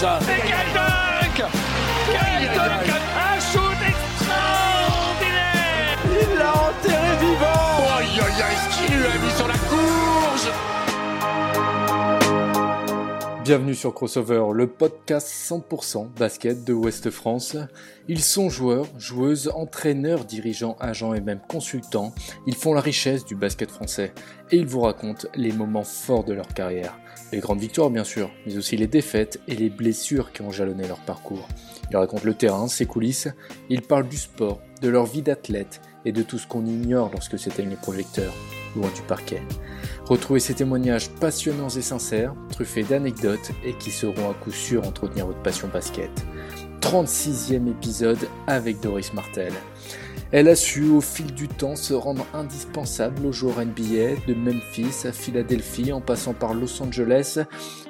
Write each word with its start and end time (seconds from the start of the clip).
décollage. 0.00 0.22
Et 0.22 0.42
quel 0.46 0.72
dunk 0.74 1.42
Quel 2.06 2.48
dunk 2.54 2.88
Un 3.16 3.40
shoot 3.40 3.80
extraordinaire 3.88 5.98
Il 6.04 6.38
l'a 6.38 6.52
enterré 6.68 7.12
vivant. 7.20 7.96
Aïe 7.98 8.20
aïe 8.20 8.42
aïe, 8.42 8.58
ce 8.70 8.76
qu'il 8.76 8.90
lui 8.96 9.06
a 9.06 9.18
mis 9.18 9.32
sur 9.36 9.48
la 9.48 9.54
courge 9.54 10.50
Bienvenue 13.44 13.74
sur 13.76 13.94
Crossover, 13.94 14.42
le 14.52 14.66
podcast 14.66 15.28
100% 15.28 16.08
basket 16.18 16.64
de 16.64 16.72
Ouest 16.72 17.10
France. 17.10 17.56
Ils 18.08 18.22
sont 18.22 18.50
joueurs, 18.50 18.86
joueuses, 18.98 19.52
entraîneurs, 19.54 20.24
dirigeants, 20.24 20.76
agents 20.80 21.14
et 21.14 21.20
même 21.20 21.38
consultants. 21.48 22.12
Ils 22.48 22.56
font 22.56 22.74
la 22.74 22.80
richesse 22.80 23.24
du 23.24 23.36
basket 23.36 23.70
français 23.70 24.12
et 24.50 24.56
ils 24.56 24.66
vous 24.66 24.80
racontent 24.80 25.28
les 25.36 25.52
moments 25.52 25.84
forts 25.84 26.24
de 26.24 26.32
leur 26.32 26.48
carrière. 26.48 26.98
Les 27.32 27.40
grandes 27.40 27.60
victoires 27.60 27.90
bien 27.90 28.04
sûr, 28.04 28.30
mais 28.46 28.56
aussi 28.56 28.76
les 28.76 28.86
défaites 28.86 29.40
et 29.48 29.56
les 29.56 29.68
blessures 29.68 30.32
qui 30.32 30.42
ont 30.42 30.52
jalonné 30.52 30.86
leur 30.86 31.00
parcours. 31.00 31.48
Ils 31.90 31.96
racontent 31.96 32.24
le 32.24 32.34
terrain, 32.34 32.68
ses 32.68 32.86
coulisses, 32.86 33.28
ils 33.68 33.82
parlent 33.82 34.08
du 34.08 34.16
sport, 34.16 34.60
de 34.80 34.88
leur 34.88 35.06
vie 35.06 35.22
d'athlète 35.22 35.80
et 36.04 36.12
de 36.12 36.22
tout 36.22 36.38
ce 36.38 36.46
qu'on 36.46 36.64
ignore 36.64 37.10
lorsque 37.12 37.38
s'éteignent 37.38 37.70
les 37.70 37.76
projecteurs, 37.76 38.32
loin 38.76 38.88
du 38.94 39.02
parquet. 39.02 39.42
Retrouvez 40.04 40.38
ces 40.38 40.54
témoignages 40.54 41.10
passionnants 41.10 41.68
et 41.68 41.82
sincères, 41.82 42.34
truffés 42.50 42.84
d'anecdotes 42.84 43.50
et 43.64 43.74
qui 43.74 43.90
sauront 43.90 44.30
à 44.30 44.34
coup 44.34 44.52
sûr 44.52 44.86
entretenir 44.86 45.26
votre 45.26 45.42
passion 45.42 45.68
basket. 45.68 46.10
36e 46.80 47.68
épisode 47.68 48.28
avec 48.46 48.80
Doris 48.80 49.12
Martel. 49.12 49.52
Elle 50.32 50.48
a 50.48 50.56
su 50.56 50.88
au 50.90 51.00
fil 51.00 51.32
du 51.32 51.46
temps 51.46 51.76
se 51.76 51.94
rendre 51.94 52.26
indispensable 52.34 53.24
aux 53.24 53.32
joueurs 53.32 53.64
NBA 53.64 54.26
de 54.26 54.34
Memphis 54.34 55.06
à 55.06 55.12
Philadelphie 55.12 55.92
en 55.92 56.00
passant 56.00 56.34
par 56.34 56.52
Los 56.52 56.82
Angeles. 56.82 57.38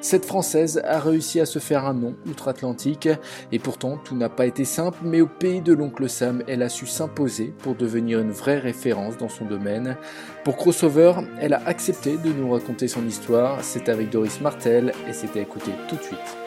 Cette 0.03 0.27
Française 0.27 0.83
a 0.84 1.01
réussi 1.01 1.41
à 1.41 1.47
se 1.47 1.59
faire 1.59 1.87
un 1.87 1.95
nom 1.95 2.15
outre-Atlantique 2.28 3.09
et 3.53 3.59
pourtant 3.59 3.97
tout 3.97 4.15
n'a 4.15 4.28
pas 4.28 4.47
été 4.47 4.67
simple 4.67 4.98
mais 5.03 5.23
au 5.23 5.27
pays 5.27 5.62
de 5.62 5.73
l'oncle 5.73 6.11
Sam 6.11 6.43
elle 6.47 6.62
a 6.62 6.69
su 6.69 6.87
s'imposer 6.87 7.55
pour 7.61 7.75
devenir 7.75 8.20
une 8.20 8.33
vraie 8.33 8.59
référence 8.59 9.17
dans 9.17 9.31
son 9.31 9.47
domaine. 9.47 9.97
Pour 10.45 10.56
Crossover, 10.56 11.15
elle 11.41 11.55
a 11.55 11.62
accepté 11.67 12.19
de 12.19 12.33
nous 12.33 12.50
raconter 12.53 12.87
son 12.87 13.06
histoire, 13.06 13.65
c'est 13.65 13.89
avec 13.89 14.11
Doris 14.11 14.43
Martel 14.43 14.93
et 15.09 15.15
c'était 15.15 15.43
écouter 15.43 15.73
tout 15.89 15.97
de 15.97 16.03
suite. 16.03 16.45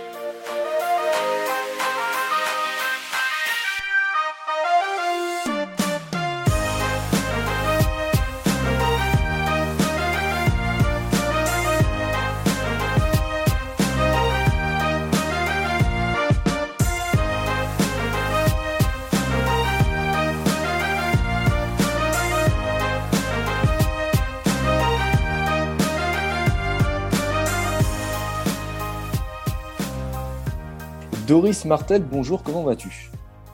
Doris 31.39 31.63
Martel, 31.63 32.03
bonjour, 32.03 32.43
comment 32.43 32.63
vas-tu? 32.63 33.09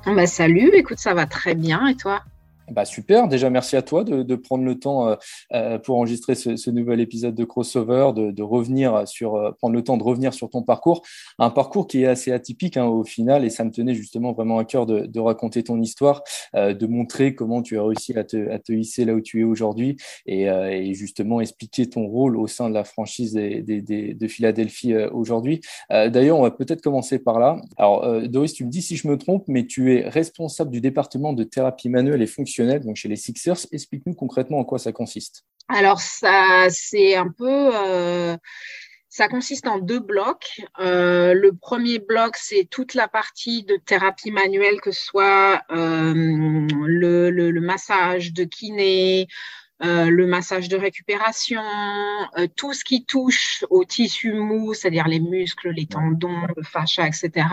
Bah, 0.08 0.26
Salut, 0.26 0.72
écoute, 0.74 0.98
ça 0.98 1.14
va 1.14 1.28
très 1.28 1.54
bien 1.54 1.86
et 1.86 1.96
toi? 1.96 2.24
Bah 2.72 2.86
super, 2.86 3.28
déjà 3.28 3.50
merci 3.52 3.76
à 3.76 3.84
toi 3.84 4.04
de, 4.04 4.24
de 4.24 4.36
prendre 4.36 4.64
le 4.64 4.80
temps 4.80 5.08
euh, 5.08 5.16
euh, 5.54 5.78
pour 5.78 5.98
enregistrer 5.98 6.34
ce, 6.34 6.56
ce, 6.56 6.72
nouvel 6.72 7.00
épisode 7.00 7.36
de 7.36 7.44
Crossover, 7.44 8.12
de, 8.16 8.32
de 8.32 8.44
revenir 8.44 9.08
sur, 9.08 9.36
euh, 9.36 9.52
prendre 9.52 9.76
le 9.76 9.84
temps 9.84 9.98
de 9.98 10.04
revenir 10.04 10.34
sur 10.34 10.50
ton 10.50 10.64
parcours, 10.64 11.04
un 11.38 11.52
parcours 11.52 11.86
qui 11.88 12.04
est 12.04 12.08
assez 12.08 12.32
atypique 12.32 12.78
hein, 12.78 12.86
au 12.86 13.04
final 13.04 13.46
et 13.46 13.52
ça 13.52 13.64
me 13.64 13.72
tenait 13.72 13.94
justement 13.94 14.34
vraiment 14.34 14.58
à 14.58 14.66
cœur 14.66 14.88
de, 14.88 15.02
de 15.02 15.20
raconter 15.20 15.64
ton 15.64 15.80
histoire, 15.80 16.24
de 16.54 16.88
montrer 16.88 17.36
comment 17.36 17.62
tu 17.62 17.78
as 17.78 17.84
réussi 17.84 18.18
à 18.18 18.24
te, 18.24 18.50
à 18.50 18.60
te 18.60 18.72
hisser 18.72 19.06
là 19.06 19.14
où 19.14 19.22
tu 19.22 19.42
es 19.42 19.44
aujourd'hui 19.44 19.98
et, 20.26 20.44
et, 20.44 20.94
justement 20.94 21.42
expliquer 21.42 21.90
ton 21.90 22.06
rôle 22.06 22.38
au 22.38 22.48
sein 22.48 22.70
de 22.70 22.74
la 22.74 22.84
franchise 22.84 23.34
des, 23.34 23.62
des, 23.62 23.82
des, 23.82 24.14
de 24.14 24.28
Philadelphie 24.28 24.96
aujourd'hui. 25.12 25.62
D'ailleurs, 25.90 26.40
on 26.40 26.44
va 26.44 26.52
peut-être 26.52 26.82
commencer 26.82 27.20
par 27.20 27.40
là. 27.40 27.60
Alors 27.78 28.22
Doris, 28.28 28.54
tu 28.54 28.66
me 28.66 28.70
dis 28.70 28.82
si 28.82 28.96
je 28.96 29.08
me 29.08 29.18
trompe, 29.18 29.46
mais 29.48 29.66
tu 29.66 29.96
es 29.96 30.08
responsable 30.08 30.72
du 30.72 30.82
département 30.82 31.34
de 31.34 31.44
thérapie 31.44 31.90
manuelle 31.90 32.22
et 32.22 32.28
donc 32.64 32.96
chez 32.96 33.10
les 33.10 33.16
Sixers. 33.16 33.68
Explique-nous 33.72 34.14
concrètement 34.14 34.60
en 34.60 34.66
quoi 34.66 34.80
ça 34.80 34.92
consiste. 34.92 35.46
Alors, 35.68 36.00
ça, 36.00 36.68
c'est 36.70 37.16
un 37.16 37.30
peu. 37.30 37.72
Euh, 37.76 38.38
ça 39.16 39.30
consiste 39.30 39.66
en 39.66 39.80
deux 39.80 40.00
blocs. 40.00 40.62
Euh, 40.80 41.34
le 41.34 41.54
premier 41.54 42.00
bloc, 42.00 42.36
c'est 42.36 42.68
toute 42.70 42.94
la 42.94 43.08
partie 43.08 43.64
de 43.64 43.78
thérapie 43.78 44.32
manuelle, 44.32 44.82
que 44.82 44.92
ce 44.92 45.06
soit 45.06 45.62
euh, 45.72 46.14
le, 46.14 47.60
massage 47.62 48.34
de 48.34 48.44
kiné, 48.44 49.28
euh, 49.84 50.10
le 50.10 50.26
massage 50.26 50.70
de 50.70 50.78
récupération, 50.78 51.62
euh, 52.38 52.48
tout 52.56 52.72
ce 52.72 52.86
qui 52.86 53.04
touche 53.04 53.66
au 53.70 53.84
tissu 53.84 54.32
mou, 54.32 54.74
c'est-à-dire 54.74 55.10
les 55.10 55.20
muscles, 55.20 55.72
les 55.72 55.86
tendons, 55.86 56.48
le 56.56 56.64
fascia, 56.64 57.06
etc. 57.06 57.48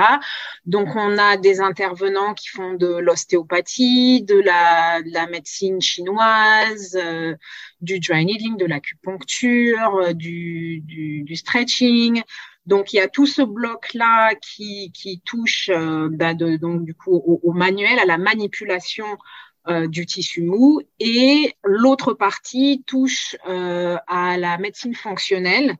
Donc, 0.64 0.94
on 0.94 1.18
a 1.18 1.36
des 1.36 1.60
intervenants 1.60 2.34
qui 2.34 2.48
font 2.48 2.74
de 2.74 2.86
l'ostéopathie, 2.86 4.22
de 4.22 4.38
la, 4.38 5.02
de 5.02 5.10
la, 5.12 5.26
médecine 5.26 5.80
chinoise, 5.80 6.96
euh, 6.96 7.34
du 7.80 7.98
dry 7.98 8.24
needling, 8.24 8.56
de 8.56 8.66
l'acupuncture, 8.66 9.96
euh, 9.96 10.12
du, 10.12 10.80
du, 10.84 11.24
du, 11.24 11.34
stretching. 11.34 12.22
Donc 12.66 12.92
il 12.92 12.96
y 12.96 13.00
a 13.00 13.08
tout 13.08 13.26
ce 13.26 13.42
bloc 13.42 13.92
là 13.94 14.32
qui, 14.36 14.92
qui 14.92 15.20
touche 15.24 15.68
bah, 16.12 16.32
de, 16.32 16.56
donc 16.56 16.84
du 16.84 16.94
coup 16.94 17.10
au, 17.12 17.40
au, 17.42 17.52
manuel, 17.52 17.98
à 17.98 18.04
la 18.04 18.18
manipulation 18.18 19.06
euh, 19.68 19.86
du 19.86 20.06
tissu 20.06 20.42
mou 20.42 20.80
et 20.98 21.54
l'autre 21.62 22.14
partie 22.14 22.82
touche 22.86 23.36
euh, 23.48 23.96
à 24.08 24.36
la 24.36 24.58
médecine 24.58 24.94
fonctionnelle 24.94 25.76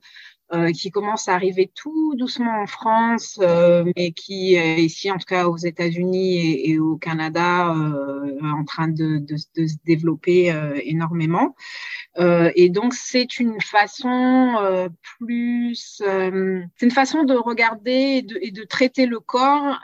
euh, 0.53 0.71
qui 0.71 0.91
commence 0.91 1.29
à 1.29 1.33
arriver 1.33 1.71
tout 1.73 2.13
doucement 2.15 2.61
en 2.61 2.67
France, 2.67 3.39
euh, 3.41 3.91
mais 3.95 4.11
qui 4.11 4.53
est 4.53 4.83
ici, 4.83 5.09
en 5.09 5.17
tout 5.17 5.25
cas 5.25 5.47
aux 5.47 5.57
États-Unis 5.57 6.69
et, 6.69 6.77
au 6.77 6.95
Canada, 6.95 7.73
euh, 7.73 8.37
en 8.43 8.63
train 8.63 8.87
de, 8.87 9.17
de, 9.17 9.35
de 9.55 9.67
se 9.67 9.75
développer 9.83 10.51
euh, 10.51 10.79
énormément. 10.83 11.55
et 12.19 12.69
donc, 12.69 12.93
c'est 12.93 13.39
une 13.39 13.59
façon 13.61 14.89
plus, 15.19 16.03
c'est 16.05 16.85
une 16.85 16.91
façon 16.91 17.23
de 17.23 17.33
regarder 17.33 18.19
et 18.19 18.21
de, 18.21 18.37
et 18.41 18.51
de 18.51 18.63
traiter 18.63 19.07
le 19.07 19.19
corps 19.19 19.79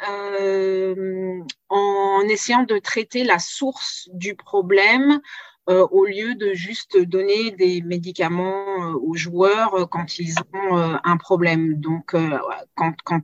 en 1.69 2.21
essayant 2.29 2.63
de 2.63 2.77
traiter 2.77 3.23
la 3.23 3.39
source 3.39 4.09
du 4.13 4.35
problème 4.35 5.19
euh, 5.19 5.19
au 5.69 6.05
lieu 6.05 6.35
de 6.35 6.53
juste 6.53 6.97
donner 6.97 7.51
des 7.51 7.81
médicaments 7.81 8.65
euh, 8.81 8.93
aux 8.93 9.15
joueurs 9.15 9.75
euh, 9.75 9.85
quand 9.85 10.19
ils 10.19 10.35
ont 10.53 10.99
un 11.03 11.17
problème. 11.17 11.75
Donc, 11.75 12.15
quand, 12.75 12.93
quand, 13.03 13.23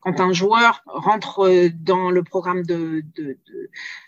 quand 0.00 0.20
un 0.20 0.32
joueur 0.32 0.82
rentre 0.86 1.68
dans 1.74 2.10
le 2.10 2.22
programme 2.22 2.62
de, 2.64 3.02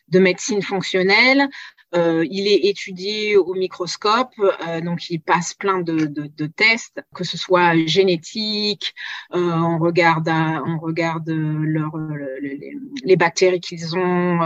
de 0.08 0.18
médecine 0.18 0.62
fonctionnelle, 0.62 1.48
euh, 1.94 2.26
il 2.28 2.48
est 2.48 2.66
étudié 2.68 3.36
au 3.36 3.54
microscope, 3.54 4.32
euh, 4.40 4.80
donc 4.80 5.08
il 5.08 5.20
passe 5.20 5.54
plein 5.54 5.80
de, 5.80 6.06
de, 6.06 6.26
de, 6.26 6.46
tests, 6.46 7.00
que 7.14 7.22
ce 7.22 7.38
soit 7.38 7.76
génétique, 7.86 8.92
euh, 9.34 9.38
on 9.38 9.78
regarde, 9.78 10.28
on 10.28 10.78
regarde 10.78 11.28
leur, 11.30 11.96
les, 12.42 12.76
les 13.04 13.16
bactéries 13.16 13.60
qu'ils 13.60 13.96
ont 13.96 14.38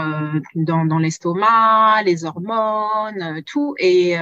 dans, 0.55 0.85
dans 0.85 0.99
l'estomac, 0.99 2.03
les 2.03 2.25
hormones, 2.25 3.41
tout, 3.47 3.75
et, 3.79 4.15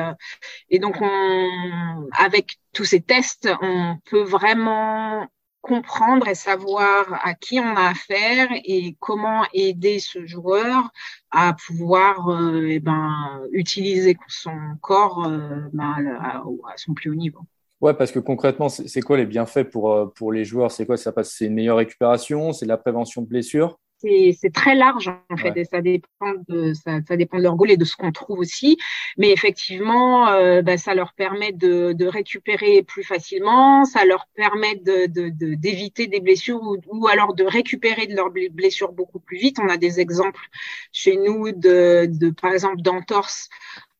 et 0.69 0.79
donc 0.79 0.95
on, 1.01 2.07
avec 2.13 2.57
tous 2.73 2.85
ces 2.85 3.01
tests, 3.01 3.49
on 3.61 3.97
peut 4.05 4.23
vraiment 4.23 5.27
comprendre 5.61 6.27
et 6.27 6.35
savoir 6.35 7.19
à 7.23 7.33
qui 7.33 7.59
on 7.59 7.75
a 7.75 7.89
affaire 7.89 8.47
et 8.63 8.95
comment 8.99 9.43
aider 9.53 9.99
ce 9.99 10.25
joueur 10.25 10.89
à 11.31 11.53
pouvoir 11.67 12.29
euh, 12.29 12.67
eh 12.69 12.79
ben, 12.79 13.41
utiliser 13.51 14.17
son 14.27 14.57
corps 14.81 15.25
euh, 15.27 15.61
ben, 15.73 16.17
à, 16.21 16.43
son 16.77 16.93
plus 16.93 17.11
haut 17.11 17.15
niveau. 17.15 17.41
Ouais, 17.81 17.93
parce 17.93 18.11
que 18.11 18.19
concrètement, 18.19 18.67
c'est 18.69 19.01
quoi 19.01 19.17
les 19.17 19.25
bienfaits 19.25 19.63
pour, 19.63 19.91
euh, 19.91 20.05
pour 20.07 20.33
les 20.33 20.43
joueurs? 20.43 20.71
C'est 20.71 20.85
quoi? 20.85 20.97
Ça 20.97 21.11
passe 21.11 21.31
C'est 21.31 21.45
une 21.45 21.53
meilleure 21.53 21.77
récupération? 21.77 22.51
C'est 22.51 22.65
la 22.65 22.77
prévention 22.77 23.21
de 23.21 23.27
blessures? 23.27 23.79
C'est 24.01 24.53
très 24.53 24.75
large 24.75 25.11
en 25.29 25.37
fait 25.37 25.51
ouais. 25.51 25.61
et 25.61 25.65
ça 25.65 25.81
dépend 25.81 26.33
de 26.47 26.73
ça, 26.73 26.99
ça, 27.07 27.17
dépend 27.17 27.37
de 27.37 27.43
leur 27.43 27.55
goal 27.55 27.71
et 27.71 27.77
de 27.77 27.85
ce 27.85 27.95
qu'on 27.95 28.11
trouve 28.11 28.39
aussi 28.39 28.77
mais 29.17 29.31
effectivement 29.31 30.29
euh, 30.29 30.61
bah, 30.61 30.77
ça 30.77 30.93
leur 30.95 31.13
permet 31.13 31.51
de, 31.51 31.93
de, 31.93 32.05
récupérer 32.05 32.83
plus 32.83 33.03
facilement 33.03 33.85
ça 33.85 34.05
leur 34.05 34.27
permet 34.35 34.75
de 34.75 35.07
d'éviter 35.55 36.07
de, 36.07 36.11
des 36.11 36.19
blessures 36.21 36.61
ou, 36.61 36.77
ou, 36.87 37.07
alors 37.07 37.33
de 37.33 37.43
récupérer 37.43 38.07
de 38.07 38.15
leurs 38.15 38.31
blessures 38.31 38.93
beaucoup 38.93 39.19
plus 39.19 39.37
vite 39.37 39.57
on 39.59 39.69
a 39.69 39.77
des 39.77 39.99
exemples 39.99 40.47
chez 40.91 41.17
nous 41.17 41.51
de, 41.51 42.05
de 42.09 42.29
par 42.29 42.53
exemple 42.53 42.81
d'entorse 42.81 43.49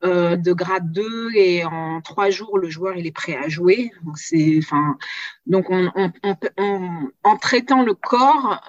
euh, 0.04 0.38
de 0.38 0.54
grade 0.54 0.92
2 0.92 1.32
et 1.36 1.66
en 1.66 2.00
trois 2.02 2.30
jours, 2.30 2.58
le 2.58 2.70
joueur 2.70 2.96
il 2.96 3.06
est 3.06 3.12
prêt 3.12 3.36
à 3.36 3.50
jouer. 3.50 3.92
Donc, 4.06 4.16
enfin, 4.60 4.98
donc 5.46 5.70
on, 5.70 5.92
on, 5.96 6.12
on, 6.58 7.10
en 7.24 7.38
traitant 7.38 7.84
le 7.84 7.94
corps, 7.96 8.62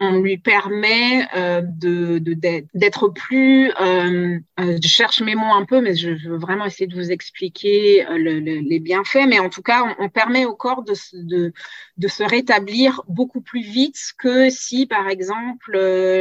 on, 0.00 0.20
lui 0.20 0.38
permet 0.38 1.26
euh, 1.34 1.62
de, 1.62 2.18
d'être 2.74 3.08
plus. 3.08 3.72
Euh, 3.80 4.38
euh, 4.60 4.78
je 4.82 4.88
cherche 4.88 5.22
mes 5.22 5.34
mots 5.34 5.52
un 5.52 5.64
peu, 5.64 5.80
mais 5.80 5.96
je 5.96 6.10
veux 6.10 6.36
vraiment 6.36 6.66
essayer 6.66 6.86
de 6.86 6.94
vous 6.94 7.10
expliquer 7.10 8.04
le, 8.10 8.38
les 8.38 8.78
bienfaits. 8.80 9.26
Mais 9.26 9.38
en 9.38 9.48
tout 9.48 9.62
cas, 9.62 9.96
on, 9.98 10.08
permet 10.08 10.44
au 10.44 10.54
corps 10.54 10.82
de, 10.82 10.92
de, 11.14 11.52
de 11.96 12.08
se 12.08 12.22
rétablir 12.22 13.02
beaucoup 13.08 13.40
plus 13.40 13.62
vite 13.62 13.98
que 14.18 14.50
si, 14.50 14.86
par 14.86 15.08
exemple, 15.08 15.78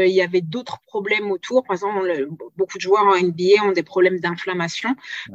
il 0.08 0.14
y 0.14 0.22
avait 0.22 0.42
d'autres 0.42 0.80
problèmes 0.88 1.30
autour. 1.30 1.66
Par 1.66 1.76
exemple, 1.76 2.28
beaucoup 2.58 2.78
de 2.78 2.82
joueurs 2.82 3.04
en 3.04 3.20
NBA 3.20 3.64
ont 3.64 3.74
des 3.74 3.84
problèmes 3.84 4.20
d'inflammation 4.20 4.39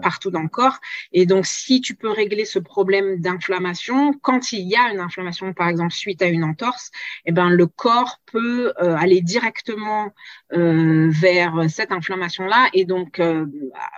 partout 0.02 0.30
dans 0.30 0.42
le 0.42 0.48
corps. 0.48 0.78
Et 1.12 1.26
donc, 1.26 1.46
si 1.46 1.80
tu 1.80 1.94
peux 1.94 2.10
régler 2.10 2.44
ce 2.44 2.58
problème 2.58 3.20
d'inflammation, 3.20 4.12
quand 4.14 4.52
il 4.52 4.68
y 4.68 4.76
a 4.76 4.90
une 4.92 5.00
inflammation, 5.00 5.52
par 5.52 5.68
exemple, 5.68 5.92
suite 5.92 6.22
à 6.22 6.26
une 6.26 6.44
entorse, 6.44 6.90
eh 7.26 7.32
ben, 7.32 7.50
le 7.50 7.66
corps 7.66 8.20
peut 8.26 8.72
euh, 8.80 8.96
aller 8.96 9.20
directement 9.20 10.12
euh, 10.52 11.08
vers 11.10 11.68
cette 11.68 11.92
inflammation-là 11.92 12.68
et 12.72 12.84
donc 12.84 13.20
euh, 13.20 13.46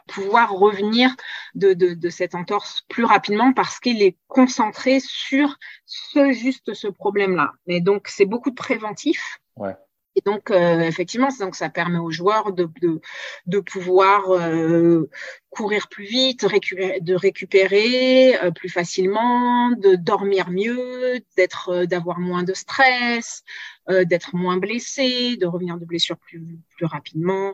pouvoir 0.07 0.53
revenir 0.53 1.11
de, 1.55 1.73
de, 1.73 1.95
de, 1.95 2.09
cette 2.09 2.35
entorse 2.35 2.85
plus 2.89 3.05
rapidement 3.05 3.53
parce 3.53 3.81
qu'il 3.81 4.03
est 4.03 4.17
concentré 4.29 4.99
sur 5.01 5.59
ce 5.85 6.33
juste 6.33 6.75
ce 6.75 6.89
problème-là. 6.89 7.53
Et 7.67 7.81
donc, 7.81 8.09
c'est 8.09 8.27
beaucoup 8.27 8.51
de 8.51 8.55
préventif. 8.55 9.39
Ouais. 9.57 9.75
Et 10.17 10.23
donc, 10.25 10.51
euh, 10.51 10.81
effectivement, 10.81 11.29
donc 11.39 11.55
ça 11.55 11.69
permet 11.69 11.99
aux 11.99 12.11
joueurs 12.11 12.53
de, 12.53 12.69
de, 12.81 13.01
de 13.47 13.61
pouvoir 13.61 14.31
euh, 14.31 15.11
courir 15.51 15.89
plus 15.89 16.07
vite, 16.07 16.45
de 16.45 17.15
récupérer 17.15 18.37
euh, 18.43 18.51
plus 18.51 18.71
facilement, 18.71 19.71
de 19.73 19.95
dormir 19.95 20.49
mieux, 20.51 21.21
d'être, 21.37 21.69
euh, 21.69 21.87
d'avoir 21.87 22.19
moins 22.19 22.45
de 22.45 22.55
stress, 22.55 23.45
euh, 23.91 24.05
d'être 24.07 24.35
moins 24.35 24.57
blessé, 24.57 25.37
de 25.37 25.47
revenir 25.47 25.77
de 25.77 25.85
blessure 25.85 26.17
plus, 26.17 26.59
plus 26.77 26.87
rapidement 26.87 27.53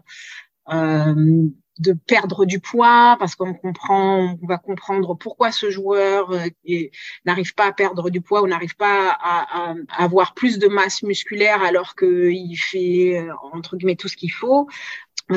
de 1.79 1.93
perdre 1.93 2.45
du 2.45 2.61
poids 2.61 3.17
parce 3.19 3.35
qu'on 3.35 3.55
comprend, 3.55 4.37
on 4.43 4.47
va 4.47 4.59
comprendre 4.59 5.15
pourquoi 5.15 5.53
ce 5.53 5.71
joueur 5.71 6.31
euh, 6.33 6.49
n'arrive 7.25 7.55
pas 7.55 7.67
à 7.67 7.73
perdre 7.73 8.11
du 8.11 8.21
poids 8.21 8.43
ou 8.43 8.47
n'arrive 8.47 8.77
pas 8.77 9.11
à, 9.11 9.75
avoir 9.97 10.35
plus 10.35 10.59
de 10.59 10.69
masse 10.69 11.03
musculaire 11.03 11.63
alors 11.63 11.97
qu'il 11.97 12.57
fait 12.59 13.19
euh, 13.19 13.33
entre 13.53 13.77
guillemets 13.77 13.97
tout 13.97 14.09
ce 14.09 14.17
qu'il 14.17 14.33
faut. 14.33 14.69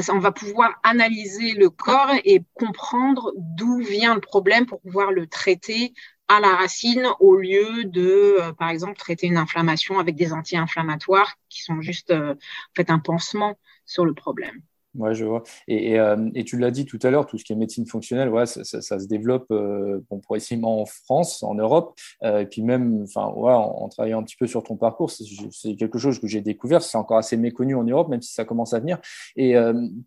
On 0.10 0.20
va 0.20 0.32
pouvoir 0.32 0.78
analyser 0.84 1.54
le 1.54 1.70
corps 1.70 2.12
et 2.26 2.44
comprendre 2.54 3.32
d'où 3.38 3.78
vient 3.78 4.14
le 4.14 4.20
problème 4.20 4.66
pour 4.66 4.82
pouvoir 4.82 5.12
le 5.12 5.28
traiter 5.28 5.94
à 6.28 6.42
la 6.42 6.56
racine 6.56 7.08
au 7.20 7.38
lieu 7.38 7.86
de, 7.86 8.38
euh, 8.42 8.52
par 8.52 8.70
exemple, 8.70 8.98
traiter 8.98 9.28
une 9.28 9.38
inflammation 9.38 10.00
avec 10.00 10.16
des 10.16 10.34
anti-inflammatoires 10.34 11.36
qui 11.50 11.62
sont 11.62 11.82
juste 11.82 12.12
en 12.12 12.36
fait 12.76 12.90
un 12.90 13.00
pansement 13.00 13.58
sur 13.86 14.06
le 14.06 14.14
problème. 14.14 14.62
Ouais, 14.98 15.14
je 15.14 15.26
vois. 15.26 15.44
Et, 15.68 16.00
euh, 16.00 16.30
et, 16.36 16.46
tu 16.46 16.58
l'as 16.58 16.72
dit 16.72 16.86
tout 16.86 17.00
à 17.04 17.10
l'heure, 17.10 17.26
tout 17.26 17.38
ce 17.38 17.44
qui 17.44 17.52
est 17.52 17.56
médecine 17.56 17.86
fonctionnelle, 17.86 18.30
ouais, 18.30 18.46
ça, 18.46 18.64
se 18.64 19.08
développe 19.08 19.48
euh, 19.52 20.00
progressivement 20.22 20.82
en 20.82 20.86
France, 20.86 21.44
en 21.44 21.56
Europe, 21.56 21.98
euh, 22.24 22.40
et 22.40 22.46
puis 22.46 22.62
même, 22.62 23.06
en, 23.16 23.90
travaillant 23.90 24.20
un 24.20 24.24
petit 24.24 24.38
peu 24.38 24.48
sur 24.48 24.64
ton 24.64 24.78
parcours, 24.78 25.12
c'est 25.12 25.76
quelque 25.76 26.00
chose 26.00 26.20
que 26.20 26.28
j'ai 26.28 26.42
découvert. 26.42 26.82
C'est 26.82 26.98
encore 26.98 27.18
assez 27.18 27.36
méconnu 27.36 27.76
en 27.76 27.84
Europe, 27.84 28.08
même 28.08 28.22
si 28.22 28.34
ça 28.34 28.46
commence 28.46 28.74
à 28.74 28.80
venir. 28.80 29.00
Et 29.36 29.56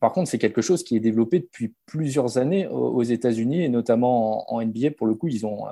par 0.01 0.13
contre, 0.13 0.31
c'est 0.31 0.39
quelque 0.39 0.63
chose 0.63 0.83
qui 0.83 0.97
est 0.97 1.01
développé 1.01 1.41
depuis 1.41 1.75
plusieurs 1.87 2.39
années 2.39 2.67
aux, 2.67 3.03
États-Unis 3.03 3.65
et 3.65 3.69
notamment 3.69 4.53
en, 4.53 4.63
NBA. 4.63 4.93
Pour 4.97 5.07
le 5.07 5.15
coup, 5.15 5.29
ils 5.29 5.47
ont 5.47 5.67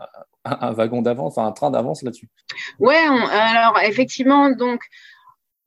un, 0.45 0.73
wagon 0.73 1.03
d'avance, 1.03 1.39
un 1.39 1.53
train 1.53 1.71
d'avance 1.71 2.03
là-dessus. 2.03 2.29
Ouais, 2.79 3.05
alors 3.31 3.79
effectivement, 3.85 4.51
donc 4.51 4.81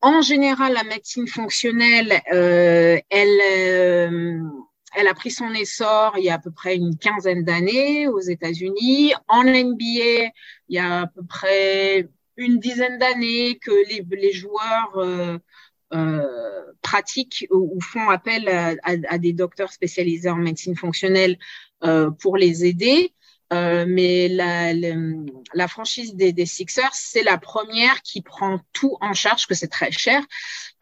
en 0.02 0.22
général, 0.22 0.74
la 0.74 0.84
médecine 0.84 1.28
fonctionnelle, 1.28 2.22
euh, 2.34 3.00
elle, 3.10 3.40
euh, 3.42 4.42
elle 4.96 5.08
a 5.08 5.14
pris 5.14 5.32
son 5.32 5.52
essor 5.54 6.18
il 6.18 6.24
y 6.24 6.30
a 6.30 6.36
à 6.36 6.40
peu 6.40 6.52
près 6.52 6.76
une 6.76 6.98
quinzaine 6.98 7.44
d'années 7.44 8.08
aux 8.08 8.20
États-Unis. 8.20 9.14
En 9.28 9.44
NBA, 9.44 10.32
il 10.70 10.76
y 10.76 10.80
a 10.80 11.02
à 11.02 11.08
peu 11.08 11.24
près 11.24 12.08
une 12.38 12.60
dizaine 12.60 12.98
d'années 12.98 13.58
que 13.60 13.72
les, 13.90 14.06
les 14.10 14.34
joueurs 14.34 14.98
euh, 14.98 15.38
euh 15.94 16.26
pratiquent 16.82 17.46
ou, 17.52 17.80
font 17.82 18.10
appel 18.10 18.48
à, 18.48 18.70
à, 18.84 18.96
à, 19.10 19.18
des 19.18 19.34
docteurs 19.34 19.72
spécialisés 19.72 20.30
en 20.30 20.38
médecine 20.38 20.78
fonctionnelle 20.78 21.38
euh, 21.84 22.10
pour 22.10 22.38
les 22.38 22.66
aider. 22.66 23.14
Euh, 23.52 23.86
mais 23.88 24.28
la, 24.28 24.74
la, 24.74 25.68
franchise 25.68 26.16
des, 26.16 26.34
des 26.34 26.46
Sixers, 26.46 26.94
c'est 26.94 27.24
la 27.24 27.38
première 27.38 28.02
qui 28.04 28.22
prend 28.22 28.60
tout 28.74 28.98
en 29.02 29.14
charge, 29.14 29.48
que 29.48 29.56
c'est 29.56 29.68
très 29.68 29.92
cher, 29.92 30.22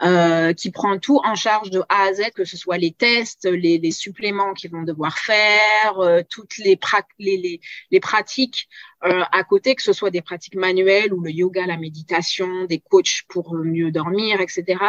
euh, 0.03 0.53
qui 0.53 0.71
prend 0.71 0.99
tout 0.99 1.21
en 1.23 1.35
charge 1.35 1.69
de 1.69 1.81
A 1.87 2.03
à 2.03 2.13
Z, 2.13 2.31
que 2.35 2.43
ce 2.43 2.57
soit 2.57 2.77
les 2.77 2.91
tests, 2.91 3.45
les, 3.45 3.77
les 3.77 3.91
suppléments 3.91 4.53
qu'ils 4.53 4.71
vont 4.71 4.83
devoir 4.83 5.17
faire, 5.17 5.99
euh, 5.99 6.21
toutes 6.29 6.57
les, 6.57 6.77
les, 7.19 7.37
les, 7.37 7.61
les 7.89 7.99
pratiques 7.99 8.67
euh, 9.05 9.23
à 9.31 9.43
côté, 9.43 9.75
que 9.75 9.83
ce 9.83 9.93
soit 9.93 10.09
des 10.09 10.21
pratiques 10.21 10.55
manuelles 10.55 11.13
ou 11.13 11.21
le 11.21 11.31
yoga, 11.31 11.65
la 11.65 11.77
méditation, 11.77 12.65
des 12.65 12.79
coachs 12.79 13.23
pour 13.29 13.53
mieux 13.55 13.91
dormir, 13.91 14.41
etc. 14.41 14.79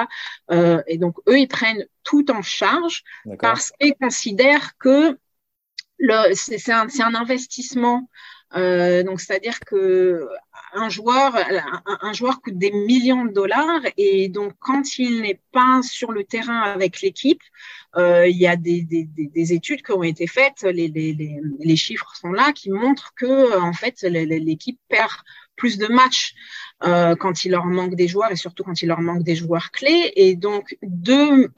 Euh, 0.51 0.83
et 0.87 0.99
donc, 0.99 1.17
eux, 1.29 1.39
ils 1.39 1.49
prennent 1.49 1.87
tout 2.05 2.31
en 2.31 2.43
charge 2.43 3.05
parce 3.39 3.71
qu'ils 3.73 3.95
considèrent 4.01 4.77
que 4.79 5.19
c'est 6.35 6.71
un, 6.71 7.15
investissement. 7.15 8.09
Euh, 8.57 9.03
donc, 9.03 9.21
c'est-à-dire 9.21 9.61
que 9.61 10.27
un 10.75 10.89
joueur, 10.89 11.37
un, 12.03 12.13
joueur 12.13 12.41
coûte 12.41 12.59
des 12.59 12.71
millions 12.71 13.25
de 13.25 13.33
dollars 13.33 13.81
et 13.97 14.29
donc 14.29 14.53
quand 14.59 14.99
il 14.99 15.23
n'est 15.23 15.41
pas 15.53 15.81
sur 15.83 16.13
le 16.13 16.25
terrain 16.25 16.61
avec 16.61 17.01
l'équipe, 17.01 17.41
euh, 17.97 18.29
il 18.29 18.37
y 18.37 18.47
a 18.47 18.57
des, 18.57 18.83
des, 18.83 19.05
des, 19.05 19.53
études 19.55 19.83
qui 19.83 19.93
ont 19.93 20.03
été 20.03 20.27
faites, 20.27 20.63
les, 20.63 21.77
chiffres 21.77 22.15
sont 22.17 22.33
là, 22.33 22.53
qui 22.53 22.71
montrent 22.71 23.15
que 23.15 23.59
en 23.59 23.73
fait 23.73 24.03
l'équipe 24.03 24.79
perd 24.89 25.11
plus 25.59 25.77
de 25.77 25.89
matchs 25.89 26.35
euh, 26.85 27.17
quand 27.17 27.45
il 27.45 27.51
leur 27.51 27.67
manque 27.67 27.97
des 27.97 28.09
joueurs 28.09 28.31
et 28.31 28.37
surtout 28.37 28.63
quand 28.63 28.81
il 28.81 28.87
leur 28.87 29.01
manque 29.01 29.25
des 29.25 29.37
joueurs 29.37 29.71
clés. 29.71 30.13
Et 30.17 30.37
donc 30.37 30.79
de, 30.83 31.51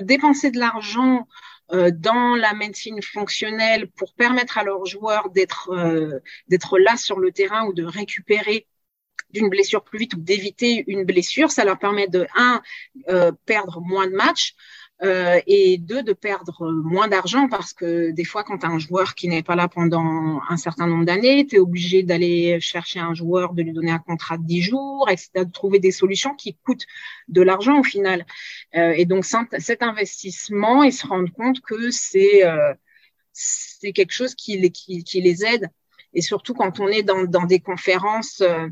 dépenser 0.00 0.50
de 0.50 0.58
l'argent 0.58 1.26
dans 1.70 2.36
la 2.36 2.54
médecine 2.54 3.02
fonctionnelle 3.02 3.88
pour 3.88 4.14
permettre 4.14 4.58
à 4.58 4.64
leurs 4.64 4.86
joueurs 4.86 5.30
d'être 5.30 5.70
euh, 5.70 6.20
d'être 6.48 6.78
là 6.78 6.96
sur 6.96 7.18
le 7.18 7.32
terrain 7.32 7.66
ou 7.66 7.72
de 7.72 7.84
récupérer 7.84 8.66
d'une 9.30 9.48
blessure 9.48 9.82
plus 9.82 9.98
vite 9.98 10.14
ou 10.14 10.20
d'éviter 10.20 10.84
une 10.86 11.04
blessure, 11.04 11.50
ça 11.50 11.64
leur 11.64 11.78
permet 11.78 12.06
de 12.08 12.26
un 12.36 12.62
euh, 13.08 13.32
perdre 13.44 13.80
moins 13.80 14.06
de 14.06 14.14
matchs, 14.14 14.54
euh, 15.02 15.40
et 15.46 15.76
deux, 15.76 16.02
de 16.02 16.14
perdre 16.14 16.72
moins 16.72 17.06
d'argent 17.06 17.48
parce 17.48 17.74
que 17.74 18.10
des 18.12 18.24
fois, 18.24 18.44
quand 18.44 18.58
tu 18.58 18.66
as 18.66 18.70
un 18.70 18.78
joueur 18.78 19.14
qui 19.14 19.28
n'est 19.28 19.42
pas 19.42 19.54
là 19.54 19.68
pendant 19.68 20.40
un 20.48 20.56
certain 20.56 20.86
nombre 20.86 21.04
d'années, 21.04 21.46
tu 21.46 21.56
es 21.56 21.58
obligé 21.58 22.02
d'aller 22.02 22.58
chercher 22.60 23.00
un 23.00 23.12
joueur, 23.12 23.52
de 23.52 23.62
lui 23.62 23.72
donner 23.72 23.90
un 23.90 23.98
contrat 23.98 24.38
de 24.38 24.44
10 24.44 24.62
jours, 24.62 25.08
etc., 25.10 25.44
de 25.44 25.52
trouver 25.52 25.80
des 25.80 25.90
solutions 25.90 26.34
qui 26.34 26.56
coûtent 26.64 26.86
de 27.28 27.42
l'argent 27.42 27.78
au 27.80 27.84
final. 27.84 28.24
Euh, 28.74 28.94
et 28.96 29.04
donc, 29.04 29.26
cet 29.26 29.82
investissement, 29.82 30.82
ils 30.82 30.92
se 30.94 31.06
rendent 31.06 31.32
compte 31.32 31.60
que 31.60 31.90
c'est 31.90 32.46
euh, 32.46 32.72
c'est 33.32 33.92
quelque 33.92 34.12
chose 34.12 34.34
qui 34.34 34.56
les, 34.56 34.70
qui, 34.70 35.20
les 35.20 35.44
aide. 35.44 35.68
Et 36.14 36.22
surtout 36.22 36.54
quand 36.54 36.80
on 36.80 36.88
est 36.88 37.02
dans, 37.02 37.24
dans 37.24 37.44
des 37.44 37.60
conférences 37.60 38.40
euh, 38.40 38.66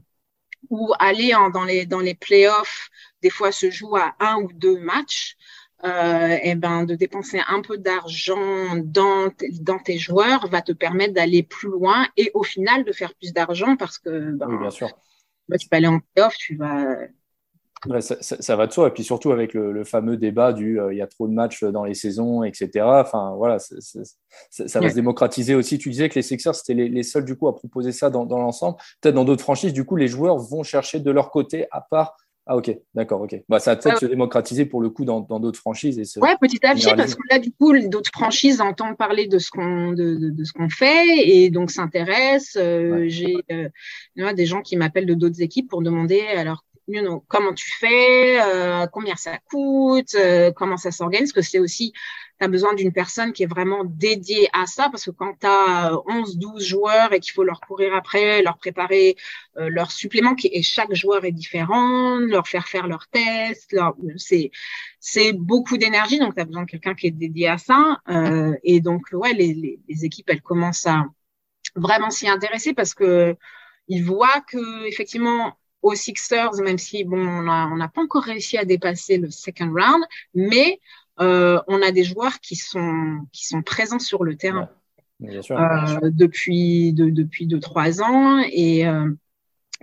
où 0.70 0.94
aller 0.98 1.32
dans 1.52 1.64
les, 1.64 1.84
dans 1.84 2.00
les 2.00 2.14
playoffs, 2.14 2.88
des 3.20 3.28
fois 3.28 3.52
se 3.52 3.70
joue 3.70 3.94
à 3.96 4.14
un 4.20 4.36
ou 4.36 4.50
deux 4.54 4.78
matchs 4.78 5.36
euh, 5.82 6.36
et 6.42 6.50
eh 6.50 6.54
ben, 6.54 6.84
de 6.84 6.94
dépenser 6.94 7.40
un 7.48 7.60
peu 7.60 7.76
d'argent 7.76 8.76
dans, 8.76 9.30
dans 9.60 9.78
tes 9.78 9.98
joueurs 9.98 10.48
va 10.48 10.62
te 10.62 10.72
permettre 10.72 11.12
d'aller 11.12 11.42
plus 11.42 11.68
loin 11.68 12.06
et 12.16 12.30
au 12.32 12.42
final 12.42 12.84
de 12.84 12.92
faire 12.92 13.14
plus 13.14 13.34
d'argent 13.34 13.76
parce 13.76 13.98
que 13.98 14.30
ben, 14.32 14.46
oui, 14.48 14.58
bien 14.58 14.70
sûr. 14.70 14.88
Bah, 15.48 15.58
tu 15.58 15.68
vas 15.70 15.76
aller 15.76 15.88
en 15.88 16.00
playoff, 16.14 16.36
tu 16.38 16.56
vas. 16.56 16.96
Ouais, 17.86 18.00
ça, 18.00 18.16
ça, 18.22 18.40
ça, 18.40 18.56
va 18.56 18.66
de 18.66 18.72
soi. 18.72 18.88
Et 18.88 18.90
puis 18.92 19.04
surtout 19.04 19.30
avec 19.30 19.52
le, 19.52 19.72
le 19.72 19.84
fameux 19.84 20.16
débat 20.16 20.54
du 20.54 20.80
euh, 20.80 20.94
il 20.94 20.96
y 20.96 21.02
a 21.02 21.06
trop 21.06 21.28
de 21.28 21.34
matchs 21.34 21.64
dans 21.64 21.84
les 21.84 21.92
saisons, 21.92 22.42
etc. 22.44 22.70
Enfin, 22.82 23.34
voilà, 23.36 23.58
c 23.58 23.74
est, 23.76 23.80
c 23.82 23.98
est, 24.00 24.68
ça 24.68 24.78
va 24.78 24.86
ouais. 24.86 24.90
se 24.90 24.94
démocratiser 24.94 25.54
aussi. 25.54 25.76
Tu 25.76 25.90
disais 25.90 26.08
que 26.08 26.14
les 26.14 26.22
Sixers, 26.22 26.54
c'était 26.54 26.72
les, 26.72 26.88
les, 26.88 27.02
seuls 27.02 27.26
du 27.26 27.36
coup 27.36 27.46
à 27.46 27.54
proposer 27.54 27.92
ça 27.92 28.08
dans, 28.08 28.24
dans 28.24 28.38
l'ensemble. 28.38 28.78
Peut-être 29.02 29.14
dans 29.14 29.26
d'autres 29.26 29.42
franchises, 29.42 29.74
du 29.74 29.84
coup, 29.84 29.96
les 29.96 30.08
joueurs 30.08 30.38
vont 30.38 30.62
chercher 30.62 30.98
de 30.98 31.10
leur 31.10 31.30
côté, 31.30 31.66
à 31.72 31.82
part 31.82 32.16
ah 32.46 32.56
ok, 32.56 32.76
d'accord, 32.94 33.22
ok. 33.22 33.42
Bah, 33.48 33.58
ça 33.58 33.70
va 33.70 33.76
peut-être 33.76 33.94
ouais. 33.94 34.00
se 34.00 34.06
démocratiser 34.06 34.66
pour 34.66 34.82
le 34.82 34.90
coup 34.90 35.06
dans 35.06 35.22
d'autres 35.22 35.58
franchises. 35.58 35.98
Et 35.98 36.20
ouais, 36.20 36.36
petit 36.38 36.64
à 36.66 36.74
petit, 36.74 36.94
parce 36.94 37.14
que 37.14 37.22
là, 37.30 37.38
du 37.38 37.50
coup, 37.52 37.76
d'autres 37.88 38.10
franchises 38.12 38.60
entendent 38.60 38.98
parler 38.98 39.26
de 39.26 39.38
ce 39.38 39.50
qu'on 39.50 39.92
de, 39.92 40.16
de, 40.16 40.30
de, 40.30 40.44
ce 40.44 40.52
qu'on 40.52 40.68
fait 40.68 41.26
et 41.26 41.48
donc 41.48 41.70
s'intéressent. 41.70 42.56
Euh, 42.62 43.00
ouais. 43.00 43.08
J'ai 43.08 43.36
euh, 43.50 44.32
des 44.34 44.44
gens 44.44 44.60
qui 44.60 44.76
m'appellent 44.76 45.06
de 45.06 45.14
d'autres 45.14 45.40
équipes 45.40 45.70
pour 45.70 45.80
demander 45.80 46.20
alors 46.36 46.64
you 46.86 47.00
know, 47.02 47.24
comment 47.28 47.54
tu 47.54 47.70
fais, 47.70 48.40
euh, 48.42 48.86
combien 48.86 49.16
ça 49.16 49.38
coûte, 49.38 50.14
euh, 50.14 50.52
comment 50.52 50.76
ça 50.76 50.90
s'organise, 50.90 51.32
parce 51.32 51.46
que 51.46 51.50
c'est 51.50 51.58
aussi, 51.58 51.92
tu 52.38 52.44
as 52.44 52.48
besoin 52.48 52.74
d'une 52.74 52.92
personne 52.92 53.32
qui 53.32 53.42
est 53.42 53.46
vraiment 53.46 53.84
dédiée 53.84 54.48
à 54.52 54.66
ça, 54.66 54.88
parce 54.90 55.04
que 55.04 55.10
quand 55.10 55.34
tu 55.40 55.46
as 55.46 55.92
11, 56.06 56.36
12 56.38 56.64
joueurs 56.64 57.12
et 57.12 57.20
qu'il 57.20 57.32
faut 57.32 57.44
leur 57.44 57.60
courir 57.60 57.94
après, 57.94 58.42
leur 58.42 58.58
préparer 58.58 59.16
euh, 59.56 59.68
leurs 59.70 59.92
suppléments, 59.92 60.34
qui, 60.34 60.50
et 60.52 60.62
chaque 60.62 60.92
joueur 60.94 61.24
est 61.24 61.32
différent, 61.32 62.18
leur 62.18 62.46
faire 62.46 62.68
faire 62.68 62.86
leurs 62.86 63.08
tests, 63.08 63.72
leur, 63.72 63.94
c'est, 64.16 64.50
c'est 65.00 65.32
beaucoup 65.32 65.78
d'énergie, 65.78 66.18
donc 66.18 66.34
tu 66.34 66.40
as 66.40 66.44
besoin 66.44 66.64
de 66.64 66.70
quelqu'un 66.70 66.94
qui 66.94 67.06
est 67.06 67.12
dédié 67.12 67.48
à 67.48 67.58
ça. 67.58 68.00
Euh, 68.08 68.54
et 68.62 68.80
donc, 68.80 69.02
ouais, 69.12 69.32
les, 69.32 69.54
les, 69.54 69.80
les 69.88 70.04
équipes, 70.04 70.28
elles 70.30 70.42
commencent 70.42 70.86
à 70.86 71.04
vraiment 71.76 72.10
s'y 72.10 72.28
intéresser 72.28 72.74
parce 72.74 72.94
que 72.94 73.36
ils 73.88 74.04
voient 74.04 74.40
que 74.46 74.86
effectivement 74.86 75.58
aux 75.84 75.94
Sixers, 75.94 76.54
même 76.62 76.78
si 76.78 77.04
bon, 77.04 77.18
on 77.18 77.42
n'a 77.42 77.68
on 77.70 77.78
pas 77.88 78.02
encore 78.02 78.24
réussi 78.24 78.56
à 78.56 78.64
dépasser 78.64 79.18
le 79.18 79.30
second 79.30 79.70
round, 79.70 80.02
mais 80.34 80.80
euh, 81.20 81.60
on 81.68 81.82
a 81.82 81.92
des 81.92 82.04
joueurs 82.04 82.40
qui 82.40 82.56
sont 82.56 83.20
qui 83.32 83.46
sont 83.46 83.62
présents 83.62 83.98
sur 83.98 84.24
le 84.24 84.34
terrain 84.36 84.68
bien 85.20 85.42
sûr, 85.42 85.58
euh, 85.58 86.10
depuis 86.10 86.92
de, 86.92 87.10
depuis 87.10 87.46
deux 87.46 87.60
trois 87.60 88.02
ans 88.02 88.42
et 88.50 88.86
euh, 88.86 89.10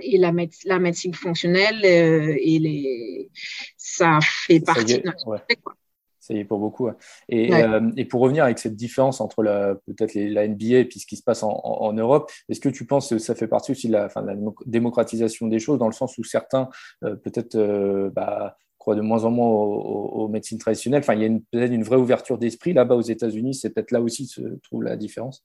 et 0.01 0.17
la, 0.17 0.31
la 0.65 0.79
médecine 0.79 1.13
fonctionnelle 1.13 1.81
euh, 1.85 2.35
et 2.39 2.59
les 2.59 3.29
ça 3.77 4.19
fait 4.21 4.59
partie 4.59 4.99
de 4.99 5.05
notre 5.05 5.27
ouais. 5.27 5.37
métier, 5.37 5.61
quoi. 5.63 5.75
Ça 6.21 6.35
y 6.35 6.37
est 6.37 6.45
pour 6.45 6.59
beaucoup. 6.59 6.87
Et, 7.29 7.51
Ouais. 7.51 7.63
euh, 7.63 7.91
et 7.97 8.05
pour 8.05 8.21
revenir 8.21 8.43
avec 8.43 8.59
cette 8.59 8.75
différence 8.75 9.19
entre 9.21 9.43
peut-être 9.87 10.13
la 10.13 10.45
NBA 10.47 10.77
et 10.79 10.85
puis 10.85 10.99
ce 10.99 11.07
qui 11.07 11.17
se 11.17 11.23
passe 11.23 11.41
en, 11.41 11.49
en- 11.49 11.81
en 11.87 11.93
Europe, 11.93 12.29
est-ce 12.47 12.59
que 12.59 12.69
tu 12.69 12.85
penses 12.85 13.09
que 13.09 13.17
ça 13.17 13.33
fait 13.33 13.47
partie 13.47 13.71
aussi 13.71 13.87
de 13.87 13.93
la, 13.93 14.05
enfin, 14.05 14.21
de 14.21 14.27
la 14.27 14.35
démo- 14.35 14.55
démocratisation 14.67 15.47
des 15.47 15.57
choses, 15.59 15.79
dans 15.79 15.87
le 15.87 15.93
sens 15.93 16.17
où 16.19 16.23
certains 16.23 16.69
euh, 17.03 17.15
peut-être 17.15 17.55
euh, 17.55 18.11
bah, 18.15 18.55
croient 18.77 18.95
de 18.95 19.01
moins 19.01 19.23
en 19.25 19.31
moins 19.31 19.47
aux, 19.47 19.73
aux- 19.73 20.23
aux 20.23 20.27
médecines 20.27 20.59
traditionnelles? 20.59 21.01
Enfin, 21.01 21.15
il 21.15 21.23
y 21.23 21.25
a 21.25 21.39
peut-être 21.51 21.71
une 21.73 21.83
vraie 21.83 21.97
ouverture 21.97 22.37
d'esprit 22.37 22.73
là-bas 22.73 22.95
aux 22.95 23.01
États-Unis. 23.01 23.55
C'est 23.55 23.71
peut-être 23.71 23.91
là 23.91 23.99
aussi 24.01 24.27
se 24.27 24.41
trouve 24.63 24.83
la 24.83 24.95
différence. 24.97 25.43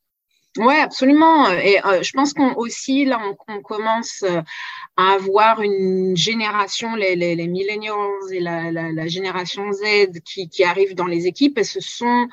Ouais, 0.58 0.78
absolument. 0.80 1.50
Et 1.50 1.78
euh, 1.84 2.02
je 2.02 2.12
pense 2.12 2.32
qu'on 2.32 2.54
aussi 2.54 3.04
là, 3.04 3.20
on, 3.22 3.36
on 3.54 3.60
commence 3.60 4.22
euh, 4.22 4.40
à 4.96 5.12
avoir 5.14 5.60
une 5.60 6.16
génération, 6.16 6.94
les, 6.96 7.14
les, 7.14 7.34
les 7.34 7.46
millennials 7.46 7.94
et 8.32 8.40
la, 8.40 8.70
la, 8.72 8.90
la 8.90 9.06
génération 9.06 9.70
Z 9.72 10.20
qui, 10.24 10.48
qui 10.48 10.64
arrivent 10.64 10.94
dans 10.94 11.06
les 11.06 11.26
équipes. 11.26 11.58
Et 11.58 11.64
ce 11.64 11.80
sont 11.80 12.28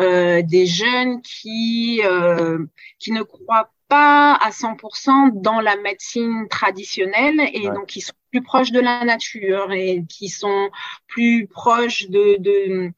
euh, 0.00 0.40
des 0.42 0.66
jeunes 0.66 1.20
qui 1.22 2.00
euh, 2.04 2.64
qui 2.98 3.12
ne 3.12 3.22
croient 3.22 3.70
pas 3.88 4.34
à 4.34 4.50
100% 4.52 5.30
dans 5.34 5.60
la 5.60 5.76
médecine 5.76 6.48
traditionnelle 6.48 7.40
et 7.52 7.68
Ouais. 7.68 7.74
donc 7.74 7.86
qui 7.86 8.00
sont 8.00 8.14
plus 8.30 8.42
proches 8.42 8.72
de 8.72 8.80
la 8.80 9.04
nature 9.04 9.70
et 9.72 10.02
qui 10.08 10.28
sont 10.28 10.70
plus 11.08 11.46
proches 11.46 12.08
de 12.08 12.36
de 12.40 12.90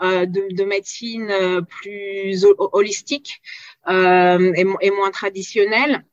de, 0.00 0.54
de 0.54 0.64
médecine 0.64 1.30
euh, 1.30 1.60
plus 1.62 2.44
ho- 2.44 2.70
holistique 2.72 3.40
euh, 3.88 4.52
et, 4.56 4.64
et 4.80 4.90
moins 4.90 5.10
traditionnelle. 5.10 6.04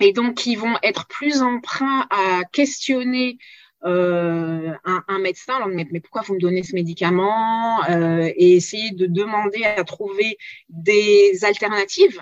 Et 0.00 0.12
donc, 0.12 0.36
qui 0.36 0.56
vont 0.56 0.76
être 0.82 1.06
plus 1.06 1.42
emprunts 1.42 2.06
à 2.10 2.42
questionner 2.52 3.38
euh, 3.84 4.72
un, 4.84 5.04
un 5.08 5.18
médecin, 5.18 5.56
alors, 5.56 5.68
mais, 5.68 5.86
mais 5.92 6.00
pourquoi 6.00 6.22
vous 6.22 6.34
me 6.34 6.40
donnez 6.40 6.62
ce 6.62 6.74
médicament 6.74 7.84
euh, 7.90 8.30
Et 8.36 8.56
essayer 8.56 8.90
de 8.92 9.06
demander 9.06 9.64
à 9.64 9.84
trouver 9.84 10.38
des 10.68 11.44
alternatives 11.44 12.20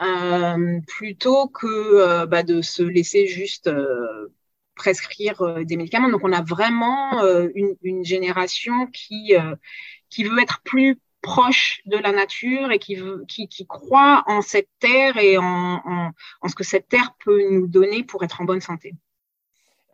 euh, 0.00 0.80
plutôt 0.86 1.48
que 1.48 1.66
euh, 1.66 2.26
bah, 2.26 2.42
de 2.42 2.62
se 2.62 2.82
laisser 2.82 3.26
juste 3.26 3.66
euh, 3.66 4.28
prescrire 4.74 5.42
euh, 5.42 5.64
des 5.64 5.76
médicaments. 5.76 6.08
Donc, 6.08 6.22
on 6.24 6.32
a 6.32 6.42
vraiment 6.42 7.20
euh, 7.22 7.48
une, 7.54 7.74
une 7.82 8.04
génération 8.04 8.86
qui, 8.86 9.34
euh, 9.34 9.54
qui 10.10 10.24
veut 10.24 10.40
être 10.40 10.60
plus 10.62 10.98
proche 11.20 11.80
de 11.86 11.96
la 11.96 12.12
nature 12.12 12.70
et 12.70 12.78
qui, 12.78 12.94
veut, 12.94 13.24
qui, 13.26 13.48
croit 13.66 14.22
en 14.26 14.40
cette 14.40 14.68
terre 14.78 15.16
et 15.16 15.36
en, 15.36 16.12
en 16.40 16.48
ce 16.48 16.54
que 16.54 16.64
cette 16.64 16.88
terre 16.88 17.14
peut 17.24 17.42
nous 17.50 17.66
donner 17.66 18.04
pour 18.04 18.22
être 18.22 18.40
en 18.40 18.44
bonne 18.44 18.60
santé. 18.60 18.94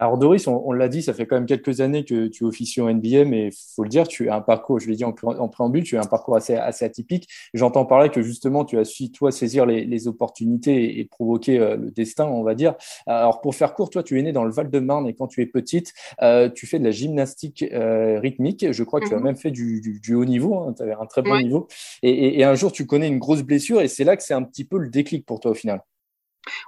Alors 0.04 0.18
Doris, 0.18 0.46
on, 0.48 0.62
on 0.66 0.72
l'a 0.72 0.88
dit, 0.88 1.00
ça 1.02 1.14
fait 1.14 1.24
quand 1.24 1.36
même 1.36 1.46
quelques 1.46 1.80
années 1.80 2.04
que 2.04 2.26
tu 2.26 2.44
officies 2.44 2.82
en 2.82 2.90
NBA, 2.92 3.24
mais 3.24 3.48
faut 3.74 3.84
le 3.84 3.88
dire, 3.88 4.06
tu 4.06 4.28
as 4.28 4.34
un 4.36 4.42
parcours, 4.42 4.78
je 4.78 4.86
l'ai 4.90 4.96
dit 4.96 5.04
en, 5.04 5.12
pré- 5.12 5.38
en 5.38 5.48
préambule, 5.48 5.82
tu 5.82 5.96
as 5.96 6.00
un 6.02 6.06
parcours 6.06 6.36
assez, 6.36 6.56
assez 6.56 6.84
atypique. 6.84 7.26
J'entends 7.54 7.86
par 7.86 8.00
là 8.00 8.10
que 8.10 8.20
justement, 8.20 8.66
tu 8.66 8.76
as 8.78 8.84
su, 8.84 9.10
toi, 9.12 9.32
saisir 9.32 9.64
les, 9.64 9.86
les 9.86 10.06
opportunités 10.06 10.84
et, 10.84 11.00
et 11.00 11.04
provoquer 11.06 11.58
euh, 11.58 11.76
le 11.78 11.90
destin, 11.90 12.26
on 12.26 12.42
va 12.42 12.54
dire. 12.54 12.74
Alors 13.06 13.40
pour 13.40 13.54
faire 13.54 13.72
court, 13.74 13.88
toi, 13.88 14.02
tu 14.02 14.18
es 14.18 14.22
né 14.22 14.32
dans 14.32 14.44
le 14.44 14.50
Val-de-Marne 14.52 15.06
et 15.08 15.14
quand 15.14 15.26
tu 15.26 15.40
es 15.40 15.46
petite, 15.46 15.94
euh, 16.20 16.50
tu 16.50 16.66
fais 16.66 16.78
de 16.78 16.84
la 16.84 16.90
gymnastique 16.90 17.62
euh, 17.72 18.20
rythmique. 18.20 18.66
Je 18.72 18.84
crois 18.84 19.00
que 19.00 19.08
tu 19.08 19.14
as 19.14 19.16
Mhm. 19.16 19.24
même 19.24 19.36
fait 19.36 19.52
du, 19.52 19.80
du, 19.80 20.00
du 20.00 20.14
haut 20.14 20.26
niveau, 20.26 20.70
tu 20.76 20.82
avais 20.82 20.92
un 21.00 21.06
très 21.06 21.22
bon 21.22 21.30
Ouais. 21.30 21.42
niveau. 21.42 21.66
Et, 22.02 22.10
et- 22.10 22.40
et 22.40 22.44
un 22.44 22.54
jour, 22.56 22.72
tu 22.72 22.84
connais 22.84 23.08
une 23.08 23.18
grosse 23.18 23.42
blessure 23.42 23.80
et 23.80 23.88
c'est 23.88 24.04
là 24.04 24.18
que 24.18 24.22
c'est 24.22 24.34
un 24.34 24.42
petit 24.42 24.64
peu 24.66 24.76
le 24.76 24.90
déclic 24.90 25.24
pour 25.24 25.40
toi 25.40 25.52
au 25.52 25.54
final. 25.54 25.80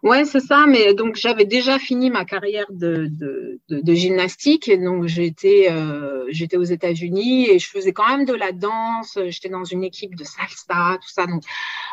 Ouais, 0.02 0.24
c'est 0.24 0.40
ça. 0.40 0.66
Mais 0.66 0.94
donc 0.94 1.16
j'avais 1.16 1.44
déjà 1.44 1.78
fini 1.78 2.10
ma 2.10 2.24
carrière 2.24 2.66
de, 2.70 3.08
de, 3.10 3.60
de, 3.68 3.80
de 3.80 3.94
gymnastique. 3.94 4.68
Et 4.68 4.78
donc 4.78 5.06
j'étais 5.06 5.68
euh, 5.70 6.24
j'étais 6.30 6.56
aux 6.56 6.62
États-Unis 6.64 7.50
et 7.50 7.58
je 7.58 7.68
faisais 7.68 7.92
quand 7.92 8.08
même 8.08 8.24
de 8.24 8.34
la 8.34 8.52
danse. 8.52 9.18
J'étais 9.28 9.48
dans 9.48 9.64
une 9.64 9.84
équipe 9.84 10.14
de 10.14 10.24
salsa, 10.24 10.98
tout 11.00 11.08
ça. 11.08 11.26
Donc 11.26 11.42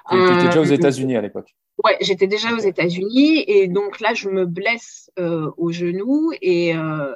Tu 0.10 0.16
étais 0.18 0.46
déjà 0.46 0.62
aux 0.62 0.72
euh, 0.72 0.76
États-Unis 0.76 1.18
à 1.18 1.22
l'époque. 1.22 1.56
Ouais, 1.84 1.98
j'étais 2.02 2.28
déjà 2.28 2.54
aux 2.54 2.60
États-Unis 2.60 3.44
et 3.48 3.68
donc 3.68 4.00
là 4.00 4.14
je 4.14 4.30
me 4.30 4.46
blesse 4.46 5.10
euh, 5.18 5.50
au 5.58 5.72
genou 5.72 6.32
et 6.42 6.76
euh, 6.76 7.16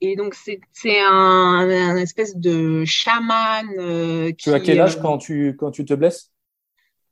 et 0.00 0.14
donc 0.14 0.34
c'est 0.34 0.60
un, 1.00 1.68
un 1.68 1.96
espèce 1.96 2.36
de 2.36 2.84
chaman 2.84 3.66
euh, 3.78 4.30
qui 4.30 4.44
Tu 4.44 4.50
as 4.50 4.60
quel 4.60 4.80
âge 4.80 4.96
euh, 4.96 5.00
quand 5.00 5.18
tu, 5.18 5.56
quand 5.58 5.70
tu 5.70 5.84
te 5.84 5.94
blesses? 5.94 6.30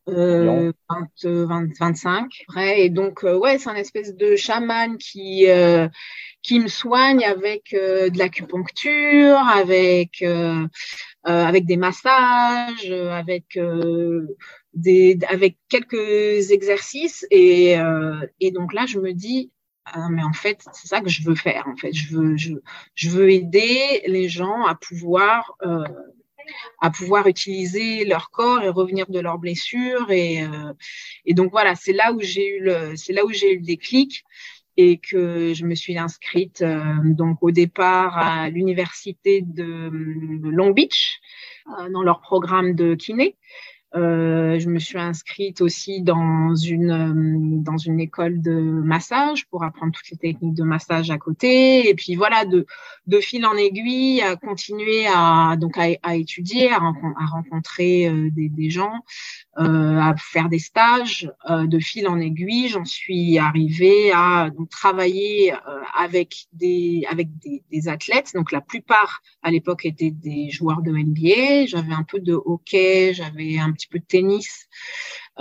Euh, 0.08 0.72
20, 0.88 1.08
20, 1.24 1.68
25, 1.78 2.30
vrai. 2.48 2.82
Et 2.82 2.90
donc, 2.90 3.24
euh, 3.24 3.36
ouais, 3.36 3.58
c'est 3.58 3.70
un 3.70 3.74
espèce 3.74 4.14
de 4.14 4.36
chaman 4.36 4.96
qui, 4.98 5.48
euh, 5.48 5.88
qui 6.42 6.60
me 6.60 6.68
soigne 6.68 7.24
avec 7.24 7.74
euh, 7.74 8.08
de 8.08 8.18
l'acupuncture, 8.18 9.36
avec, 9.38 10.22
euh, 10.22 10.66
euh, 11.26 11.44
avec 11.44 11.66
des 11.66 11.76
massages, 11.76 12.90
avec, 12.90 13.56
euh, 13.56 14.26
des, 14.74 15.18
avec 15.28 15.58
quelques 15.68 16.50
exercices. 16.50 17.26
Et, 17.30 17.78
euh, 17.78 18.24
et 18.40 18.52
donc 18.52 18.72
là, 18.72 18.86
je 18.86 19.00
me 19.00 19.12
dis, 19.12 19.50
ah, 19.86 20.08
mais 20.10 20.22
en 20.22 20.32
fait, 20.32 20.64
c'est 20.72 20.88
ça 20.88 21.00
que 21.00 21.08
je 21.08 21.22
veux 21.22 21.34
faire. 21.36 21.66
En 21.68 21.76
fait, 21.76 21.92
je 21.92 22.16
veux, 22.16 22.36
je, 22.36 22.54
je 22.94 23.08
veux 23.10 23.30
aider 23.30 24.02
les 24.06 24.28
gens 24.28 24.64
à 24.66 24.74
pouvoir 24.74 25.56
euh, 25.62 25.84
à 26.80 26.90
pouvoir 26.90 27.26
utiliser 27.26 28.04
leur 28.04 28.30
corps 28.30 28.62
et 28.62 28.68
revenir 28.68 29.06
de 29.08 29.20
leurs 29.20 29.38
blessures. 29.38 30.10
Et 30.10 30.42
euh, 30.42 30.72
et 31.24 31.34
donc 31.34 31.50
voilà 31.50 31.74
c'est 31.74 31.92
là 31.92 32.12
où 32.12 32.20
j'ai 32.20 32.56
eu 32.56 32.60
le 32.60 32.96
c'est 32.96 33.12
là 33.12 33.24
où 33.24 33.32
j'ai 33.32 33.52
eu 33.52 33.58
le 33.58 33.64
déclic 33.64 34.24
et 34.76 34.98
que 34.98 35.54
je 35.54 35.64
me 35.64 35.74
suis 35.74 35.96
inscrite 35.98 36.62
euh, 36.62 36.82
donc 37.04 37.38
au 37.42 37.50
départ 37.50 38.18
à 38.18 38.50
l'université 38.50 39.42
de, 39.42 39.90
Long 40.50 40.70
Beach 40.70 41.20
euh, 41.78 41.88
dans 41.90 42.02
leur 42.02 42.20
programme 42.20 42.74
de 42.74 42.94
kiné 42.94 43.36
euh, 43.96 44.58
je 44.58 44.68
me 44.68 44.78
suis 44.78 44.98
inscrite 44.98 45.62
aussi 45.62 46.02
dans 46.02 46.54
une 46.54 46.90
euh, 46.90 47.62
dans 47.62 47.78
une 47.78 47.98
école 47.98 48.42
de 48.42 48.52
massage 48.52 49.46
pour 49.46 49.64
apprendre 49.64 49.92
toutes 49.92 50.10
les 50.10 50.18
techniques 50.18 50.54
de 50.54 50.64
massage 50.64 51.10
à 51.10 51.18
côté. 51.18 51.88
Et 51.88 51.94
puis 51.94 52.14
voilà 52.14 52.44
de 52.44 52.66
de 53.06 53.20
fil 53.20 53.46
en 53.46 53.54
aiguille 53.54 54.20
à 54.20 54.36
continuer 54.36 55.06
à 55.06 55.56
donc 55.58 55.78
à, 55.78 56.14
étudier 56.14 56.70
à, 56.70 56.78
rencon- 56.78 57.14
à 57.18 57.26
rencontrer 57.26 58.08
euh, 58.08 58.30
des, 58.30 58.70
gens 58.70 58.92
à 59.56 60.14
faire 60.18 60.48
des 60.48 60.58
stages 60.58 61.30
euh, 61.50 61.66
de 61.66 61.78
fil 61.78 62.08
en 62.08 62.20
aiguille. 62.20 62.68
J'en 62.68 62.84
suis 62.84 63.38
arrivée 63.38 64.12
à 64.12 64.50
travailler 64.70 65.52
euh, 65.52 65.56
avec 65.98 66.46
des 66.52 67.04
avec 67.10 67.28
des, 67.38 67.62
des 67.70 67.88
athlètes. 67.88 68.32
Donc 68.34 68.52
la 68.52 68.60
plupart 68.60 69.22
à 69.42 69.50
l'époque 69.50 69.86
étaient 69.86 70.10
des 70.10 70.50
joueurs 70.50 70.82
de 70.82 70.90
NBA 70.90 71.66
j'avais 71.66 71.94
un 71.94 72.04
peu 72.04 72.20
de 72.20 72.34
hockey 72.34 73.14
j'avais 73.14 73.58
un 73.58 73.72
petit 73.72 73.88
peu 73.88 73.98
de 73.98 74.04
tennis. 74.04 74.68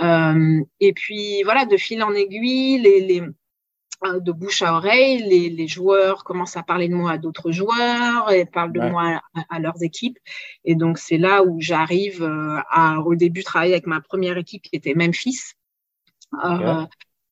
Euh, 0.00 0.60
et 0.80 0.92
puis 0.92 1.42
voilà 1.44 1.64
de 1.64 1.76
fil 1.76 2.02
en 2.02 2.12
aiguille 2.12 2.78
les, 2.78 3.00
les 3.00 3.20
euh, 3.20 3.34
de 4.04 4.32
bouche 4.32 4.62
à 4.62 4.74
oreille, 4.74 5.18
les, 5.18 5.48
les 5.50 5.68
joueurs 5.68 6.22
commencent 6.24 6.56
à 6.56 6.62
parler 6.62 6.88
de 6.88 6.94
moi 6.94 7.12
à 7.12 7.18
d'autres 7.18 7.50
joueurs 7.50 8.30
et 8.30 8.44
parlent 8.44 8.72
de 8.72 8.80
Ouais. 8.80 8.90
moi 8.90 9.20
à, 9.34 9.56
à 9.56 9.58
leurs 9.58 9.82
équipes. 9.82 10.18
Et 10.64 10.74
donc, 10.74 10.98
c'est 10.98 11.18
là 11.18 11.42
où 11.42 11.60
j'arrive 11.60 12.22
euh, 12.22 12.58
à, 12.70 13.00
au 13.00 13.14
début, 13.14 13.42
travailler 13.42 13.72
avec 13.72 13.86
ma 13.86 14.00
première 14.00 14.36
équipe 14.38 14.62
qui 14.62 14.76
était 14.76 14.94
Memphis. 14.94 15.54
Euh, 16.44 16.84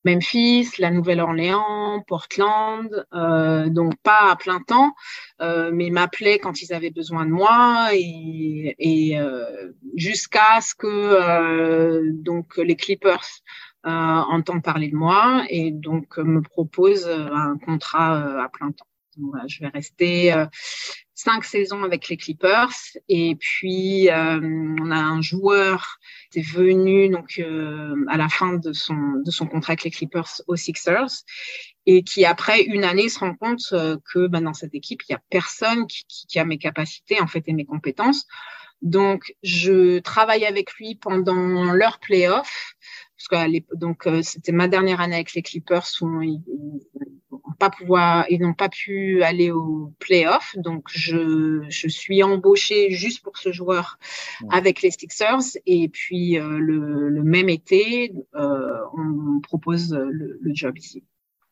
Memphis, 0.06 0.68
la 0.78 0.90
Nouvelle-Orléans, 0.90 2.02
Portland, 2.06 3.06
euh, 3.14 3.70
donc 3.70 3.94
pas 4.02 4.30
à 4.32 4.36
plein 4.36 4.60
temps, 4.60 4.94
euh, 5.40 5.70
mais 5.72 5.88
m'appelaient 5.88 6.38
quand 6.38 6.60
ils 6.60 6.74
avaient 6.74 6.90
besoin 6.90 7.24
de 7.24 7.30
moi 7.30 7.88
et, 7.94 8.74
et 8.78 9.18
euh, 9.18 9.72
jusqu'à 9.96 10.60
ce 10.60 10.74
que 10.74 10.86
euh, 10.86 12.10
donc 12.12 12.58
les 12.58 12.76
Clippers 12.76 13.24
euh, 13.86 13.90
entendent 13.90 14.62
parler 14.62 14.88
de 14.88 14.96
moi 14.96 15.44
et 15.50 15.70
donc 15.70 16.18
euh, 16.18 16.24
me 16.24 16.40
proposent 16.40 17.06
euh, 17.06 17.28
un 17.30 17.58
contrat 17.58 18.42
à 18.42 18.48
plein 18.48 18.72
temps. 18.72 18.86
je 19.46 19.60
vais 19.60 19.68
rester 19.68 20.34
cinq 21.12 21.44
saisons 21.44 21.84
avec 21.84 22.08
les 22.08 22.16
Clippers. 22.16 22.72
Et 23.08 23.36
puis, 23.36 24.08
on 24.10 24.90
a 24.90 24.96
un 24.96 25.20
joueur 25.20 25.98
qui 26.30 26.38
est 26.40 26.42
venu 26.42 27.10
donc, 27.10 27.40
à 28.08 28.16
la 28.16 28.28
fin 28.28 28.54
de 28.54 28.72
son, 28.72 29.22
de 29.24 29.30
son 29.30 29.46
contrat 29.46 29.72
avec 29.72 29.84
les 29.84 29.90
Clippers 29.90 30.40
aux 30.48 30.56
Sixers 30.56 31.22
et 31.86 32.02
qui, 32.02 32.24
après 32.24 32.62
une 32.62 32.84
année, 32.84 33.08
se 33.08 33.20
rend 33.20 33.34
compte 33.34 33.62
que 33.70 34.26
ben, 34.26 34.40
dans 34.40 34.54
cette 34.54 34.74
équipe, 34.74 35.02
il 35.02 35.12
n'y 35.12 35.16
a 35.16 35.22
personne 35.30 35.86
qui, 35.86 36.04
qui, 36.08 36.38
a 36.38 36.44
mes 36.44 36.58
capacités 36.58 37.20
en 37.20 37.28
fait 37.28 37.44
et 37.46 37.52
mes 37.52 37.66
compétences. 37.66 38.26
Donc, 38.82 39.34
je 39.42 39.98
travaille 40.00 40.44
avec 40.44 40.74
lui 40.74 40.94
pendant 40.94 41.72
leur 41.72 41.98
playoff. 42.00 42.74
Parce 43.28 43.48
que 43.48 43.76
donc 43.76 44.08
c'était 44.22 44.52
ma 44.52 44.68
dernière 44.68 45.00
année 45.00 45.14
avec 45.14 45.34
les 45.34 45.42
Clippers 45.42 45.86
où 46.02 46.22
ils, 46.22 46.40
pas 47.58 47.70
pouvoir, 47.70 48.26
ils 48.30 48.40
n'ont 48.40 48.54
pas 48.54 48.68
pu 48.68 49.22
aller 49.22 49.50
au 49.50 49.92
playoff. 49.98 50.54
Donc, 50.56 50.86
je, 50.88 51.62
je 51.68 51.88
suis 51.88 52.22
embauchée 52.22 52.90
juste 52.90 53.22
pour 53.22 53.36
ce 53.38 53.52
joueur 53.52 53.98
avec 54.50 54.82
les 54.82 54.90
Sixers. 54.90 55.58
Et 55.66 55.88
puis, 55.88 56.38
euh, 56.38 56.58
le, 56.58 57.08
le, 57.08 57.22
même 57.22 57.48
été, 57.48 58.12
euh, 58.34 58.78
on 58.96 59.40
propose 59.40 59.92
le, 59.92 60.38
le, 60.40 60.54
job 60.54 60.76
ici. 60.78 61.04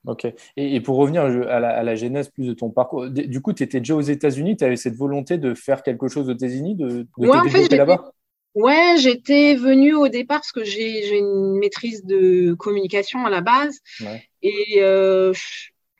Ok. 0.06 0.24
Et, 0.56 0.76
et 0.76 0.80
pour 0.80 0.96
revenir 0.96 1.22
à 1.22 1.60
la, 1.60 1.70
à 1.70 1.82
la, 1.82 1.94
genèse 1.94 2.28
plus 2.28 2.46
de 2.46 2.54
ton 2.54 2.70
parcours, 2.70 3.08
du 3.08 3.40
coup, 3.40 3.52
tu 3.52 3.62
étais 3.62 3.78
déjà 3.78 3.94
aux 3.94 4.00
États-Unis, 4.00 4.56
tu 4.56 4.64
avais 4.64 4.76
cette 4.76 4.96
volonté 4.96 5.38
de 5.38 5.54
faire 5.54 5.82
quelque 5.82 6.08
chose 6.08 6.28
aux 6.28 6.34
États-Unis, 6.34 6.74
de, 6.74 6.88
de 6.88 7.06
ouais, 7.18 7.28
te 7.28 7.44
développer 7.44 7.76
là-bas? 7.76 8.12
Ouais, 8.54 8.96
j'étais 8.98 9.54
venue 9.54 9.94
au 9.94 10.08
départ 10.08 10.38
parce 10.38 10.52
que 10.52 10.64
j'ai 10.64 11.16
une 11.16 11.58
maîtrise 11.58 12.04
de 12.04 12.54
communication 12.54 13.24
à 13.24 13.30
la 13.30 13.40
base. 13.40 13.80
Ouais. 14.00 14.28
Et 14.42 14.82
euh, 14.82 15.32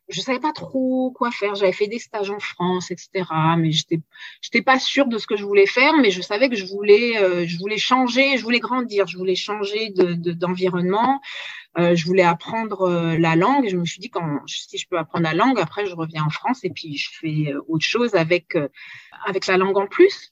je 0.09 0.21
savais 0.21 0.38
pas 0.38 0.52
trop 0.52 1.11
quoi 1.12 1.30
faire. 1.30 1.54
J'avais 1.54 1.73
fait 1.73 1.87
des 1.87 1.99
stages 1.99 2.30
en 2.30 2.40
France, 2.40 2.90
etc. 2.90 3.25
Mais 3.56 3.73
j'étais, 3.73 4.00
j'étais 4.42 4.62
pas 4.62 4.78
sûre 4.78 5.06
de 5.06 5.18
ce 5.18 5.26
que 5.26 5.37
je 5.37 5.44
voulais 5.44 5.66
faire, 5.66 5.97
mais 5.99 6.11
je 6.11 6.21
savais 6.21 6.50
que 6.50 6.56
je 6.56 6.66
voulais, 6.66 7.16
euh, 7.18 7.47
je 7.47 7.59
voulais 7.59 7.78
changer, 7.78 8.37
je 8.37 8.42
voulais 8.42 8.61
grandir, 8.61 9.06
je 9.06 9.16
voulais 9.16 9.35
changer 9.35 9.90
de, 9.90 10.12
de, 10.12 10.32
d'environnement. 10.32 11.21
Euh, 11.78 11.94
je 11.97 12.04
voulais 12.04 12.23
apprendre 12.23 12.82
euh, 12.82 13.18
la 13.18 13.35
langue. 13.35 13.66
Je 13.68 13.76
me 13.76 13.87
suis 13.87 13.99
dit 13.99 14.11
quand 14.11 14.40
si 14.47 14.76
je 14.76 14.87
peux 14.87 14.99
apprendre 14.99 15.25
la 15.25 15.32
langue, 15.32 15.59
après 15.59 15.87
je 15.87 15.94
reviens 15.94 16.25
en 16.25 16.30
France 16.30 16.64
et 16.64 16.71
puis 16.71 16.97
je 16.99 17.09
fais 17.18 17.52
euh, 17.52 17.62
autre 17.66 17.85
chose 17.85 18.14
avec 18.14 18.56
avec 19.25 19.47
la 19.47 19.56
langue 19.56 19.78
en 19.78 19.87
plus. 19.87 20.30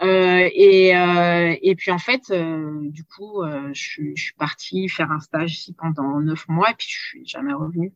Et, 0.00 0.88
et 0.90 1.74
puis 1.76 1.90
en 1.90 1.98
fait, 1.98 2.32
du 2.32 3.04
coup, 3.04 3.42
je, 3.72 4.02
je 4.14 4.22
suis 4.22 4.34
partie 4.34 4.88
faire 4.88 5.10
un 5.10 5.20
stage 5.20 5.54
ici 5.54 5.72
pendant 5.72 6.20
neuf 6.20 6.46
mois 6.48 6.70
et 6.70 6.74
puis 6.74 6.88
je 6.88 7.00
suis 7.08 7.26
jamais 7.26 7.52
revenue. 7.52 7.92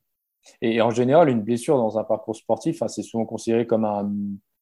Et 0.61 0.81
en 0.81 0.91
général, 0.91 1.29
une 1.29 1.43
blessure 1.43 1.77
dans 1.77 1.99
un 1.99 2.05
parcours 2.05 2.37
sportif, 2.37 2.83
c'est 2.89 3.03
souvent 3.03 3.25
considéré 3.25 3.67
comme 3.67 3.85
un 3.85 4.11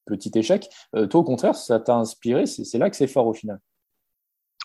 petit 0.07 0.31
échec. 0.35 0.69
Euh, 0.95 1.07
toi, 1.07 1.21
au 1.21 1.25
contraire, 1.25 1.55
ça 1.55 1.79
t'a 1.79 1.97
inspiré. 1.97 2.47
C'est 2.47 2.79
là 2.79 2.91
que 2.91 2.97
c'est 2.97 3.07
fort 3.07 3.27
au 3.27 3.35
final. 3.35 3.59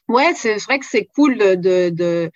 Ouais, 0.07 0.33
c'est 0.35 0.57
vrai 0.57 0.79
que 0.79 0.85
c'est 0.85 1.05
cool 1.15 1.37
de, 1.37 1.55
de, 1.89 2.31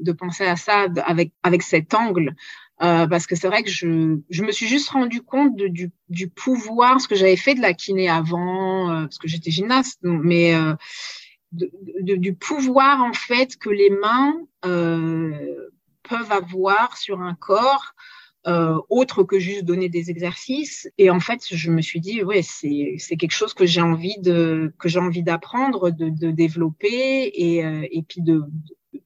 de, 0.00 0.12
penser 0.12 0.44
à 0.44 0.56
ça 0.56 0.86
avec, 1.04 1.32
avec 1.42 1.62
cet 1.62 1.94
angle. 1.94 2.34
Euh, 2.82 3.06
parce 3.06 3.26
que 3.26 3.36
c'est 3.36 3.48
vrai 3.48 3.62
que 3.62 3.70
je, 3.70 4.18
je 4.28 4.44
me 4.44 4.52
suis 4.52 4.66
juste 4.66 4.90
rendu 4.90 5.22
compte 5.22 5.56
de, 5.56 5.66
du, 5.66 5.90
du 6.10 6.28
pouvoir, 6.28 6.92
parce 6.92 7.06
que 7.06 7.14
j'avais 7.14 7.36
fait 7.36 7.54
de 7.54 7.62
la 7.62 7.72
kiné 7.72 8.08
avant, 8.08 8.90
euh, 8.90 9.02
parce 9.04 9.18
que 9.18 9.28
j'étais 9.28 9.50
gymnaste, 9.50 9.98
mais 10.02 10.54
euh, 10.54 10.74
de, 11.52 12.16
du 12.16 12.34
pouvoir 12.34 13.02
en 13.02 13.14
fait 13.14 13.56
que 13.56 13.70
les 13.70 13.88
mains 13.88 14.34
euh, 14.66 15.70
peuvent 16.02 16.32
avoir 16.32 16.98
sur 16.98 17.22
un 17.22 17.34
corps 17.34 17.94
euh, 18.46 18.78
autre 18.90 19.24
que 19.24 19.40
juste 19.40 19.64
donner 19.64 19.88
des 19.88 20.08
exercices. 20.10 20.88
Et 20.98 21.10
en 21.10 21.18
fait, 21.18 21.40
je 21.50 21.70
me 21.70 21.82
suis 21.82 21.98
dit, 21.98 22.22
ouais, 22.22 22.42
c'est 22.42 23.16
quelque 23.16 23.32
chose 23.32 23.54
que 23.54 23.66
j'ai 23.66 23.80
envie 23.80 24.18
de 24.20 24.72
que 24.78 24.88
j'ai 24.88 25.00
envie 25.00 25.24
d'apprendre, 25.24 25.90
de, 25.90 26.30
développer 26.30 27.32
et 27.34 27.64
euh, 27.64 27.86
puis 28.08 28.22
de 28.22 28.42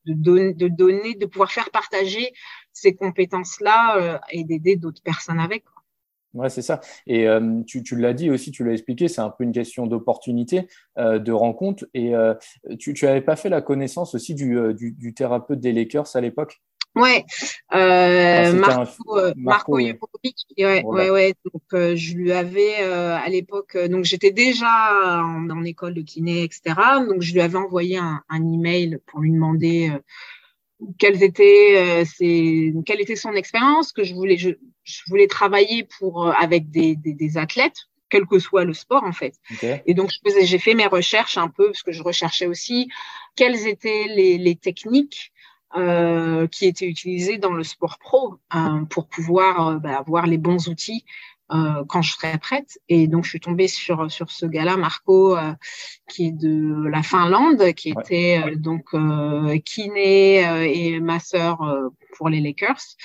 de, 0.05 0.12
don 0.12 0.53
de 0.55 0.68
donner, 0.68 1.14
de 1.14 1.24
pouvoir 1.24 1.50
faire 1.50 1.70
partager 1.70 2.33
ces 2.74 2.94
compétences-là 2.94 3.96
euh, 3.96 4.18
et 4.31 4.44
d'aider 4.44 4.76
d'autres 4.76 5.03
personnes 5.03 5.40
avec. 5.40 5.64
Quoi. 5.64 5.83
Ouais, 6.35 6.50
c'est 6.50 6.62
ça. 6.62 6.81
Et 7.07 7.26
tu, 7.66 7.96
l'as 7.96 8.12
dit 8.12 8.31
aussi, 8.31 8.53
tu 8.53 8.62
l'as 8.62 8.72
expliqué, 8.72 9.09
c'est 9.09 9.20
un 9.20 9.31
peu 9.31 9.42
une 9.42 9.53
question 9.53 9.87
d'opportunité, 9.88 10.68
de 10.96 11.33
rencontre. 11.33 11.87
Et 11.92 12.12
tu 12.79 12.94
n'avais 13.03 13.20
pas 13.20 13.35
fait 13.35 13.48
la 13.48 13.62
connaissance 13.62 14.14
aussi 14.14 14.37
du, 14.37 14.57
du, 14.74 14.92
du 14.92 15.12
thérapeute 15.12 15.59
des 15.59 15.72
Lakers 15.72 16.14
à 16.14 16.20
l'époque? 16.20 16.61
Ouais, 16.96 17.24
euh, 17.72 18.53
Marco, 18.53 19.16
un... 19.16 19.33
Marco, 19.37 19.37
Marco 19.37 19.76
ouais, 19.79 19.94
ouais, 20.59 21.11
ouais, 21.11 21.35
Donc 21.44 21.62
euh, 21.72 21.94
je 21.94 22.14
lui 22.14 22.33
avais 22.33 22.83
euh, 22.83 23.16
à 23.16 23.29
l'époque, 23.29 23.79
donc 23.88 24.05
j'étais 24.05 24.33
déjà 24.33 25.22
en, 25.22 25.48
en, 25.50 25.62
école 25.62 25.94
de 25.94 26.03
kiné, 26.03 26.42
etc. 26.42 26.74
Donc 27.09 27.22
je 27.22 27.33
lui 27.33 27.40
avais 27.40 27.59
envoyé 27.59 27.96
un, 27.96 28.22
un 28.29 28.53
email 28.53 28.98
pour 29.07 29.20
lui 29.20 29.31
demander 29.31 29.92
quelles 30.98 31.22
étaient 31.22 32.05
ses, 32.05 32.74
quelle 32.85 33.00
était 33.00 33.16
son 33.16 33.35
expérience, 33.35 33.92
que 33.92 34.03
je 34.03 34.12
voulais, 34.12 34.37
je, 34.37 34.50
je 34.83 35.03
voulais 35.07 35.29
travailler 35.29 35.87
pour 35.98 36.26
avec 36.26 36.70
des, 36.70 36.96
des, 36.96 37.14
des, 37.14 37.38
athlètes, 37.38 37.87
quel 38.09 38.26
que 38.26 38.40
soit 38.40 38.64
le 38.64 38.74
sport 38.74 39.05
en 39.05 39.12
fait. 39.12 39.35
Okay. 39.53 39.81
Et 39.87 39.94
donc 39.94 40.11
j'ai 40.35 40.59
fait 40.59 40.74
mes 40.74 40.87
recherches 40.87 41.38
un 41.38 41.48
peu 41.48 41.66
parce 41.66 41.85
que 41.85 41.92
je 41.92 42.03
recherchais 42.03 42.46
aussi 42.46 42.90
quelles 43.37 43.68
étaient 43.68 44.07
les, 44.09 44.38
les 44.38 44.57
techniques 44.57 45.33
euh, 45.76 46.46
qui 46.48 46.66
était 46.66 46.87
utilisé 46.87 47.38
dans 47.38 47.52
le 47.52 47.62
sport 47.62 47.98
pro 47.98 48.37
euh, 48.54 48.85
pour 48.90 49.06
pouvoir 49.06 49.68
euh, 49.68 49.78
bah, 49.78 49.98
avoir 49.98 50.26
les 50.26 50.38
bons 50.38 50.68
outils 50.68 51.04
euh, 51.52 51.85
quand 51.88 52.02
je 52.02 52.12
serai 52.12 52.38
prête. 52.38 52.78
Et 52.88 53.06
donc, 53.06 53.24
je 53.24 53.30
suis 53.30 53.40
tombée 53.40 53.68
sur, 53.68 54.11
sur 54.11 54.30
ce 54.30 54.46
gars-là, 54.46 54.76
Marco, 54.76 55.37
euh, 55.37 55.52
qui 56.09 56.28
est 56.28 56.33
de 56.33 56.87
la 56.88 57.02
Finlande, 57.02 57.72
qui 57.74 57.90
était 57.90 58.42
euh, 58.44 58.56
donc 58.56 58.94
kiné 59.64 60.42
et 60.72 61.00
masseur 61.00 61.59
pour 62.16 62.28
les 62.28 62.40
Lakers. 62.40 62.96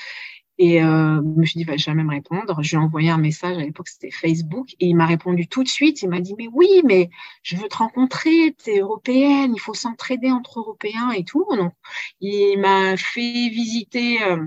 Et 0.58 0.82
euh, 0.82 1.22
je 1.22 1.40
me 1.40 1.46
suis 1.46 1.58
dit, 1.60 1.64
va 1.66 1.76
jamais 1.78 2.04
me 2.04 2.12
répondre. 2.12 2.62
Je 2.62 2.70
lui 2.70 2.82
ai 2.82 2.86
envoyé 2.86 3.10
un 3.10 3.18
message, 3.18 3.58
à 3.58 3.62
l'époque 3.62 3.90
c'était 3.90 4.12
Facebook, 4.12 4.70
et 4.80 4.88
il 4.88 4.96
m'a 4.96 5.06
répondu 5.06 5.48
tout 5.48 5.64
de 5.64 5.68
suite. 5.68 6.02
Il 6.02 6.10
m'a 6.10 6.22
dit, 6.22 6.36
mais 6.38 6.48
oui, 6.54 6.82
mais 6.86 7.10
je 7.44 7.58
veux 7.58 7.68
te 7.68 7.78
rencontrer, 7.78 8.56
tu 8.64 8.72
es 8.72 8.80
européenne, 8.80 9.54
il 9.56 9.60
faut 9.60 9.74
s'entraider 9.74 10.32
entre 10.32 10.60
Européens 10.60 11.12
et 11.12 11.24
tout. 11.24 11.46
Donc, 11.58 11.74
il 12.22 12.58
m'a 12.58 12.96
fait 12.98 13.50
visiter 13.50 14.22
euh, 14.24 14.38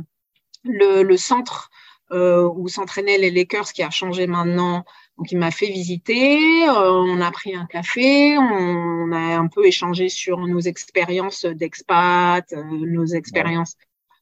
le, 0.64 1.02
le, 1.02 1.16
centre 1.16 1.70
euh, 2.10 2.48
où 2.48 2.68
s'entraînaient 2.68 3.18
les 3.18 3.30
Lakers, 3.30 3.72
qui 3.72 3.82
a 3.82 3.90
changé 3.90 4.26
maintenant. 4.26 4.84
Donc, 5.18 5.32
il 5.32 5.38
m'a 5.38 5.50
fait 5.50 5.66
visiter, 5.66 6.68
euh, 6.68 6.92
on 6.92 7.20
a 7.20 7.30
pris 7.32 7.54
un 7.54 7.66
café, 7.66 8.38
on, 8.38 9.12
a 9.12 9.36
un 9.36 9.48
peu 9.48 9.66
échangé 9.66 10.08
sur 10.08 10.38
nos 10.38 10.60
expériences 10.60 11.44
d'expat, 11.44 12.50
euh, 12.52 12.62
nos 12.64 13.04
expériences 13.04 13.74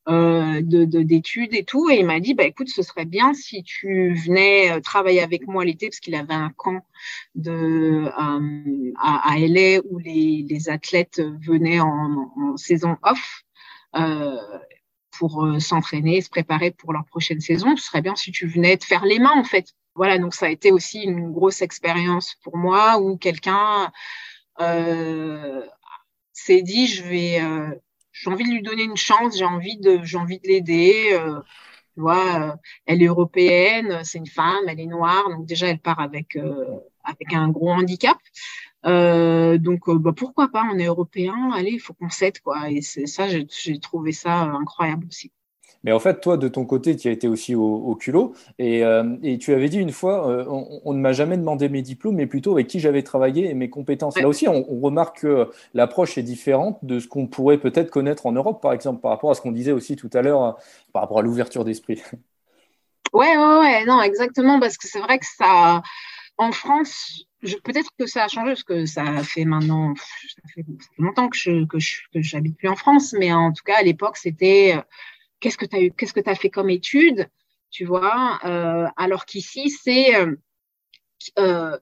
euh, 0.09 0.61
de 0.63 0.85
d'études 0.85 1.55
et 1.55 1.65
tout. 1.65 1.91
Et 1.91 1.99
il 2.01 2.07
m'a 2.07 2.21
dit, 2.21 2.35
bah 2.35 2.45
écoute, 2.45 2.69
ce 2.69 2.83
serait 2.83 3.05
bien 3.05 3.35
si 3.35 3.63
tu 3.63 4.15
venais 4.15 4.71
euh, 4.71 4.81
travailler 4.81 5.21
avec 5.21 5.47
moi 5.47 5.65
l'été, 5.65 5.89
parce 5.89 6.01
qu'il 6.01 6.15
avait 6.15 6.35
un 6.35 6.51
camp 6.57 6.85
de 7.35 7.51
euh, 7.53 8.93
à, 8.97 9.33
à, 9.33 9.39
LA 9.39 9.81
où 9.91 9.99
les, 9.99 10.45
les 10.49 10.69
athlètes 10.69 11.21
venaient 11.47 11.81
en, 11.81 12.33
en 12.37 12.57
saison 12.57 12.97
off. 13.03 13.43
Euh, 13.97 14.37
pour 15.19 15.45
euh, 15.45 15.59
s'entraîner, 15.59 16.21
se 16.21 16.29
préparer 16.29 16.71
pour 16.71 16.93
leur 16.93 17.05
prochaine 17.07 17.41
saison. 17.41 17.77
Ce 17.77 17.87
serait 17.87 18.03
bien 18.03 18.17
si 18.17 18.33
tu 18.33 18.47
venais 18.47 18.77
te 18.77 18.85
faire 18.85 19.05
les 19.05 19.19
mains, 19.19 19.33
en 19.35 19.45
fait. 19.45 19.73
Voilà, 19.95 20.19
donc 20.19 20.35
ça 20.35 20.47
a 20.47 20.51
été 20.51 20.73
aussi 20.73 21.03
une 21.03 21.33
grosse 21.33 21.63
expérience 21.63 22.35
pour 22.43 22.57
moi 22.57 22.99
où 22.99 23.17
quelqu'un 23.17 23.91
euh, 24.61 25.65
s'est 26.33 26.63
dit, 26.63 26.87
je 26.87 27.03
vais, 27.03 27.41
j'ai 28.21 28.31
envie 28.31 28.45
de 28.45 28.51
lui 28.51 28.63
donner 28.63 28.85
une 28.85 28.97
chance, 28.97 29.37
j'ai 29.37 29.45
envie 29.45 29.79
de, 29.79 30.01
j'ai 30.05 30.17
envie 30.19 30.39
de 30.41 30.49
l'aider. 30.49 31.11
Euh, 31.13 31.41
tu 31.95 32.01
vois, 32.01 32.53
euh, 32.53 32.57
elle 32.87 33.03
est 33.03 33.07
européenne, 33.07 34.01
c'est 34.05 34.19
une 34.19 34.27
femme, 34.27 34.69
elle 34.69 34.81
est 34.81 34.87
noire, 34.87 35.29
donc 35.31 35.47
déjà 35.47 35.69
elle 35.69 35.79
part 35.81 36.01
avec 36.01 36.37
euh, 36.37 36.79
avec 37.05 37.33
un 37.33 37.49
gros 37.49 37.71
handicap. 37.71 38.19
Donc 38.85 39.91
bah, 39.91 40.13
pourquoi 40.17 40.49
pas, 40.49 40.65
on 40.73 40.79
est 40.79 40.87
européen, 40.87 41.51
allez, 41.55 41.73
il 41.73 41.81
faut 41.81 41.95
qu'on 41.95 42.11
s'aide 42.11 42.41
quoi. 42.41 42.71
Et 42.71 42.83
c'est 42.83 43.07
ça, 43.07 43.27
j'ai 43.29 43.81
trouvé 43.81 44.13
ça 44.13 44.43
incroyable 44.43 45.07
aussi. 45.09 45.33
Mais 45.87 45.93
en 45.93 46.01
fait, 46.01 46.21
toi, 46.21 46.37
de 46.37 46.49
ton 46.49 46.65
côté, 46.65 46.97
tu 46.97 47.07
as 47.07 47.13
été 47.13 47.29
aussi 47.29 47.55
au, 47.55 47.63
au 47.63 47.95
culot. 47.95 48.35
Et, 48.59 48.85
euh, 48.85 49.17
et, 49.23 49.39
tu 49.39 49.55
avais 49.55 49.69
dit 49.69 49.79
une 49.79 49.93
fois, 49.93 50.29
euh, 50.29 50.45
on, 50.49 50.81
on, 50.85 50.93
ne 50.93 50.99
m'a 50.99 51.13
jamais 51.13 51.37
demandé 51.37 51.69
mes 51.69 51.81
diplômes, 51.81 52.17
mais 52.17 52.27
plutôt 52.27 52.51
avec 52.51 52.67
qui 52.67 52.81
j'avais 52.81 53.05
travaillé 53.05 53.49
et 53.49 53.55
mes 53.55 53.71
compétences. 53.71 54.19
Là 54.19 54.27
aussi, 54.27 54.49
on, 54.49 54.67
on, 54.69 54.81
remarque 54.81 55.21
que 55.21 55.49
l'approche 55.75 56.19
est 56.19 56.25
différente 56.25 56.81
de 56.83 56.99
ce 56.99 57.07
qu'on 57.07 57.29
pourrait 57.29 57.59
peut-être 57.59 57.91
connaître 57.91 58.27
en 58.27 58.33
Europe, 58.33 58.61
par 58.61 58.73
exemple, 58.73 59.01
par 59.01 59.13
rapport 59.13 59.31
à 59.31 59.37
ce 59.37 59.41
qu'on 59.41 59.53
disait 59.53 59.71
aussi 59.71 59.95
tout 59.95 60.11
à 60.13 60.23
l'heure, 60.23 60.43
euh, 60.43 60.53
par 60.93 61.03
rapport 61.03 61.21
à 61.21 61.23
l'ouverture 61.23 61.65
d'esprit. 61.65 62.03
Ouais, 63.13 63.37
ouais, 63.37 63.59
ouais, 63.61 63.85
non, 63.85 64.03
exactement, 64.03 64.59
parce 64.59 64.77
que 64.79 64.89
c'est 64.89 64.99
vrai 64.99 65.21
que 65.21 65.27
ça, 65.39 65.83
en 66.37 66.51
France, 66.51 67.29
peut-être 67.63 67.91
que 67.97 68.07
ça 68.07 68.25
a 68.25 68.29
changé 68.29 68.51
parce 68.51 68.65
que 68.65 68.87
ça 68.87 69.23
fait 69.23 69.45
maintenant, 69.45 69.95
ça 69.95 70.49
fait 70.53 70.65
longtemps 70.99 71.29
que 71.29 71.37
je 71.37 71.65
que 71.67 71.79
je 71.79 72.01
que 72.13 72.21
j'habite 72.21 72.57
plus 72.57 72.69
en 72.69 72.75
France, 72.75 73.15
mais 73.17 73.33
en 73.33 73.53
tout 73.53 73.63
cas 73.65 73.77
à 73.79 73.83
l'époque 73.83 74.17
c'était 74.17 74.75
qu'est-ce 75.41 75.59
que 75.59 75.67
tu 75.67 75.77
as 75.77 75.81
eu, 75.81 75.93
qu'est-ce 75.93 76.13
que 76.13 76.21
tu 76.21 76.31
as 76.31 76.35
fait 76.35 76.51
comme 76.51 76.71
étude 76.71 77.29
tu 77.71 77.85
vois, 77.85 78.39
euh, 78.45 78.87
alors 78.97 79.27
qu'ici, 79.27 79.71
c'est 79.71 80.15
euh, 81.39 81.79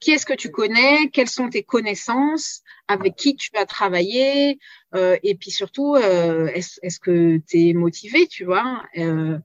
qui 0.00 0.12
est-ce 0.12 0.26
que 0.26 0.34
tu 0.34 0.50
connais, 0.50 1.10
quelles 1.10 1.28
sont 1.28 1.48
tes 1.48 1.62
connaissances, 1.62 2.62
avec 2.86 3.16
qui 3.16 3.36
tu 3.36 3.50
as 3.56 3.66
travaillé, 3.66 4.58
euh, 4.94 5.16
et 5.22 5.34
puis 5.34 5.50
surtout, 5.50 5.96
euh, 5.96 6.46
est-ce 6.48 6.80
est 6.82 6.98
que 7.00 7.38
tu 7.48 7.68
es 7.68 7.72
motivé, 7.72 8.26
tu 8.26 8.44
vois 8.44 8.82
euh, 8.96 9.38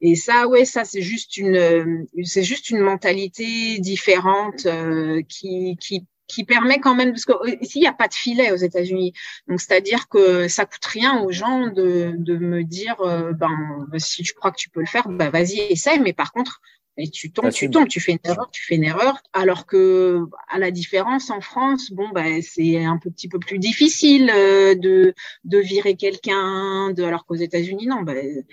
Et 0.00 0.14
ça, 0.14 0.46
ouais, 0.46 0.64
ça 0.64 0.84
c'est 0.84 1.02
juste 1.02 1.36
une, 1.36 2.06
c'est 2.22 2.42
juste 2.42 2.70
une 2.70 2.80
mentalité 2.80 3.78
différente 3.78 4.66
euh, 4.66 5.22
qui, 5.28 5.76
qui 5.80 6.06
qui 6.26 6.44
permet 6.44 6.78
quand 6.78 6.94
même 6.94 7.10
parce 7.10 7.24
que 7.24 7.32
ici 7.62 7.78
il 7.78 7.82
n'y 7.82 7.86
a 7.86 7.92
pas 7.92 8.08
de 8.08 8.14
filet 8.14 8.50
aux 8.50 8.56
États-Unis 8.56 9.12
donc 9.48 9.60
c'est-à-dire 9.60 10.08
que 10.08 10.48
ça 10.48 10.64
coûte 10.64 10.84
rien 10.84 11.20
aux 11.20 11.30
gens 11.30 11.66
de, 11.68 12.14
de 12.16 12.36
me 12.36 12.64
dire 12.64 12.96
ben 13.38 13.98
si 13.98 14.22
tu 14.22 14.32
crois 14.34 14.50
que 14.50 14.56
tu 14.56 14.70
peux 14.70 14.80
le 14.80 14.86
faire 14.86 15.08
ben 15.08 15.30
vas-y 15.30 15.58
essaye 15.70 16.00
mais 16.00 16.12
par 16.12 16.32
contre 16.32 16.60
et 16.96 17.08
tu 17.10 17.32
tombes, 17.32 17.50
tu 17.50 17.68
tombes, 17.70 17.88
tu 17.88 18.00
fais 18.00 18.12
une 18.12 18.18
erreur, 18.24 18.48
tu 18.52 18.64
fais 18.64 18.76
une 18.76 18.84
erreur. 18.84 19.20
Alors 19.32 19.66
que, 19.66 20.26
à 20.48 20.58
la 20.60 20.70
différence 20.70 21.28
en 21.30 21.40
France, 21.40 21.90
bon, 21.90 22.08
ben, 22.10 22.40
c'est 22.40 22.84
un 22.84 22.98
petit 22.98 23.28
peu 23.28 23.40
plus 23.40 23.58
difficile 23.58 24.30
euh, 24.32 24.76
de, 24.76 25.12
de 25.44 25.58
virer 25.58 25.96
quelqu'un. 25.96 26.92
De, 26.92 27.02
alors 27.02 27.26
qu'aux 27.26 27.34
États-Unis, 27.34 27.88
non, 27.88 28.02
ben, 28.02 28.44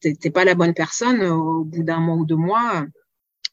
t'es 0.00 0.30
pas 0.30 0.44
la 0.44 0.54
bonne 0.54 0.74
personne. 0.74 1.24
Au 1.24 1.64
bout 1.64 1.82
d'un 1.82 1.98
mois 1.98 2.14
ou 2.14 2.24
deux 2.24 2.36
mois, 2.36 2.86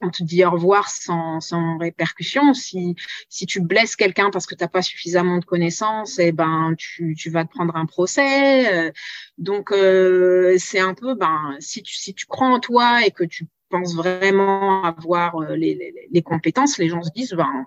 on 0.01 0.10
te 0.10 0.23
dit 0.23 0.43
au 0.45 0.51
revoir 0.51 0.89
sans, 0.89 1.39
sans 1.39 1.77
répercussion. 1.77 2.53
Si, 2.53 2.95
si 3.29 3.45
tu 3.45 3.62
blesses 3.62 3.95
quelqu'un 3.95 4.29
parce 4.29 4.45
que 4.45 4.55
tu 4.55 4.63
n'as 4.63 4.67
pas 4.67 4.81
suffisamment 4.81 5.38
de 5.38 5.45
connaissances, 5.45 6.19
eh 6.19 6.31
ben, 6.31 6.75
tu, 6.77 7.15
tu 7.17 7.29
vas 7.29 7.45
te 7.45 7.49
prendre 7.49 7.75
un 7.75 7.86
procès. 7.86 8.91
Donc, 9.38 9.71
euh, 9.71 10.55
c'est 10.60 10.79
un 10.79 10.93
peu, 10.93 11.15
ben, 11.15 11.55
si 11.60 11.81
tu, 11.84 11.95
si 11.95 12.13
tu 12.13 12.25
crois 12.25 12.47
en 12.47 12.60
toi 12.60 13.05
et 13.05 13.12
que 13.12 13.23
tu 13.23 13.47
pense 13.69 13.95
vraiment 13.95 14.84
avoir 14.84 15.41
euh, 15.41 15.55
les, 15.55 16.08
les, 16.12 16.21
compétences, 16.21 16.77
les 16.77 16.89
gens 16.89 17.01
se 17.03 17.12
disent, 17.12 17.34
ben, 17.34 17.65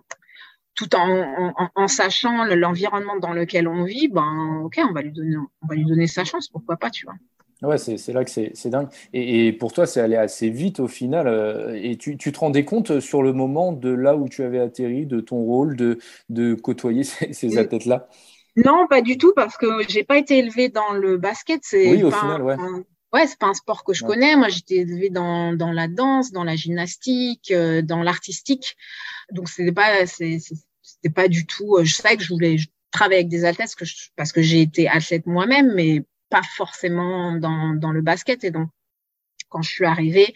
tout 0.74 0.94
en, 0.94 1.54
en, 1.74 1.88
sachant 1.88 2.44
l'environnement 2.44 3.16
dans 3.18 3.32
lequel 3.32 3.66
on 3.66 3.84
vit, 3.84 4.08
ben, 4.08 4.62
ok, 4.64 4.80
on 4.88 4.92
va 4.92 5.02
lui 5.02 5.12
donner, 5.12 5.36
on 5.36 5.66
va 5.66 5.74
lui 5.74 5.84
donner 5.84 6.06
sa 6.06 6.24
chance, 6.24 6.48
pourquoi 6.48 6.76
pas, 6.76 6.90
tu 6.90 7.04
vois. 7.04 7.16
Ouais, 7.62 7.78
c'est 7.78 8.12
là 8.12 8.24
que 8.24 8.30
c'est 8.30 8.70
dingue. 8.70 8.88
Et, 9.12 9.48
et, 9.48 9.52
pour 9.52 9.72
toi, 9.72 9.86
c'est 9.86 10.00
allé 10.00 10.14
assez 10.14 10.48
vite 10.48 10.78
au 10.78 10.86
final. 10.86 11.26
Euh, 11.26 11.74
et 11.74 11.96
tu, 11.96 12.16
tu, 12.16 12.30
te 12.30 12.38
rendais 12.38 12.64
compte 12.64 13.00
sur 13.00 13.22
le 13.22 13.32
moment 13.32 13.72
de 13.72 13.90
là 13.90 14.16
où 14.16 14.28
tu 14.28 14.44
avais 14.44 14.60
atterri, 14.60 15.06
de 15.06 15.20
ton 15.20 15.38
rôle, 15.38 15.76
de, 15.76 15.98
de 16.28 16.54
côtoyer 16.54 17.02
ces, 17.04 17.32
ces 17.32 17.58
athlètes-là? 17.58 18.08
Non, 18.56 18.86
pas 18.88 19.02
du 19.02 19.18
tout, 19.18 19.32
parce 19.34 19.56
que 19.56 19.66
j'ai 19.88 20.04
pas 20.04 20.18
été 20.18 20.38
élevée 20.38 20.68
dans 20.68 20.92
le 20.92 21.16
basket. 21.16 21.62
Oui, 21.72 22.02
au 22.02 22.10
final, 22.10 22.42
ouais. 22.42 22.56
Ouais, 23.12 23.26
c'est 23.26 23.38
pas 23.38 23.46
un 23.46 23.54
sport 23.54 23.84
que 23.84 23.94
je 23.94 24.04
connais. 24.04 24.36
Moi, 24.36 24.48
j'étais 24.48 24.76
élevée 24.76 25.08
dans, 25.08 25.54
dans 25.54 25.72
la 25.72 25.88
danse, 25.88 26.30
dans 26.30 26.44
la 26.44 26.56
gymnastique, 26.56 27.50
euh, 27.50 27.80
dans 27.80 28.02
l'artistique. 28.02 28.76
Donc, 29.32 29.48
c'était 29.48 29.72
pas, 29.72 30.04
c'était 30.06 31.10
pas 31.14 31.28
du 31.28 31.46
tout. 31.46 31.76
Euh, 31.76 31.84
je 31.84 31.94
savais 31.94 32.16
que 32.16 32.22
je 32.22 32.32
voulais 32.32 32.56
travailler 32.90 33.20
avec 33.20 33.28
des 33.28 33.44
athlètes 33.44 33.74
parce 34.16 34.32
que 34.32 34.42
j'ai 34.42 34.60
été 34.60 34.88
athlète 34.88 35.26
moi-même, 35.26 35.72
mais 35.74 36.04
pas 36.30 36.42
forcément 36.42 37.32
dans, 37.32 37.74
dans 37.74 37.92
le 37.92 38.02
basket. 38.02 38.44
Et 38.44 38.50
donc, 38.50 38.68
quand 39.48 39.62
je 39.62 39.70
suis 39.70 39.86
arrivée, 39.86 40.34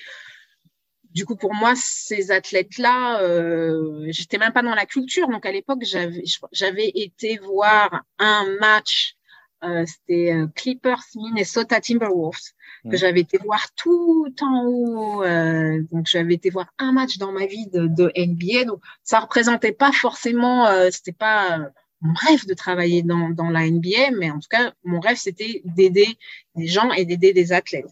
du 1.11 1.27
coup, 1.27 1.37
pour 1.37 1.55
moi, 1.55 1.75
ces 1.77 2.31
athlètes-là, 2.31 3.21
euh, 3.23 4.07
j'étais 4.09 4.39
même 4.39 4.53
pas 4.53 4.63
dans 4.63 4.75
la 4.75 4.87
culture. 4.87 5.29
Donc, 5.29 5.45
à 5.45 5.53
l'époque, 5.53 5.83
j'avais, 5.83 6.23
j'avais 6.53 6.91
été 6.95 7.39
voir 7.39 8.03
un 8.19 8.47
match 8.61 9.17
euh, 9.65 9.85
c'était 9.87 10.33
euh, 10.33 10.49
Clippers 10.57 11.03
Minnesota 11.15 11.81
Timberwolves 11.81 12.53
que 12.91 12.97
j'avais 12.97 13.21
été 13.21 13.39
voir 13.39 13.65
tout 13.77 14.35
en 14.41 14.65
haut. 14.67 15.23
Euh, 15.23 15.81
donc 15.93 16.07
j'avais 16.09 16.35
été 16.35 16.51
voir 16.51 16.67
un 16.79 16.91
match 16.91 17.19
dans 17.19 17.31
ma 17.31 17.47
vie 17.47 17.69
de, 17.69 17.87
de 17.87 18.13
NBA. 18.17 18.65
Donc 18.65 18.83
ça 19.05 19.21
représentait 19.21 19.73
pas 19.73 19.93
forcément, 19.93 20.67
euh, 20.67 20.89
c'était 20.91 21.13
pas 21.13 21.71
mon 22.03 22.15
rêve 22.15 22.47
de 22.47 22.55
travailler 22.55 23.03
dans, 23.03 23.31
dans 23.31 23.49
la 23.49 23.69
NBA, 23.69 24.11
mais 24.19 24.31
en 24.31 24.39
tout 24.39 24.49
cas 24.51 24.73
mon 24.85 25.01
rêve 25.01 25.17
c'était 25.17 25.63
d'aider 25.65 26.19
des 26.55 26.67
gens 26.67 26.93
et 26.93 27.05
d'aider 27.05 27.33
des 27.33 27.53
athlètes. 27.53 27.91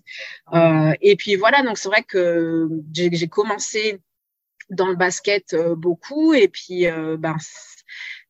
et 1.00 1.16
puis 1.16 1.36
voilà, 1.36 1.62
donc 1.62 1.78
c'est 1.78 1.88
vrai 1.88 2.02
que 2.02 2.68
j'ai 2.92 3.28
commencé 3.28 4.00
dans 4.68 4.88
le 4.88 4.96
basket 4.96 5.56
beaucoup 5.76 6.34
et 6.34 6.48
puis 6.48 6.86
ben 7.18 7.36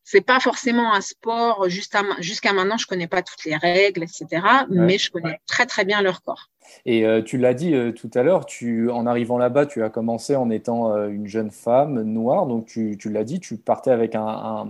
c'est 0.05 0.23
pas 0.23 0.41
forcément 0.41 0.93
un 0.93 1.01
sport 1.01 1.69
jusqu'à 1.69 2.53
maintenant 2.53 2.79
je 2.79 2.87
connais 2.87 3.07
pas 3.07 3.23
toutes 3.23 3.45
les 3.45 3.57
règles 3.57 4.03
etc 4.03 4.43
mais 4.69 4.99
je 4.99 5.11
connais 5.11 5.39
très 5.47 5.67
très 5.67 5.85
bien 5.85 6.03
leur 6.03 6.23
corps 6.23 6.50
et 6.87 7.05
euh, 7.07 7.23
tu 7.23 7.39
l'as 7.39 7.55
dit 7.55 7.75
euh, 7.75 7.93
tout 7.93 8.11
à 8.15 8.23
l'heure 8.23 8.47
tu 8.47 8.91
en 8.91 9.07
arrivant 9.07 9.39
là-bas 9.39 9.67
tu 9.67 9.83
as 9.83 9.91
commencé 9.91 10.37
en 10.37 10.51
étant 10.51 10.93
euh, 10.93 11.09
une 11.09 11.27
jeune 11.27 11.51
femme 11.51 12.03
noire. 12.03 12.47
Donc 12.47 12.67
tu, 12.67 12.97
l'as 13.07 13.25
dit 13.25 13.41
tu 13.41 13.57
partais 13.57 13.91
avec 13.91 14.15
un, 14.15 14.67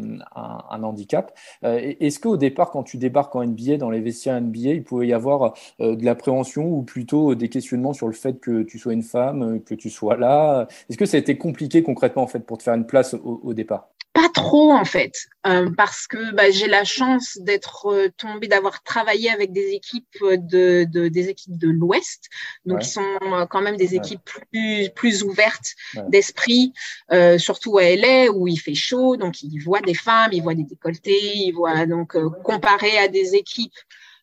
handicap. 0.70 1.36
Est-ce 1.62 2.20
qu'au 2.20 2.36
départ 2.36 2.70
quand 2.70 2.82
tu 2.82 2.96
débarques 2.96 3.34
en 3.36 3.44
NBA 3.44 3.76
dans 3.76 3.90
les 3.90 4.00
vestiaires 4.00 4.40
NBA 4.40 4.70
il 4.70 4.84
pouvait 4.84 5.08
y 5.08 5.12
avoir 5.12 5.54
de 5.78 6.04
l'appréhension 6.04 6.66
ou 6.66 6.82
plutôt 6.82 7.34
des 7.34 7.48
questionnements 7.48 7.92
sur 7.92 8.06
le 8.06 8.14
fait 8.14 8.40
que 8.40 8.62
tu 8.62 8.78
sois 8.78 8.92
une 8.92 9.02
femme 9.02 9.60
que 9.62 9.74
tu 9.74 9.90
sois 9.90 10.16
là? 10.16 10.66
Est-ce 10.88 10.98
que 10.98 11.06
ça 11.06 11.16
a 11.16 11.20
été 11.20 11.36
compliqué 11.36 11.82
concrètement 11.82 12.22
en 12.22 12.26
fait 12.26 12.40
pour 12.40 12.58
te 12.58 12.62
faire 12.62 12.74
une 12.74 12.86
place 12.86 13.14
au 13.14 13.52
départ? 13.54 13.88
Pas 14.12 14.28
trop 14.34 14.72
en 14.72 14.84
fait, 14.84 15.28
parce 15.76 16.08
que 16.08 16.34
bah, 16.34 16.50
j'ai 16.50 16.66
la 16.66 16.82
chance 16.82 17.38
d'être 17.42 18.10
tombée, 18.16 18.48
d'avoir 18.48 18.82
travaillé 18.82 19.30
avec 19.30 19.52
des 19.52 19.70
équipes 19.70 20.04
de, 20.20 20.84
de 20.90 21.06
des 21.06 21.28
équipes 21.28 21.56
de 21.56 21.70
l'Ouest, 21.80 22.28
donc 22.64 22.80
qui 22.80 22.88
sont 22.88 23.18
euh, 23.22 23.46
quand 23.46 23.62
même 23.62 23.76
des 23.76 23.94
équipes 23.94 24.20
plus 24.24 24.90
plus 24.94 25.22
ouvertes 25.22 25.74
d'esprit, 26.08 26.72
euh, 27.12 27.38
surtout 27.38 27.78
à 27.78 27.84
LA 27.96 28.30
où 28.30 28.46
il 28.46 28.58
fait 28.58 28.74
chaud, 28.74 29.16
donc 29.16 29.42
ils 29.42 29.58
voient 29.58 29.80
des 29.80 29.94
femmes, 29.94 30.30
ils 30.32 30.42
voient 30.42 30.54
des 30.54 30.64
décolletés, 30.64 31.36
ils 31.36 31.52
voient 31.52 31.86
donc 31.86 32.16
comparé 32.42 32.98
à 32.98 33.08
des 33.08 33.34
équipes 33.34 33.74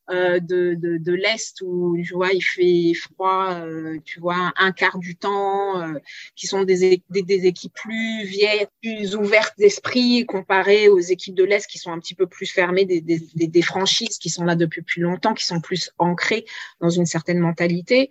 euh, 0.10 0.40
de, 0.40 0.74
de, 0.76 0.98
de 0.98 1.14
l'Est 1.14 1.62
où 1.62 1.98
tu 2.02 2.14
vois, 2.14 2.32
il 2.32 2.42
fait 2.42 2.94
froid, 2.94 3.56
euh, 3.56 3.98
tu 4.06 4.22
vois, 4.22 4.54
un 4.56 4.72
quart 4.72 5.00
du 5.00 5.18
temps, 5.18 5.82
euh, 5.82 6.00
qui 6.36 6.48
sont 6.48 6.64
des, 6.64 7.04
des, 7.10 7.24
des, 7.24 7.46
équipes 7.46 7.74
plus 7.74 8.24
vieilles, 8.24 8.68
plus 8.82 9.18
ouvertes 9.18 9.56
d'esprit 9.58 10.26
comparées 10.26 10.88
aux 10.88 11.00
équipes 11.00 11.36
de 11.36 11.44
l'Est 11.44 11.68
qui 11.68 11.78
sont 11.78 11.92
un 11.92 12.00
petit 12.00 12.16
peu 12.16 12.26
plus 12.26 12.46
fermées, 12.46 12.86
des, 12.86 13.02
des, 13.02 13.20
des, 13.36 13.62
franchises 13.62 14.18
qui 14.18 14.30
sont 14.30 14.46
là 14.46 14.56
depuis 14.56 14.82
plus 14.82 15.02
longtemps, 15.02 15.34
qui 15.34 15.46
sont 15.46 15.60
plus 15.60 15.92
ancrées 15.98 16.46
dans 16.80 16.90
une 16.90 17.06
certaine 17.06 17.40
mentalité. 17.40 18.10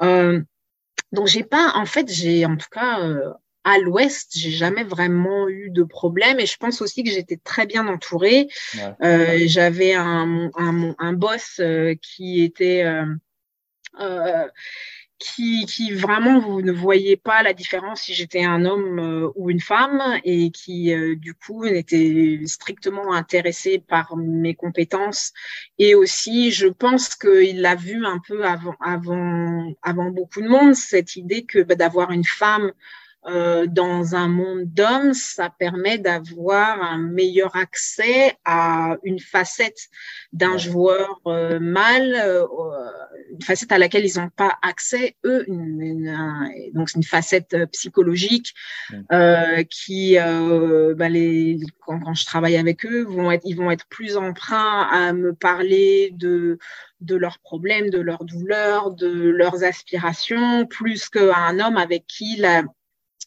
donc 0.00 1.26
j'ai 1.26 1.44
pas, 1.44 1.74
en 1.76 1.86
fait, 1.86 2.10
j'ai 2.12 2.44
en 2.44 2.56
tout 2.56 2.68
cas 2.72 2.98
à 3.66 3.78
l'ouest, 3.78 4.30
j'ai 4.36 4.52
jamais 4.52 4.84
vraiment 4.84 5.48
eu 5.48 5.70
de 5.70 5.82
problème 5.82 6.38
et 6.38 6.46
je 6.46 6.56
pense 6.56 6.80
aussi 6.80 7.02
que 7.02 7.10
j'étais 7.10 7.36
très 7.36 7.66
bien 7.66 7.88
entourée. 7.88 8.46
Euh, 9.02 9.40
j'avais 9.46 9.92
un, 9.92 10.50
un, 10.56 10.94
un, 10.96 11.12
boss 11.12 11.56
euh, 11.58 11.96
qui 12.00 12.44
était 12.44 12.84
euh, 12.84 13.04
euh, 14.00 14.46
qui, 15.18 15.66
qui, 15.66 15.92
vraiment 15.94 16.38
vous 16.38 16.62
ne 16.62 16.70
voyez 16.70 17.16
pas 17.16 17.42
la 17.42 17.54
différence 17.54 18.02
si 18.02 18.14
j'étais 18.14 18.44
un 18.44 18.64
homme 18.64 19.00
euh, 19.00 19.30
ou 19.34 19.50
une 19.50 19.60
femme 19.60 20.00
et 20.22 20.52
qui 20.52 20.94
du 21.16 21.34
coup 21.34 21.64
n'était 21.64 22.38
strictement 22.44 23.14
intéressé 23.14 23.80
par 23.80 24.16
mes 24.16 24.54
compétences 24.54 25.32
et 25.78 25.96
aussi 25.96 26.52
je 26.52 26.68
pense 26.68 27.16
qu'il 27.16 27.62
l'a 27.62 27.74
vu 27.74 28.06
un 28.06 28.20
peu 28.28 28.44
avant 28.44 28.76
avant 28.80 29.74
avant 29.82 30.10
beaucoup 30.10 30.42
de 30.42 30.48
monde 30.48 30.74
cette 30.74 31.16
idée 31.16 31.44
que 31.44 31.64
bah, 31.64 31.74
d'avoir 31.74 32.12
une 32.12 32.24
femme 32.24 32.70
euh, 33.28 33.66
dans 33.66 34.14
un 34.14 34.28
monde 34.28 34.72
d'hommes, 34.72 35.12
ça 35.12 35.50
permet 35.50 35.98
d'avoir 35.98 36.80
un 36.80 36.98
meilleur 36.98 37.56
accès 37.56 38.36
à 38.44 38.98
une 39.02 39.18
facette 39.18 39.88
d'un 40.32 40.56
joueur 40.58 41.20
euh, 41.26 41.58
mâle, 41.58 42.14
euh, 42.14 42.46
une 43.32 43.42
facette 43.42 43.72
à 43.72 43.78
laquelle 43.78 44.06
ils 44.06 44.20
n'ont 44.20 44.28
pas 44.28 44.56
accès 44.62 45.16
eux, 45.24 45.44
une, 45.48 45.80
une, 45.82 46.72
donc 46.72 46.88
c'est 46.88 46.98
une 46.98 47.02
facette 47.02 47.56
psychologique 47.72 48.54
qui, 49.70 50.16
bah 50.16 51.08
les, 51.08 51.58
quand, 51.80 51.98
quand, 51.98 52.14
je 52.14 52.26
travaille 52.26 52.56
avec 52.56 52.86
eux, 52.86 53.02
vont 53.02 53.32
être, 53.32 53.42
ils 53.44 53.56
vont 53.56 53.72
être 53.72 53.86
plus 53.88 54.16
emprunts 54.16 54.88
à 54.90 55.12
me 55.12 55.34
parler 55.34 56.10
de 56.14 56.58
de 57.02 57.14
leurs 57.14 57.38
problèmes, 57.40 57.90
de 57.90 57.98
leurs 57.98 58.24
douleurs, 58.24 58.90
de 58.90 59.10
leurs 59.10 59.64
aspirations, 59.64 60.64
plus 60.66 61.10
qu'un 61.10 61.60
homme 61.60 61.76
avec 61.76 62.06
qui 62.06 62.36
la, 62.36 62.62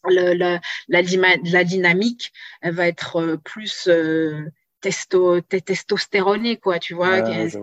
le, 0.08 0.34
la, 0.34 0.60
la, 0.88 1.64
dynamique 1.64 2.32
elle 2.62 2.74
va 2.74 2.88
être 2.88 3.18
euh, 3.18 3.38
plus 3.38 3.88
euh, 3.88 4.46
testo, 4.82 5.42
testostéronée, 5.42 6.58
quoi, 6.58 6.80
tu 6.80 6.94
vois. 6.94 7.22
c'est? 7.26 7.60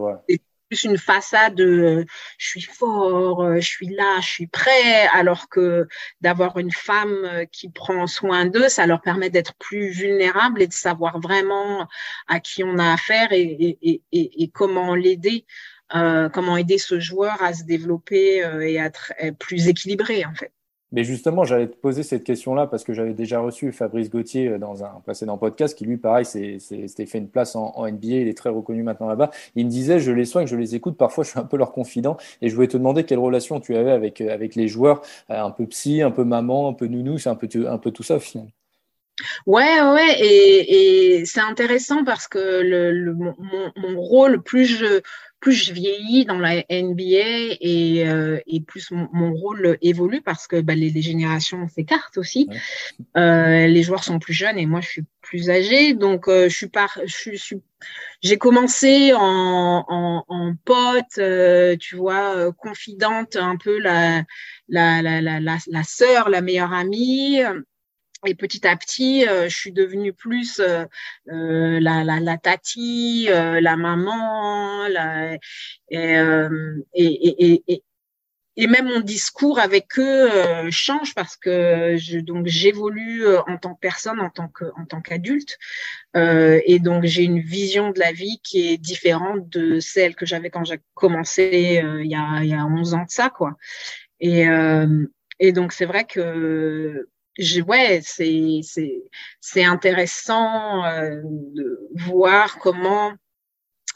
Plus 0.68 0.82
une 0.82 0.98
façade 0.98 1.54
de 1.54 2.04
je 2.38 2.48
suis 2.48 2.62
fort, 2.62 3.40
euh, 3.40 3.60
je 3.60 3.68
suis 3.68 3.86
là, 3.86 4.18
je 4.20 4.26
suis 4.26 4.46
prêt, 4.48 5.06
alors 5.12 5.48
que 5.48 5.86
d'avoir 6.20 6.58
une 6.58 6.72
femme 6.72 7.46
qui 7.52 7.70
prend 7.70 8.08
soin 8.08 8.46
d'eux, 8.46 8.68
ça 8.68 8.84
leur 8.84 9.00
permet 9.00 9.30
d'être 9.30 9.54
plus 9.60 9.90
vulnérables 9.90 10.60
et 10.60 10.66
de 10.66 10.72
savoir 10.72 11.20
vraiment 11.20 11.86
à 12.26 12.40
qui 12.40 12.64
on 12.64 12.78
a 12.78 12.92
affaire 12.94 13.28
et, 13.30 13.78
et, 13.80 14.02
et, 14.10 14.42
et 14.42 14.50
comment 14.50 14.96
l'aider 14.96 15.46
comment 15.88 16.56
aider 16.56 16.78
ce 16.78 16.98
joueur 16.98 17.40
à 17.40 17.54
se 17.54 17.62
développer 17.62 18.38
et 18.38 18.80
à 18.80 18.86
être 18.86 19.12
plus 19.38 19.68
équilibré 19.68 20.24
en 20.24 20.34
fait. 20.34 20.50
Mais 20.96 21.04
justement, 21.04 21.44
j'allais 21.44 21.66
te 21.66 21.76
poser 21.76 22.02
cette 22.02 22.24
question-là 22.24 22.66
parce 22.66 22.82
que 22.82 22.94
j'avais 22.94 23.12
déjà 23.12 23.38
reçu 23.38 23.70
Fabrice 23.70 24.08
Gauthier 24.08 24.48
euh, 24.48 24.58
dans 24.58 24.82
un 24.82 25.02
précédent 25.04 25.36
podcast 25.36 25.76
qui, 25.76 25.84
lui, 25.84 25.98
pareil, 25.98 26.24
s'était 26.24 27.04
fait 27.04 27.18
une 27.18 27.28
place 27.28 27.54
en, 27.54 27.86
NBA. 27.86 28.06
Il 28.06 28.28
est 28.28 28.36
très 28.36 28.48
reconnu 28.48 28.82
maintenant 28.82 29.06
là-bas. 29.06 29.30
Il 29.56 29.66
me 29.66 29.70
disait, 29.70 30.00
je 30.00 30.10
les 30.10 30.24
soigne, 30.24 30.46
je 30.46 30.56
les 30.56 30.74
écoute. 30.74 30.96
Parfois, 30.96 31.22
je 31.22 31.28
suis 31.28 31.38
un 31.38 31.44
peu 31.44 31.58
leur 31.58 31.72
confident. 31.72 32.16
Et 32.40 32.48
je 32.48 32.54
voulais 32.54 32.66
te 32.66 32.78
demander 32.78 33.04
quelle 33.04 33.18
relation 33.18 33.60
tu 33.60 33.76
avais 33.76 33.90
avec, 33.90 34.22
euh, 34.22 34.38
les 34.38 34.68
joueurs, 34.68 35.02
euh, 35.28 35.38
un 35.38 35.50
peu 35.50 35.66
psy, 35.66 36.00
un 36.00 36.10
peu 36.10 36.24
maman, 36.24 36.70
un 36.70 36.72
peu 36.72 36.86
nounou, 36.86 37.18
c'est 37.18 37.28
un 37.28 37.34
peu, 37.34 37.46
tout 37.46 38.02
ça 38.02 38.16
au 38.16 38.20
final. 38.20 38.46
Ouais, 39.44 39.82
ouais, 39.82 40.16
et, 40.18 41.24
c'est 41.26 41.40
intéressant 41.40 42.04
parce 42.04 42.26
que 42.26 43.12
mon, 43.12 44.00
rôle, 44.00 44.42
plus 44.42 44.64
je, 44.64 45.02
plus 45.46 45.64
je 45.66 45.72
vieillis 45.72 46.24
dans 46.24 46.40
la 46.40 46.56
NBA 46.68 47.54
et, 47.60 48.08
euh, 48.08 48.40
et 48.48 48.60
plus 48.60 48.90
mon, 48.90 49.32
rôle 49.32 49.78
évolue 49.80 50.20
parce 50.20 50.48
que 50.48 50.60
bah, 50.60 50.74
les, 50.74 50.90
les, 50.90 51.02
générations 51.02 51.68
s'écartent 51.68 52.18
aussi. 52.18 52.48
Euh, 53.16 53.68
les 53.68 53.82
joueurs 53.84 54.02
sont 54.02 54.18
plus 54.18 54.32
jeunes 54.32 54.58
et 54.58 54.66
moi 54.66 54.80
je 54.80 54.88
suis 54.88 55.04
plus 55.20 55.48
âgée, 55.48 55.94
donc 55.94 56.26
euh, 56.26 56.48
je 56.48 56.56
suis 56.56 56.66
par, 56.66 56.98
je, 57.04 57.36
suis, 57.36 57.62
j'ai 58.22 58.38
commencé 58.38 59.12
en, 59.14 59.84
en, 59.86 60.24
en 60.26 60.54
pote, 60.64 61.20
tu 61.78 61.94
vois, 61.94 62.52
confidente, 62.54 63.36
un 63.36 63.56
peu 63.56 63.78
la 63.78 64.24
la 64.68 65.00
la 65.00 65.20
la 65.20 65.38
la, 65.38 65.58
la 65.68 65.82
sœur, 65.84 66.28
la 66.28 66.40
meilleure 66.40 66.72
amie. 66.72 67.38
Et 68.24 68.34
petit 68.34 68.66
à 68.66 68.76
petit, 68.76 69.28
euh, 69.28 69.48
je 69.48 69.56
suis 69.56 69.72
devenue 69.72 70.12
plus 70.12 70.58
euh, 70.58 70.84
euh 71.28 71.78
la, 71.80 72.02
la, 72.02 72.18
la, 72.18 72.38
tati, 72.38 73.26
euh, 73.28 73.60
la 73.60 73.76
maman, 73.76 74.88
la, 74.88 75.34
et, 75.90 76.18
et, 76.94 77.62
et, 77.68 77.82
et, 78.56 78.66
même 78.66 78.86
mon 78.86 79.00
discours 79.00 79.58
avec 79.58 79.98
eux 79.98 80.30
change 80.70 81.14
parce 81.14 81.36
que 81.36 81.96
je, 81.98 82.18
donc 82.18 82.46
j'évolue 82.46 83.26
en 83.46 83.58
tant 83.58 83.74
que 83.74 83.80
personne, 83.80 84.18
en 84.18 84.30
tant 84.30 84.48
que 84.48 84.64
en 84.76 84.86
tant 84.86 85.02
qu'adulte, 85.02 85.58
et 86.14 86.78
donc 86.80 87.04
j'ai 87.04 87.22
une 87.24 87.40
vision 87.40 87.90
de 87.90 88.00
la 88.00 88.12
vie 88.12 88.40
qui 88.42 88.72
est 88.72 88.78
différente 88.78 89.48
de 89.50 89.78
celle 89.78 90.16
que 90.16 90.24
j'avais 90.24 90.48
quand 90.48 90.64
j'ai 90.64 90.80
commencé 90.94 91.82
il 92.02 92.10
y 92.10 92.14
a 92.14 92.42
il 92.42 92.48
y 92.48 92.54
a 92.54 92.64
11 92.64 92.94
ans 92.94 93.04
de 93.04 93.10
ça 93.10 93.28
quoi. 93.28 93.56
Et 94.20 94.46
et 95.38 95.52
donc 95.52 95.72
c'est 95.72 95.86
vrai 95.86 96.04
que 96.04 97.06
ouais, 97.66 98.00
c'est 98.02 99.64
intéressant 99.64 100.84
euh, 100.84 101.20
de 101.24 101.88
voir 101.94 102.58
comment 102.58 103.12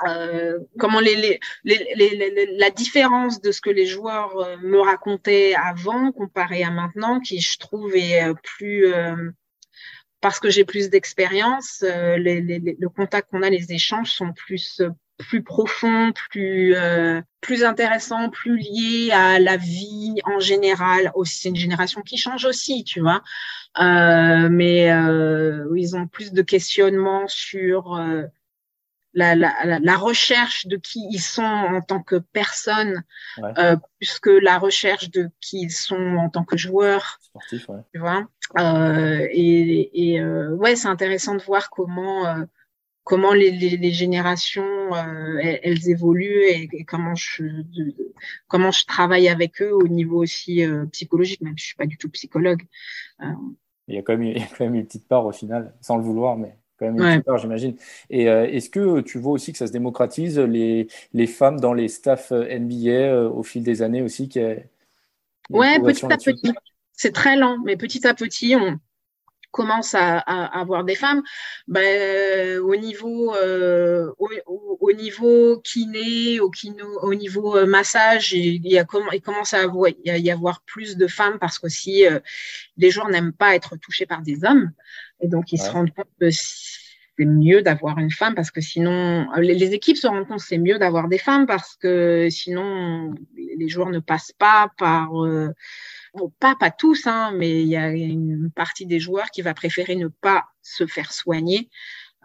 euh, 0.06 0.58
comment 0.78 1.00
les, 1.00 1.40
les, 1.64 1.94
les, 1.94 2.46
la 2.56 2.70
différence 2.70 3.40
de 3.40 3.52
ce 3.52 3.60
que 3.60 3.70
les 3.70 3.86
joueurs 3.86 4.36
euh, 4.38 4.56
me 4.62 4.80
racontaient 4.80 5.54
avant 5.54 6.10
comparé 6.12 6.62
à 6.62 6.70
maintenant, 6.70 7.20
qui 7.20 7.40
je 7.40 7.58
trouve 7.58 7.94
est 7.94 8.24
euh, 8.24 8.34
plus 8.42 8.92
parce 10.20 10.38
que 10.38 10.50
j'ai 10.50 10.66
plus 10.66 10.90
d'expérience, 10.90 11.82
le 11.82 12.86
contact 12.88 13.30
qu'on 13.30 13.42
a, 13.42 13.48
les 13.48 13.72
échanges 13.72 14.12
sont 14.12 14.32
plus 14.34 14.82
plus 15.20 15.42
profond, 15.42 16.12
plus 16.30 16.74
euh, 16.74 17.20
plus 17.40 17.64
intéressant, 17.64 18.30
plus 18.30 18.58
lié 18.58 19.10
à 19.12 19.38
la 19.38 19.56
vie 19.56 20.16
en 20.24 20.40
général. 20.40 21.12
Aussi, 21.14 21.40
c'est 21.40 21.48
une 21.50 21.56
génération 21.56 22.02
qui 22.02 22.16
change 22.16 22.44
aussi, 22.44 22.84
tu 22.84 23.00
vois. 23.00 23.22
Euh, 23.80 24.48
mais 24.50 24.90
euh, 24.90 25.66
ils 25.76 25.94
ont 25.96 26.06
plus 26.06 26.32
de 26.32 26.42
questionnements 26.42 27.28
sur 27.28 27.96
euh, 27.96 28.24
la, 29.14 29.34
la, 29.34 29.78
la, 29.78 29.96
recherche 29.96 30.66
de 30.66 30.76
qui 30.76 31.06
ils 31.10 31.20
sont 31.20 31.42
en 31.42 31.80
tant 31.80 32.02
que 32.02 32.16
personne, 32.16 33.04
euh, 33.58 33.76
plus 33.98 34.18
que 34.18 34.30
la 34.30 34.58
recherche 34.58 35.10
de 35.10 35.30
qui 35.40 35.62
ils 35.62 35.70
sont 35.70 36.16
en 36.16 36.30
tant 36.30 36.44
que 36.44 36.56
joueurs. 36.56 37.18
Sportif, 37.20 37.68
ouais. 37.68 37.80
Tu 37.94 38.00
vois. 38.00 38.26
Euh, 38.58 39.26
et 39.30 40.14
et 40.14 40.24
ouais, 40.24 40.76
c'est 40.76 40.88
intéressant 40.88 41.36
de 41.36 41.42
voir 41.42 41.70
comment 41.70 42.44
comment 43.04 43.32
les, 43.32 43.50
les, 43.50 43.76
les 43.76 43.90
générations 43.90 44.94
euh, 44.94 45.38
elles, 45.62 45.88
évoluent 45.88 46.44
et, 46.48 46.84
comment 46.84 47.14
je 47.14 47.44
de, 47.44 47.94
comment 48.48 48.70
je 48.70 48.84
travaille 48.86 49.28
avec 49.28 49.62
eux 49.62 49.72
au 49.72 49.88
niveau 49.88 50.22
aussi 50.22 50.64
euh, 50.64 50.86
psychologique 50.86 51.40
même 51.40 51.56
si 51.56 51.62
je 51.62 51.66
suis 51.68 51.76
pas 51.76 51.86
du 51.86 51.96
tout 51.96 52.10
psychologue. 52.10 52.62
Euh. 53.22 53.26
il 53.88 53.94
y 53.94 53.98
a 53.98 54.02
quand 54.02 54.16
même 54.16 54.22
il 54.36 54.38
y 54.38 54.42
a 54.42 54.46
quand 54.46 54.64
même 54.64 54.74
une 54.74 54.86
petite 54.86 55.08
part 55.08 55.26
au 55.26 55.32
final 55.32 55.74
sans 55.80 55.96
le 55.96 56.02
vouloir 56.02 56.36
mais 56.36 56.56
quand 56.78 56.86
même 56.86 56.96
une 56.96 57.14
petite 57.14 57.26
part 57.26 57.38
j'imagine. 57.38 57.76
Et 58.10 58.24
est-ce 58.24 58.70
que 58.70 59.00
tu 59.00 59.18
vois 59.18 59.32
aussi 59.32 59.52
que 59.52 59.58
ça 59.58 59.66
se 59.66 59.72
démocratise 59.72 60.38
les 60.38 60.88
les 61.12 61.26
femmes 61.26 61.60
dans 61.60 61.74
les 61.74 61.88
staffs 61.88 62.32
NBA 62.32 63.28
au 63.28 63.42
fil 63.42 63.62
des 63.62 63.82
années 63.82 64.02
aussi 64.02 64.28
qui 64.28 64.40
ouais 65.50 65.80
petit 65.80 66.06
à 66.06 66.16
petit. 66.16 66.52
C'est 66.92 67.12
très 67.12 67.36
lent 67.36 67.58
mais 67.64 67.76
petit 67.76 68.06
à 68.06 68.14
petit 68.14 68.56
on 68.56 68.78
commence 69.50 69.94
à, 69.94 70.18
à, 70.18 70.60
avoir 70.60 70.84
des 70.84 70.94
femmes, 70.94 71.22
ben, 71.68 72.58
au 72.60 72.76
niveau 72.76 73.34
euh, 73.34 74.10
au, 74.18 74.28
au, 74.46 74.92
niveau 74.92 75.60
kiné, 75.60 76.40
au 76.40 76.50
kino, 76.50 76.86
au 77.02 77.14
niveau 77.14 77.56
euh, 77.56 77.66
massage, 77.66 78.32
il, 78.32 78.66
y 78.66 78.78
a, 78.78 78.86
il 79.12 79.20
commence 79.20 79.54
à 79.54 79.62
avoir, 79.62 79.90
il 80.04 80.16
y 80.16 80.30
avoir 80.30 80.62
plus 80.62 80.96
de 80.96 81.06
femmes 81.06 81.38
parce 81.40 81.58
que 81.58 81.68
si 81.68 82.06
euh, 82.06 82.20
les 82.76 82.90
joueurs 82.90 83.08
n'aiment 83.08 83.32
pas 83.32 83.54
être 83.54 83.76
touchés 83.76 84.06
par 84.06 84.22
des 84.22 84.44
hommes, 84.44 84.70
et 85.20 85.28
donc 85.28 85.52
ils 85.52 85.58
se 85.58 85.70
rendent 85.70 85.92
compte 85.92 86.08
que 86.20 86.30
c'est 86.30 87.24
mieux 87.24 87.62
d'avoir 87.62 87.98
une 87.98 88.10
femme 88.10 88.34
parce 88.34 88.50
que 88.50 88.60
sinon 88.60 89.26
les, 89.36 89.54
les 89.54 89.72
équipes 89.72 89.96
se 89.96 90.06
rendent 90.06 90.26
compte 90.26 90.38
que 90.38 90.46
c'est 90.46 90.58
mieux 90.58 90.78
d'avoir 90.78 91.08
des 91.08 91.18
femmes 91.18 91.46
parce 91.46 91.76
que 91.76 92.28
sinon 92.30 93.14
les 93.36 93.68
joueurs 93.68 93.90
ne 93.90 93.98
passent 93.98 94.32
pas 94.32 94.70
par 94.78 95.22
euh, 95.24 95.50
bon, 96.14 96.32
pas, 96.40 96.56
pas 96.56 96.70
tous, 96.70 97.06
hein, 97.06 97.32
mais 97.36 97.62
il 97.62 97.68
y 97.68 97.76
a 97.76 97.88
une 97.90 98.50
partie 98.54 98.86
des 98.86 99.00
joueurs 99.00 99.30
qui 99.30 99.42
va 99.42 99.54
préférer 99.54 99.96
ne 99.96 100.08
pas 100.08 100.46
se 100.62 100.86
faire 100.86 101.12
soigner 101.12 101.70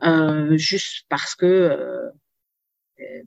euh, 0.04 0.58
juste 0.58 1.06
parce 1.10 1.36
que 1.36 1.46
euh, 1.46 2.10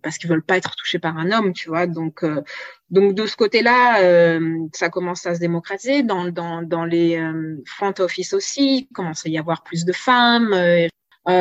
parce 0.02 0.18
qu'ils 0.18 0.30
veulent 0.30 0.42
pas 0.42 0.56
être 0.56 0.76
touchés 0.76 0.98
par 0.98 1.16
un 1.18 1.30
homme, 1.32 1.52
tu 1.52 1.68
vois. 1.68 1.86
Donc, 1.86 2.22
euh, 2.24 2.42
donc 2.90 3.14
de 3.14 3.26
ce 3.26 3.36
côté-là, 3.36 4.02
euh, 4.02 4.66
ça 4.72 4.88
commence 4.88 5.26
à 5.26 5.34
se 5.34 5.40
démocratiser. 5.40 6.02
Dans, 6.02 6.30
dans, 6.30 6.62
dans 6.62 6.84
les 6.84 7.16
euh, 7.18 7.62
front 7.66 7.94
office 7.98 8.32
aussi, 8.32 8.88
il 8.90 8.94
commence 8.94 9.26
à 9.26 9.28
y 9.28 9.38
avoir 9.38 9.62
plus 9.62 9.84
de 9.84 9.92
femmes. 9.92 10.54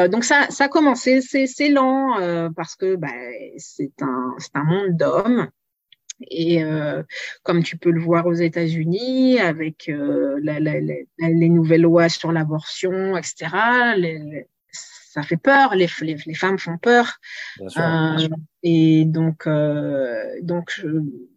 donc 0.10 0.23
ça, 0.23 0.47
ça 0.49 0.65
a 0.65 0.67
commencé, 0.67 1.21
c'est 1.21 1.69
lent 1.69 2.51
parce 2.56 2.75
que 2.75 2.95
bah, 2.95 3.08
c'est 3.58 4.01
un, 4.01 4.36
un 4.53 4.63
monde 4.63 4.97
d'hommes. 4.97 5.47
Et 6.21 6.63
euh, 6.63 7.03
comme 7.43 7.63
tu 7.63 7.77
peux 7.77 7.91
le 7.91 8.01
voir 8.01 8.25
aux 8.25 8.34
États-Unis, 8.34 9.39
avec 9.39 9.89
euh, 9.89 10.39
la, 10.41 10.60
la, 10.60 10.80
la, 10.80 10.95
les 11.19 11.49
nouvelles 11.49 11.82
lois 11.82 12.10
sur 12.10 12.32
l'abortion, 12.32 13.15
etc., 13.17 13.47
les, 13.97 14.47
ça 15.17 15.23
fait 15.23 15.38
peur, 15.38 15.73
les, 15.73 15.88
les, 16.01 16.36
femmes 16.36 16.60
font 16.60 16.77
peur. 16.77 17.17
Euh, 17.60 18.27
et 18.62 19.03
donc, 19.06 19.47
euh, 19.47 20.23
donc, 20.43 20.86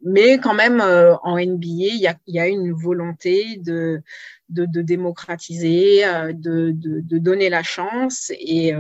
mais 0.05 0.39
quand 0.39 0.53
même, 0.53 0.83
euh, 0.83 1.17
en 1.23 1.39
NBA, 1.39 1.67
il 1.67 2.01
y 2.01 2.07
a, 2.07 2.15
y 2.27 2.39
a 2.39 2.47
une 2.47 2.73
volonté 2.73 3.57
de, 3.57 4.03
de, 4.51 4.67
de 4.67 4.83
démocratiser, 4.83 6.03
de, 6.35 6.73
de, 6.73 7.01
de, 7.01 7.19
donner 7.19 7.49
la 7.49 7.63
chance 7.63 8.31
et 8.39 8.75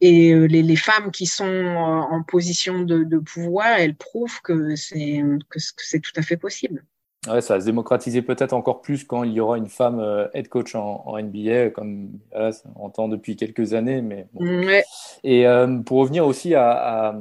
et 0.00 0.32
euh, 0.32 0.46
les, 0.46 0.76
femmes 0.76 1.10
qui 1.10 1.26
sont 1.26 1.44
en 1.44 2.22
position 2.22 2.80
de, 2.82 3.04
de 3.04 3.18
pouvoir, 3.18 3.78
elles 3.78 3.96
prouvent 3.96 4.40
que 4.42 4.76
c'est 4.76 5.22
que 5.48 5.58
c'est 5.58 6.00
tout 6.00 6.12
à 6.16 6.22
fait 6.22 6.36
possible. 6.36 6.84
Ouais, 7.28 7.40
ça 7.40 7.54
va 7.54 7.60
se 7.60 7.66
démocratiser 7.66 8.22
peut-être 8.22 8.52
encore 8.52 8.80
plus 8.80 9.04
quand 9.04 9.24
il 9.24 9.32
y 9.32 9.40
aura 9.40 9.58
une 9.58 9.68
femme 9.68 9.98
euh, 9.98 10.28
head 10.32 10.48
coach 10.48 10.74
en, 10.74 11.02
en 11.06 11.20
NBA, 11.20 11.70
comme 11.70 12.10
voilà, 12.30 12.50
on 12.76 12.86
entend 12.86 13.08
depuis 13.08 13.36
quelques 13.36 13.74
années. 13.74 14.00
Mais 14.00 14.26
bon. 14.32 14.44
ouais. 14.44 14.84
Et 15.24 15.46
euh, 15.46 15.78
pour 15.78 15.98
revenir 15.98 16.26
aussi 16.26 16.54
à, 16.54 16.70
à, 16.70 17.14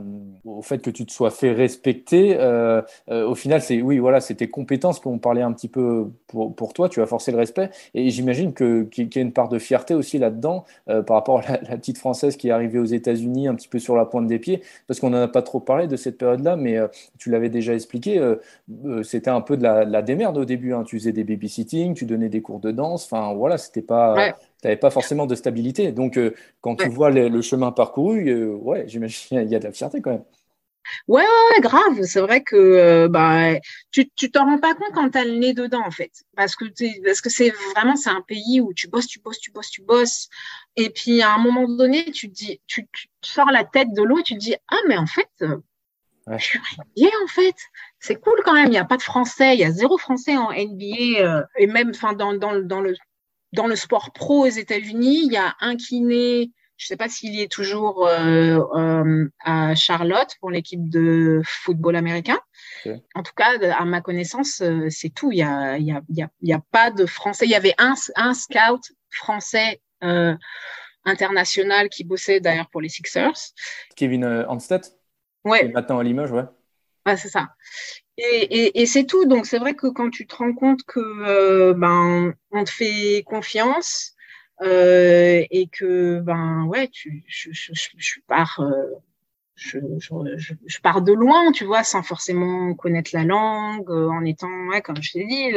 au 0.44 0.62
fait 0.62 0.80
que 0.80 0.90
tu 0.90 1.06
te 1.06 1.12
sois 1.12 1.32
fait 1.32 1.52
respecter, 1.54 2.38
euh, 2.40 2.82
euh 3.10 3.28
au 3.28 3.36
final, 3.36 3.62
c'est 3.62 3.82
oui, 3.82 3.98
voilà, 3.98 4.22
tes 4.22 4.50
compétences 4.50 5.00
qu'on 5.00 5.18
parlait 5.18 5.42
un 5.42 5.54
petit 5.54 5.68
peu 5.68 6.08
pour, 6.28 6.56
pour 6.56 6.74
toi. 6.74 6.90
Tu 6.90 7.02
as 7.02 7.08
forcé 7.08 7.32
le 7.32 7.38
respect, 7.38 7.72
et 7.94 8.10
j'imagine 8.10 8.54
que 8.54 8.84
qu'il 8.84 9.14
y 9.16 9.18
a 9.18 9.22
une 9.22 9.34
part 9.34 9.50
de 9.50 9.58
fierté 9.58 9.94
aussi 9.94 10.18
là-dedans 10.20 10.66
par 10.86 11.16
rapport 11.16 11.40
à 11.40 11.54
la, 11.54 11.62
la, 11.62 11.78
petite 11.78 11.98
française 11.98 12.38
qui 12.38 12.50
est 12.50 12.52
arrivée 12.52 12.80
aux 12.80 12.86
États-Unis 12.86 13.48
un 13.48 13.56
petit 13.56 13.68
peu 13.68 13.80
sur 13.80 13.96
la 13.96 14.06
pointe 14.06 14.28
des 14.28 14.40
pieds, 14.40 14.62
parce 14.88 15.00
qu'on 15.00 15.10
n'en 15.10 15.22
a 15.22 15.28
pas 15.28 15.42
trop 15.42 15.60
parlé 15.60 15.88
de 15.88 15.96
cette 15.96 16.18
période-là, 16.18 16.56
mais 16.56 16.78
tu 17.18 17.32
l'avais 17.32 17.50
déjà 17.50 17.74
expliqué. 17.74 18.22
C'était 19.04 19.30
un 19.30 19.42
peu 19.42 19.58
de 19.58 19.64
la 19.64 19.95
la 19.96 20.02
démerde 20.02 20.38
au 20.38 20.46
début. 20.46 20.74
Hein. 20.74 20.84
Tu 20.84 21.00
faisais 21.00 21.14
des 21.14 21.24
babysitting, 21.24 21.94
tu 21.96 22.06
donnais 22.06 22.30
des 22.30 22.42
cours 22.42 22.60
de 22.60 22.72
danse. 22.72 23.06
Enfin, 23.06 23.34
voilà, 23.34 23.58
c'était 23.58 23.82
pas. 23.82 24.14
Ouais. 24.14 24.34
Tu 24.62 24.68
n'avais 24.68 24.78
pas 24.78 24.90
forcément 24.90 25.26
de 25.26 25.36
stabilité. 25.36 25.92
Donc, 25.92 26.18
euh, 26.18 26.34
quand 26.62 26.80
ouais. 26.80 26.86
tu 26.88 26.90
vois 26.90 27.10
le, 27.10 27.30
le, 27.30 27.42
chemin 27.42 27.72
parcouru, 27.72 28.30
euh, 28.30 28.54
ouais, 28.56 28.84
j'imagine 28.88 29.40
il 29.42 29.50
y 29.50 29.56
a 29.56 29.60
de 29.60 29.64
la 29.64 29.72
fierté 29.72 30.02
quand 30.02 30.12
même. 30.12 30.26
Ouais, 31.08 31.24
ouais, 31.24 31.62
grave. 31.62 32.04
C'est 32.04 32.20
vrai 32.20 32.44
que 32.44 32.56
euh, 32.56 33.08
bah, 33.08 33.56
tu 33.92 34.10
tu 34.16 34.30
t'en 34.30 34.46
rends 34.46 34.60
pas 34.60 34.76
compte 34.76 34.92
quand 34.94 35.10
tu 35.10 35.18
as 35.18 35.26
le 35.26 35.38
nez 35.38 35.54
dedans, 35.54 35.82
en 35.86 35.92
fait. 35.92 36.12
Parce 36.36 36.56
que, 36.56 36.66
parce 37.04 37.22
que 37.22 37.30
c'est 37.30 37.52
vraiment, 37.74 37.96
c'est 37.96 38.10
un 38.10 38.22
pays 38.22 38.60
où 38.62 38.74
tu 38.74 38.88
bosses, 38.88 39.08
tu 39.08 39.20
bosses, 39.20 39.40
tu 39.40 39.52
bosses, 39.52 39.70
tu 39.72 39.82
bosses. 39.82 40.30
Et 40.76 40.90
puis, 40.90 41.22
à 41.22 41.34
un 41.34 41.40
moment 41.40 41.68
donné, 41.68 42.12
tu, 42.12 42.28
dis, 42.28 42.62
tu, 42.68 42.88
tu 42.92 43.08
sors 43.22 43.50
la 43.52 43.64
tête 43.64 43.94
de 43.94 44.04
l'eau 44.04 44.20
et 44.20 44.24
tu 44.24 44.34
te 44.36 44.40
dis, 44.40 44.56
ah, 44.70 44.82
mais 44.88 44.98
en 44.98 45.08
fait, 45.08 45.30
Ouais. 46.28 46.38
Bien 46.96 47.10
en 47.24 47.28
fait. 47.28 47.56
C'est 48.00 48.16
cool 48.16 48.42
quand 48.44 48.54
même. 48.54 48.68
Il 48.68 48.72
n'y 48.72 48.78
a 48.78 48.86
pas 48.86 48.98
de 48.98 49.02
Français. 49.02 49.56
Il 49.56 49.60
y 49.60 49.64
a 49.64 49.72
zéro 49.72 49.98
Français 49.98 50.36
en 50.38 50.52
NBA 50.52 51.20
euh, 51.20 51.44
et 51.58 51.68
même, 51.68 51.92
enfin, 51.94 52.14
dans, 52.14 52.34
dans, 52.34 52.60
dans 52.60 52.82
le 52.82 52.96
dans 53.54 53.68
le 53.68 53.76
sport 53.76 54.12
pro 54.12 54.46
aux 54.46 54.50
États-Unis, 54.50 55.22
il 55.26 55.32
y 55.32 55.38
a 55.38 55.56
un 55.62 55.76
kiné 55.78 56.52
je 56.78 56.86
ne 56.86 56.88
sais 56.88 56.98
pas 56.98 57.08
s'il 57.08 57.34
y 57.34 57.42
est 57.42 57.50
toujours 57.50 58.06
euh, 58.06 58.60
euh, 58.76 59.30
à 59.46 59.76
Charlotte 59.76 60.36
pour 60.42 60.52
l'équipe 60.52 60.90
de 60.90 61.42
football 61.46 61.96
américain. 61.96 62.38
En 63.16 63.24
tout 63.24 63.32
cas, 63.34 63.58
à 63.72 63.86
ma 63.86 64.02
connaissance, 64.02 64.62
c'est 64.90 65.10
tout. 65.10 65.32
Il 65.32 65.38
n'y 65.38 65.44
a, 65.44 65.78
y 65.78 65.92
a, 65.92 66.02
y 66.10 66.22
a, 66.22 66.30
y 66.42 66.54
a, 66.54 66.62
pas 66.72 66.92
de 66.92 67.06
français. 67.06 67.46
Il 67.46 67.52
y 67.52 67.56
avait 67.56 67.76
un, 67.78 67.94
un 68.18 68.34
scout 68.34 68.82
français 69.10 69.80
international 71.06 71.88
qui 71.88 72.04
bossait 72.04 72.42
d'ailleurs 72.42 72.70
pour 72.70 72.82
les 72.82 72.90
Sixers. 72.90 73.54
Kevin 73.96 74.26
Hanstedt 74.50 74.95
Ouais. 75.46 75.68
maintenant 75.70 76.00
à 76.00 76.04
Limoges, 76.04 76.32
ouais. 76.32 76.44
Ouais, 77.06 77.18
c'est 77.18 77.30
ça. 77.30 77.50
Et, 78.18 78.24
et, 78.24 78.82
et 78.82 78.86
c'est 78.86 79.06
tout. 79.06 79.26
Donc, 79.26 79.46
c'est 79.46 79.60
vrai 79.60 79.76
que 79.76 79.88
quand 79.88 80.10
tu 80.10 80.26
te 80.26 80.36
rends 80.36 80.54
compte 80.54 80.84
que 80.84 81.74
ben, 81.74 82.34
on 82.52 82.64
te 82.64 82.72
fait 82.72 83.24
confiance, 83.26 84.16
euh, 84.62 85.44
et 85.52 85.68
que 85.68 86.20
ben 86.22 86.64
ouais, 86.66 86.88
tu, 86.88 87.26
je, 87.28 87.50
je, 87.52 87.74
je 87.98 88.16
pars, 88.26 88.62
euh, 88.62 88.94
je, 89.56 89.80
je, 90.00 90.80
pars 90.80 91.02
de 91.02 91.12
loin, 91.12 91.52
tu 91.52 91.66
vois, 91.66 91.84
sans 91.84 92.04
forcément 92.04 92.74
connaître 92.74 93.12
la 93.14 93.26
langue, 93.26 93.90
euh, 93.90 94.08
en 94.08 94.24
étant, 94.24 94.68
ouais, 94.70 94.82
comme 94.82 95.02
je 95.02 95.12
t'ai 95.12 95.26
dit, 95.26 95.52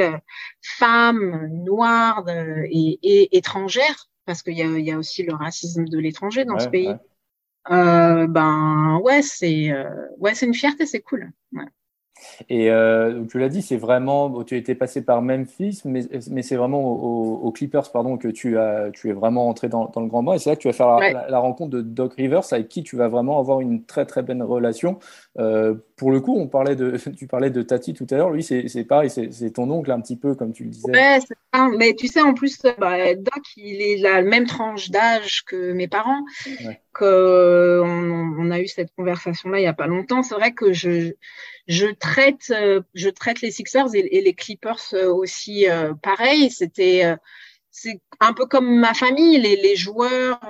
femme, 0.63 1.47
noire 1.65 2.25
et, 2.29 2.99
et, 3.03 3.37
étrangère, 3.37 4.09
parce 4.25 4.43
qu'il 4.43 4.59
y 4.59 4.63
a, 4.63 4.67
y 4.67 4.91
a 4.91 4.99
aussi 4.99 5.23
le 5.23 5.35
racisme 5.35 5.85
de 5.85 5.99
l'étranger 5.99 6.45
dans 6.45 6.59
ce 6.59 6.69
pays. 6.69 6.95
Euh, 7.71 8.27
ben 8.27 9.01
ouais, 9.03 9.23
c'est 9.23 9.73
ouais, 10.19 10.35
c'est 10.35 10.47
une 10.47 10.55
fierté, 10.55 10.87
c'est 10.87 11.01
cool. 11.01 11.31
Ouais. 11.53 11.65
Et 12.49 12.71
euh, 12.71 13.25
tu 13.31 13.39
l'as 13.39 13.49
dit, 13.49 13.63
c'est 13.63 13.77
vraiment, 13.77 14.43
tu 14.45 14.57
étais 14.57 14.75
passé 14.75 15.03
par 15.03 15.23
Memphis, 15.23 15.83
mais, 15.85 16.03
mais 16.31 16.43
c'est 16.43 16.57
vraiment 16.57 16.81
aux, 16.83 17.51
Clippers 17.53 17.91
pardon, 17.91 18.17
que 18.17 18.29
tu, 18.29 18.59
as, 18.59 18.91
tu 18.93 19.11
es 19.11 19.13
vraiment 19.13 19.49
entré 19.49 19.69
dans, 19.69 19.87
dans 19.87 20.01
le 20.01 20.07
grand 20.07 20.23
bain. 20.23 20.35
Et 20.35 20.39
c'est 20.39 20.51
là 20.51 20.57
que 20.57 20.61
tu 20.61 20.69
vas 20.69 20.73
faire 20.73 20.99
la, 20.99 21.39
rencontre 21.39 21.71
de 21.71 21.81
Doc 21.81 22.15
Rivers, 22.15 22.53
avec 22.53 22.69
qui 22.69 22.83
tu 22.83 22.97
vas 22.97 23.09
vraiment 23.09 23.39
avoir 23.39 23.61
une 23.61 23.85
très 23.85 24.07
très 24.07 24.23
bonne 24.23 24.43
relation. 24.43 24.99
Euh, 25.39 25.75
pour 25.97 26.11
le 26.11 26.21
coup, 26.21 26.37
on 26.39 26.47
parlait 26.47 26.77
de, 26.77 26.97
tu 27.17 27.27
parlais 27.27 27.51
de 27.51 27.63
Tati 27.63 27.95
tout 27.95 28.07
à 28.11 28.17
l'heure. 28.17 28.31
Lui, 28.31 28.43
c'est 28.43 28.85
pareil, 28.85 29.11
c'est 29.11 29.51
ton 29.51 29.71
oncle 29.71 29.91
un 29.91 30.01
petit 30.01 30.17
peu, 30.17 30.35
comme 30.35 30.53
tu 30.53 30.65
le 30.65 30.71
disais. 30.71 30.93
Ouais, 30.93 31.19
ça. 31.21 31.69
Mais 31.77 31.95
tu 31.95 32.07
sais, 32.07 32.21
en 32.21 32.35
plus, 32.35 32.61
bah, 32.79 33.15
Doc, 33.15 33.43
il 33.57 33.81
est 33.81 33.97
la 34.01 34.23
même 34.23 34.47
tranche 34.47 34.91
d'âge 34.91 35.45
que 35.45 35.73
mes 35.73 35.89
parents. 35.89 36.23
Ouais. 36.65 36.81
Que 36.99 37.81
on, 37.85 38.35
on, 38.39 38.51
a 38.51 38.61
eu 38.61 38.67
cette 38.67 38.93
conversation-là 38.97 39.59
il 39.59 39.63
n'y 39.63 39.69
a 39.69 39.73
pas 39.73 39.87
longtemps. 39.87 40.25
C'est 40.25 40.35
vrai 40.35 40.53
que 40.53 40.73
je 40.73 41.13
je 41.69 41.87
traite, 41.87 42.51
euh, 42.51 42.81
je 42.95 43.11
traite 43.11 43.43
les 43.43 43.51
Sixers 43.51 43.95
et, 43.95 44.21
les 44.23 44.35
Clippers 44.35 44.81
euh, 44.95 45.13
aussi 45.13 45.69
euh, 45.69 45.93
pareil. 45.95 46.51
C'était 46.51 47.15
c'est 47.71 48.01
un 48.21 48.33
peu 48.33 48.47
comme 48.47 48.81
ma 48.81 48.95
famille. 48.95 49.39
Les, 49.39 49.57
les 49.57 49.77
joueurs 49.77 50.41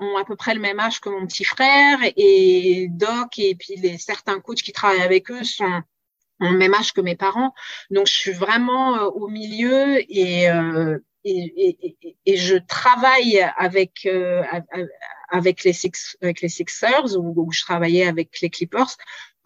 ont 0.00 0.16
à 0.18 0.24
peu 0.24 0.36
près 0.36 0.54
le 0.54 0.60
même 0.60 0.78
âge 0.78 1.00
que 1.00 1.08
mon 1.08 1.26
petit 1.26 1.44
frère 1.44 1.98
et 2.16 2.88
Doc 2.90 3.38
et 3.38 3.54
puis 3.56 3.76
les 3.76 3.98
certains 3.98 4.38
coachs 4.40 4.62
qui 4.62 4.72
travaillent 4.72 5.02
avec 5.02 5.30
eux 5.30 5.42
sont 5.42 5.82
ont 6.40 6.52
le 6.52 6.58
même 6.58 6.74
âge 6.74 6.92
que 6.92 7.00
mes 7.00 7.16
parents. 7.16 7.52
Donc 7.90 8.06
je 8.06 8.14
suis 8.14 8.32
vraiment 8.32 9.02
au 9.06 9.28
milieu 9.28 9.98
et, 10.08 10.46
et, 11.30 11.96
et, 12.02 12.16
et, 12.26 12.36
je 12.36 12.56
travaille 12.56 13.40
avec 13.56 14.08
avec 15.30 15.64
les 15.64 15.72
Six, 15.72 16.16
avec 16.22 16.40
les 16.40 16.48
Sixers 16.48 17.16
ou, 17.16 17.34
ou 17.36 17.52
je 17.52 17.62
travaillais 17.62 18.06
avec 18.06 18.40
les 18.40 18.50
Clippers 18.50 18.96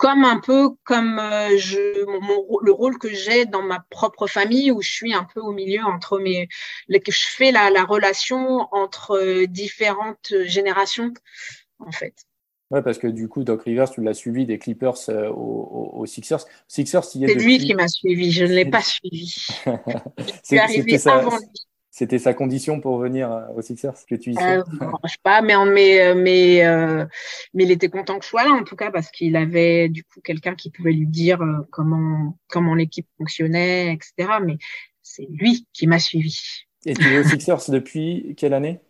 comme 0.03 0.25
un 0.25 0.40
peu 0.40 0.71
comme 0.83 1.21
euh, 1.21 1.57
je, 1.59 2.05
mon, 2.05 2.59
le 2.61 2.73
rôle 2.73 2.99
que 2.99 3.09
j'ai 3.09 3.47
dans 3.47 3.62
ma 3.62 3.85
propre 3.88 4.27
famille 4.27 4.73
où 4.73 4.83
je 4.83 4.90
suis 4.90 5.14
un 5.14 5.23
peu 5.33 5.40
au 5.40 5.53
milieu 5.53 5.85
entre 5.85 6.18
mes, 6.18 6.49
que 6.88 7.12
je 7.12 7.27
fais 7.29 7.53
la, 7.53 7.71
la 7.71 7.85
relation 7.85 8.66
entre 8.73 9.12
euh, 9.12 9.47
différentes 9.47 10.35
générations 10.45 11.12
en 11.79 11.92
fait. 11.92 12.14
Ouais, 12.73 12.83
parce 12.83 12.99
que 12.99 13.07
du 13.07 13.29
coup, 13.29 13.45
Doc 13.45 13.62
Rivers, 13.62 13.90
tu 13.90 14.03
l'as 14.03 14.14
suivi 14.14 14.45
des 14.45 14.59
Clippers 14.59 14.97
euh, 15.11 15.29
aux, 15.29 15.92
aux, 15.95 16.07
Sixers. 16.07 16.45
Sixers, 16.66 17.05
c'est 17.05 17.35
lui 17.35 17.59
qui 17.59 17.75
m'a 17.75 17.87
suivi, 17.87 18.33
je 18.33 18.45
ne 18.45 18.55
l'ai 18.55 18.64
pas 18.71 18.83
suivi. 18.83 19.47
c'est 20.42 20.59
arrivé 20.59 20.99
avant 21.07 21.37
lui. 21.37 21.47
C'était 21.95 22.19
sa 22.19 22.33
condition 22.33 22.81
pour 22.81 22.97
venir 22.97 23.31
euh, 23.31 23.43
aux 23.55 23.61
Sixers 23.61 24.07
que 24.09 24.15
tu 24.15 24.33
y 24.33 24.39
euh, 24.39 24.65
Je 25.05 25.11
sais 25.11 25.17
pas, 25.23 25.43
mais, 25.43 25.55
mais, 25.67 26.01
euh, 26.01 26.15
mais, 26.15 26.65
euh, 26.65 27.05
mais 27.53 27.65
il 27.65 27.71
était 27.71 27.91
content 27.91 28.19
que 28.19 28.25
je 28.25 28.31
sois 28.31 28.45
là 28.45 28.51
en 28.53 28.65
tout 28.65 28.77
cas 28.77 28.91
parce 28.91 29.11
qu'il 29.11 29.37
avait 29.37 29.91
du 29.91 30.03
coup 30.03 30.23
quelqu'un 30.25 30.55
qui 30.55 30.71
pouvait 30.71 30.93
lui 30.93 31.07
dire 31.07 31.41
comment 31.71 32.39
comment 32.49 32.75
l'équipe 32.75 33.07
fonctionnait, 33.19 33.93
etc. 33.93 34.39
Mais 34.43 34.57
c'est 35.03 35.29
lui 35.31 35.69
qui 35.75 35.87
m'a 35.87 35.99
suivi. 35.99 36.65
Et 36.85 36.95
tu 36.95 37.14
es 37.14 37.21
aux 37.21 37.25
Sixers 37.25 37.61
depuis 37.68 38.35
quelle 38.37 38.55
année? 38.55 38.81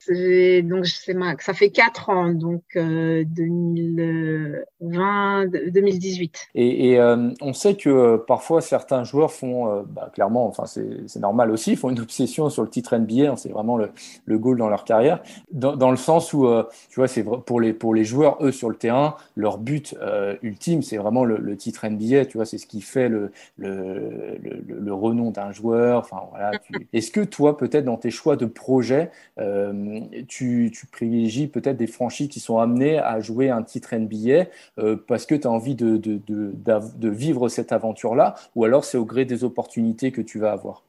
Donc 0.65 0.87
ça 0.87 1.53
fait 1.53 1.69
quatre 1.69 2.09
ans, 2.09 2.31
donc 2.31 2.63
euh, 2.77 3.23
2020, 3.27 5.49
2018. 5.71 6.49
Et, 6.55 6.91
et 6.91 6.99
euh, 6.99 7.29
on 7.43 7.53
sait 7.53 7.75
que 7.75 7.91
euh, 7.91 8.17
parfois 8.17 8.63
certains 8.63 9.05
joueurs 9.05 9.31
font, 9.31 9.69
euh, 9.69 9.83
bah, 9.87 10.11
clairement, 10.15 10.47
enfin 10.47 10.65
c'est 10.65 11.21
normal 11.21 11.51
aussi, 11.51 11.77
font 11.77 11.91
une 11.91 12.01
obsession 12.01 12.49
sur 12.49 12.63
le 12.63 12.71
titre 12.71 12.97
NBA. 12.97 13.31
Hein, 13.31 13.37
c'est 13.37 13.51
vraiment 13.51 13.77
le, 13.77 13.91
le, 14.25 14.39
goal 14.39 14.57
dans 14.57 14.71
leur 14.71 14.85
carrière, 14.85 15.23
dans, 15.51 15.77
dans 15.77 15.91
le 15.91 15.99
sens 15.99 16.33
où 16.33 16.49
tu 16.89 16.95
vois, 16.97 17.09
c'est 17.09 17.25
pour 17.25 17.61
les 17.61 17.75
pour 17.75 17.95
les 17.95 18.05
joueurs 18.05 18.39
eux 18.41 18.53
sur 18.53 18.71
le 18.71 18.77
terrain, 18.77 19.17
leur 19.37 19.59
but 19.59 19.95
ultime, 20.43 20.81
c'est 20.83 20.97
vraiment 20.97 21.27
le, 21.27 21.37
le, 21.37 21.59
titre 21.59 21.87
NBA. 21.87 22.25
Tu 22.27 22.39
vois, 22.39 22.47
c'est 22.47 22.59
ce 22.59 22.67
qui 22.67 22.81
fait 22.81 23.11
le 23.11 23.33
le, 23.59 24.39
le 24.67 24.95
renom 24.95 25.31
d'un 25.31 25.53
joueur. 25.53 26.01
Enfin 26.01 26.23
voilà. 26.31 26.53
Est-ce 26.93 27.11
que 27.11 27.21
toi 27.21 27.57
peut-être 27.57 27.82
dans 27.83 27.97
tes 27.97 28.11
choix 28.11 28.37
de 28.37 28.47
projet, 28.47 29.11
euh, 29.39 30.01
tu, 30.29 30.71
tu, 30.75 30.87
privilégies 30.87 31.47
peut-être 31.47 31.77
des 31.77 31.87
franchises 31.87 32.29
qui 32.29 32.41
sont 32.41 32.59
amenées 32.59 32.99
à 32.99 33.21
jouer 33.21 33.51
un 33.51 33.63
titre 33.63 33.95
NBA 33.95 34.47
euh, 34.79 34.97
parce 35.07 35.27
que 35.27 35.35
tu 35.35 35.47
as 35.47 35.51
envie 35.51 35.75
de, 35.75 35.97
de, 35.97 36.21
de, 36.27 36.53
de, 36.55 37.09
vivre 37.09 37.49
cette 37.49 37.73
aventure-là, 37.73 38.35
ou 38.55 38.65
alors 38.65 38.85
c'est 38.85 38.99
au 38.99 39.05
gré 39.05 39.25
des 39.25 39.45
opportunités 39.45 40.13
que 40.13 40.21
tu 40.21 40.39
vas 40.39 40.53
avoir? 40.53 40.85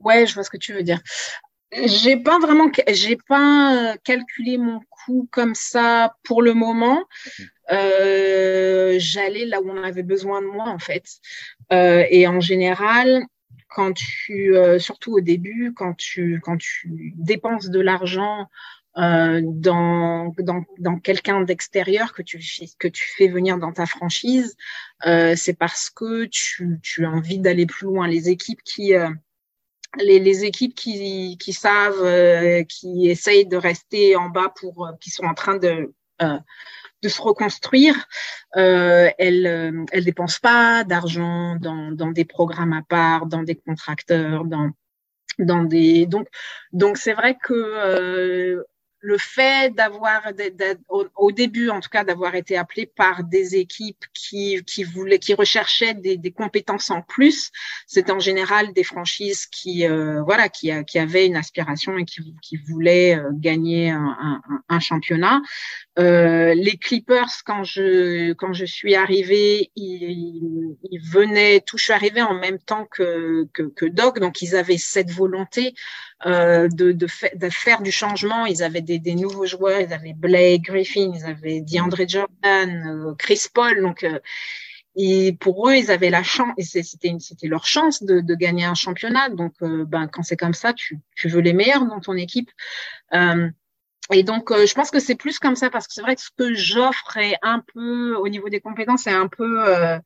Ouais, 0.00 0.26
je 0.26 0.34
vois 0.34 0.44
ce 0.44 0.50
que 0.50 0.56
tu 0.56 0.72
veux 0.72 0.82
dire. 0.82 1.00
J'ai 1.72 2.16
pas 2.16 2.38
vraiment, 2.38 2.70
j'ai 2.88 3.16
pas 3.28 3.94
calculé 4.02 4.56
mon 4.56 4.80
coût 4.88 5.28
comme 5.30 5.54
ça 5.54 6.14
pour 6.22 6.40
le 6.40 6.54
moment. 6.54 7.04
Euh, 7.70 8.96
J'allais 8.98 9.44
là 9.44 9.60
où 9.60 9.70
on 9.70 9.82
avait 9.82 10.02
besoin 10.02 10.40
de 10.40 10.46
moi 10.46 10.68
en 10.68 10.78
fait. 10.78 11.04
Euh, 11.72 12.04
et 12.10 12.26
en 12.26 12.40
général, 12.40 13.24
quand 13.68 13.92
tu, 13.92 14.56
euh, 14.56 14.78
surtout 14.78 15.14
au 15.14 15.20
début, 15.20 15.72
quand 15.74 15.94
tu, 15.94 16.40
quand 16.42 16.56
tu 16.56 17.12
dépenses 17.16 17.68
de 17.68 17.80
l'argent 17.80 18.48
euh, 18.96 19.40
dans, 19.44 20.34
dans, 20.38 20.64
dans 20.78 20.98
quelqu'un 20.98 21.42
d'extérieur 21.42 22.12
que 22.12 22.22
tu, 22.22 22.40
que 22.78 22.88
tu 22.88 23.06
fais 23.16 23.28
venir 23.28 23.58
dans 23.58 23.72
ta 23.72 23.86
franchise, 23.86 24.56
euh, 25.06 25.34
c'est 25.36 25.54
parce 25.54 25.90
que 25.90 26.24
tu, 26.24 26.80
tu 26.82 27.04
as 27.04 27.10
envie 27.10 27.38
d'aller 27.38 27.66
plus 27.66 27.86
loin. 27.86 28.08
Les 28.08 28.28
équipes 28.28 28.62
qui, 28.64 28.94
euh, 28.94 29.10
les, 29.98 30.18
les, 30.18 30.44
équipes 30.44 30.74
qui, 30.74 31.36
qui 31.38 31.52
savent, 31.52 32.02
euh, 32.02 32.64
qui 32.64 33.08
essayent 33.08 33.46
de 33.46 33.56
rester 33.56 34.16
en 34.16 34.30
bas 34.30 34.52
pour, 34.60 34.90
qui 35.00 35.10
sont 35.10 35.24
en 35.24 35.34
train 35.34 35.58
de 35.58 35.92
de 37.02 37.08
se 37.08 37.20
reconstruire. 37.22 37.94
Euh, 38.56 39.10
elle 39.18 39.46
euh, 39.46 39.84
elle 39.92 40.04
dépense 40.04 40.38
pas 40.38 40.84
d'argent 40.84 41.56
dans, 41.56 41.92
dans 41.92 42.10
des 42.10 42.24
programmes 42.24 42.72
à 42.72 42.82
part, 42.82 43.26
dans 43.26 43.42
des 43.42 43.56
contracteurs, 43.56 44.44
dans 44.44 44.70
dans 45.38 45.62
des 45.62 46.06
donc 46.06 46.26
donc 46.72 46.96
c'est 46.96 47.12
vrai 47.12 47.36
que 47.40 47.54
euh, 47.54 48.64
le 49.00 49.16
fait 49.18 49.74
d'avoir, 49.74 50.22
au, 50.88 51.32
début 51.32 51.70
en 51.70 51.80
tout 51.80 51.88
cas, 51.88 52.04
d'avoir 52.04 52.34
été 52.34 52.56
appelé 52.56 52.86
par 52.86 53.24
des 53.24 53.56
équipes 53.56 54.04
qui, 54.12 54.62
qui 54.64 54.84
voulaient, 54.84 55.18
qui 55.18 55.34
recherchaient 55.34 55.94
des, 55.94 56.16
des 56.16 56.32
compétences 56.32 56.90
en 56.90 57.02
plus, 57.02 57.50
c'est 57.86 58.10
en 58.10 58.18
général 58.18 58.72
des 58.72 58.82
franchises 58.82 59.46
qui, 59.46 59.86
euh, 59.86 60.22
voilà, 60.22 60.48
qui, 60.48 60.72
qui 60.86 60.98
avaient 60.98 61.26
une 61.26 61.36
aspiration 61.36 61.96
et 61.96 62.04
qui, 62.04 62.34
qui 62.42 62.56
voulaient 62.56 63.16
euh, 63.16 63.30
gagner 63.32 63.90
un, 63.90 64.42
un, 64.68 64.80
championnat. 64.80 65.40
Euh, 65.98 66.54
les 66.54 66.76
Clippers, 66.76 67.42
quand 67.44 67.64
je, 67.64 68.32
quand 68.32 68.52
je 68.52 68.64
suis 68.64 68.94
arrivée, 68.94 69.70
ils, 69.76 70.76
ils 70.90 71.00
venaient, 71.00 71.60
tout, 71.60 71.78
je 71.78 71.84
suis 71.84 71.92
arrivée 71.92 72.22
en 72.22 72.34
même 72.34 72.58
temps 72.58 72.86
que, 72.90 73.48
que, 73.52 73.62
que 73.62 73.86
Doc, 73.86 74.18
donc 74.20 74.42
ils 74.42 74.56
avaient 74.56 74.78
cette 74.78 75.10
volonté 75.10 75.74
euh, 76.26 76.68
de, 76.68 76.90
de, 76.90 77.06
faire 77.48 77.80
du 77.80 77.92
changement. 77.92 78.44
Ils 78.46 78.64
avaient 78.64 78.80
des, 78.96 79.14
nouveaux 79.14 79.46
joueurs, 79.46 79.80
ils 79.80 79.92
avaient 79.92 80.14
Blake 80.14 80.62
Griffin, 80.62 81.12
ils 81.14 81.24
avaient 81.24 81.60
DeAndre 81.60 82.08
Jordan, 82.08 83.08
euh, 83.08 83.14
Chris 83.18 83.46
Paul. 83.52 83.82
Donc, 83.82 84.04
euh, 84.04 84.18
pour 85.40 85.68
eux, 85.68 85.76
ils 85.76 85.90
avaient 85.90 86.10
la 86.10 86.22
chance, 86.22 86.54
c'était 86.58 87.14
leur 87.42 87.66
chance 87.66 88.02
de, 88.02 88.34
gagner 88.34 88.64
un 88.64 88.74
championnat. 88.74 89.28
Donc, 89.28 89.52
ben 89.60 90.08
quand 90.08 90.22
c'est 90.22 90.36
comme 90.36 90.54
ça, 90.54 90.72
tu, 90.72 90.98
tu 91.14 91.28
veux 91.28 91.40
les 91.40 91.52
meilleurs 91.52 91.86
dans 91.86 92.00
ton 92.00 92.14
équipe. 92.14 92.50
et 93.12 94.22
donc, 94.24 94.50
je 94.50 94.74
pense 94.74 94.90
que 94.90 94.98
c'est 94.98 95.14
plus 95.14 95.38
comme 95.38 95.54
ça 95.54 95.70
parce 95.70 95.86
que 95.86 95.92
c'est 95.92 96.02
vrai 96.02 96.16
que 96.16 96.22
ce 96.22 96.30
que 96.36 96.52
j'offre 96.54 97.16
est 97.16 97.36
un 97.42 97.62
peu, 97.74 98.16
au 98.16 98.28
niveau 98.28 98.48
des 98.48 98.60
compétences, 98.60 99.06
est 99.06 99.12
un 99.12 99.28
peu 99.28 100.00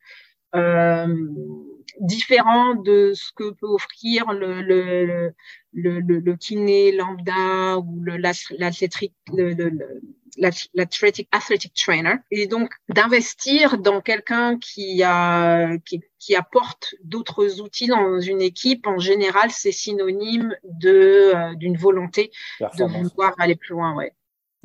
différent 2.01 2.75
de 2.75 3.13
ce 3.15 3.33
que 3.35 3.51
peut 3.51 3.67
offrir 3.67 4.33
le, 4.33 4.63
le, 4.63 5.33
le, 5.73 6.01
le, 6.01 6.19
le 6.19 6.37
kiné 6.37 6.93
lambda 6.93 7.79
ou 7.79 8.03
l'athlétique 8.05 9.15
l'athletic 10.39 11.29
athletic 11.31 11.75
trainer. 11.75 12.15
Et 12.31 12.47
donc 12.47 12.73
d'investir 12.89 13.79
dans 13.79 14.01
quelqu'un 14.01 14.59
qui 14.59 15.03
a 15.03 15.77
qui, 15.85 16.01
qui 16.19 16.35
apporte 16.35 16.95
d'autres 17.05 17.61
outils 17.61 17.89
dans 17.89 18.19
une 18.21 18.41
équipe 18.41 18.87
en 18.87 18.99
général 18.99 19.51
c'est 19.51 19.73
synonyme 19.73 20.57
de 20.65 21.33
euh, 21.35 21.55
d'une 21.57 21.77
volonté 21.77 22.31
de 22.61 22.85
vouloir 22.85 23.35
aller 23.39 23.57
plus 23.57 23.73
loin 23.73 23.95
ouais. 23.95 24.13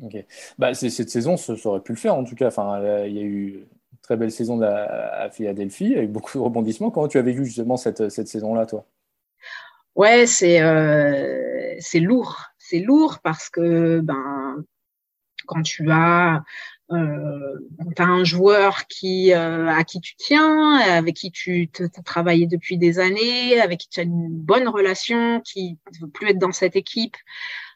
Ok. 0.00 0.14
Bah 0.58 0.72
cette 0.74 1.10
saison 1.10 1.36
ça, 1.36 1.54
aurait 1.64 1.82
pu 1.82 1.92
le 1.92 1.98
faire 1.98 2.14
en 2.14 2.24
tout 2.24 2.34
cas. 2.34 2.46
Enfin 2.48 2.80
il 3.06 3.14
y 3.14 3.18
a 3.18 3.24
eu 3.24 3.66
très 4.08 4.16
belle 4.16 4.32
saison 4.32 4.58
à 4.62 5.28
Philadelphie 5.28 5.94
avec 5.94 6.10
beaucoup 6.10 6.32
de 6.32 6.42
rebondissements. 6.42 6.90
Comment 6.90 7.08
tu 7.08 7.18
as 7.18 7.22
vécu 7.22 7.44
justement 7.44 7.76
cette 7.76 8.08
cette 8.08 8.26
saison 8.26 8.54
là 8.54 8.64
toi? 8.64 8.86
Ouais 9.96 10.26
c'est 10.26 10.62
euh, 10.62 11.78
lourd. 12.00 12.46
C'est 12.56 12.78
lourd 12.78 13.18
parce 13.22 13.50
que 13.50 14.00
ben 14.00 14.64
quand 15.46 15.60
tu 15.60 15.90
as 15.90 16.42
euh, 16.90 17.58
as 17.98 18.04
un 18.04 18.24
joueur 18.24 18.86
qui 18.86 19.32
euh, 19.32 19.68
à 19.68 19.84
qui 19.84 20.00
tu 20.00 20.14
tiens, 20.16 20.76
avec 20.76 21.16
qui 21.16 21.30
tu 21.30 21.70
as 21.78 22.02
travaillé 22.02 22.46
depuis 22.46 22.78
des 22.78 22.98
années, 22.98 23.60
avec 23.60 23.80
qui 23.80 23.88
tu 23.88 24.00
as 24.00 24.04
une 24.04 24.28
bonne 24.30 24.68
relation, 24.68 25.40
qui 25.42 25.78
ne 25.92 26.06
veut 26.06 26.10
plus 26.10 26.28
être 26.30 26.38
dans 26.38 26.52
cette 26.52 26.76
équipe, 26.76 27.16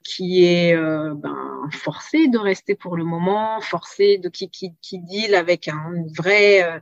qui 0.05 0.45
est 0.45 0.75
euh, 0.75 1.15
ben, 1.15 1.69
forcé 1.73 2.29
de 2.29 2.39
rester 2.39 2.75
pour 2.75 2.97
le 2.97 3.05
moment, 3.05 3.61
forcé 3.61 4.19
de 4.19 4.29
qui 4.29 4.49
qui, 4.49 4.75
qui 4.81 4.99
deal 4.99 5.35
avec 5.35 5.69
un 5.69 5.93
vrai 6.17 6.63
euh, 6.63 6.81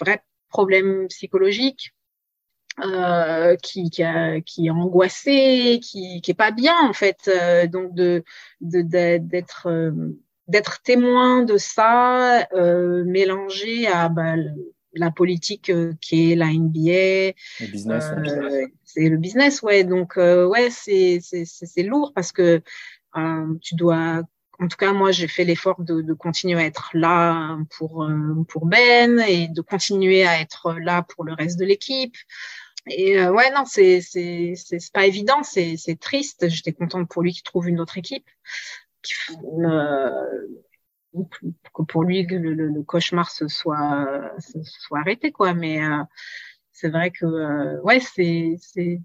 vrai 0.00 0.22
problème 0.48 1.06
psychologique. 1.08 1.92
Euh, 2.82 3.54
qui, 3.56 3.90
qui, 3.90 4.02
qui, 4.46 4.66
est 4.66 4.70
angoissé, 4.70 5.78
qui, 5.82 6.22
qui 6.22 6.30
est 6.30 6.34
pas 6.34 6.52
bien 6.52 6.74
en 6.88 6.94
fait, 6.94 7.28
euh, 7.28 7.66
donc 7.66 7.94
de 7.94 8.24
d'être 8.62 9.68
d'être 10.48 10.82
témoin 10.82 11.42
de 11.42 11.56
ça, 11.56 12.46
euh, 12.52 13.04
mélangé 13.04 13.86
à 13.86 14.08
bah, 14.08 14.34
la 14.94 15.10
politique 15.10 15.70
euh, 15.70 15.94
qui 16.00 16.32
est 16.32 16.36
la 16.36 16.46
NBA. 16.46 17.34
Le 17.60 17.66
business. 17.70 18.04
Euh, 18.16 18.66
c'est 18.84 19.08
le 19.08 19.16
business, 19.16 19.62
ouais. 19.62 19.84
Donc, 19.84 20.16
euh, 20.18 20.46
ouais, 20.46 20.68
c'est, 20.70 21.20
c'est, 21.22 21.44
c'est 21.44 21.82
lourd 21.82 22.12
parce 22.14 22.32
que 22.32 22.62
euh, 23.16 23.54
tu 23.60 23.74
dois. 23.74 24.22
En 24.58 24.68
tout 24.68 24.76
cas, 24.76 24.92
moi, 24.92 25.10
j'ai 25.10 25.28
fait 25.28 25.44
l'effort 25.44 25.82
de, 25.82 26.02
de, 26.02 26.12
continuer 26.12 26.60
à 26.60 26.66
être 26.66 26.90
là 26.94 27.58
pour 27.76 28.08
pour 28.48 28.66
Ben 28.66 29.18
et 29.18 29.48
de 29.48 29.60
continuer 29.60 30.24
à 30.24 30.40
être 30.40 30.74
là 30.78 31.02
pour 31.02 31.24
le 31.24 31.32
reste 31.32 31.58
de 31.58 31.64
l'équipe. 31.64 32.14
Et 32.86 33.24
ouais, 33.26 33.50
non, 33.50 33.64
c'est 33.64 34.00
c'est 34.00 34.52
c'est 34.56 34.92
pas 34.92 35.06
évident, 35.06 35.42
c'est 35.42 35.76
c'est 35.78 35.98
triste. 35.98 36.48
J'étais 36.48 36.72
contente 36.72 37.08
pour 37.08 37.22
lui 37.22 37.32
qu'il 37.32 37.42
trouve 37.42 37.68
une 37.68 37.80
autre 37.80 37.98
équipe 37.98 38.26
euh, 38.28 38.81
que 41.74 41.82
pour 41.88 42.04
lui 42.04 42.24
le, 42.26 42.54
le, 42.54 42.82
cauchemar 42.82 43.30
se 43.30 43.48
soit 43.48 44.30
se 44.38 44.58
soit 44.62 45.00
arrêté 45.00 45.32
quoi. 45.32 45.54
Mais 45.54 45.84
euh, 45.84 46.02
c'est 46.72 46.88
vrai 46.88 47.10
que 47.10 47.26
euh, 47.26 47.80
ouais 47.82 48.00
c'est 48.00 48.56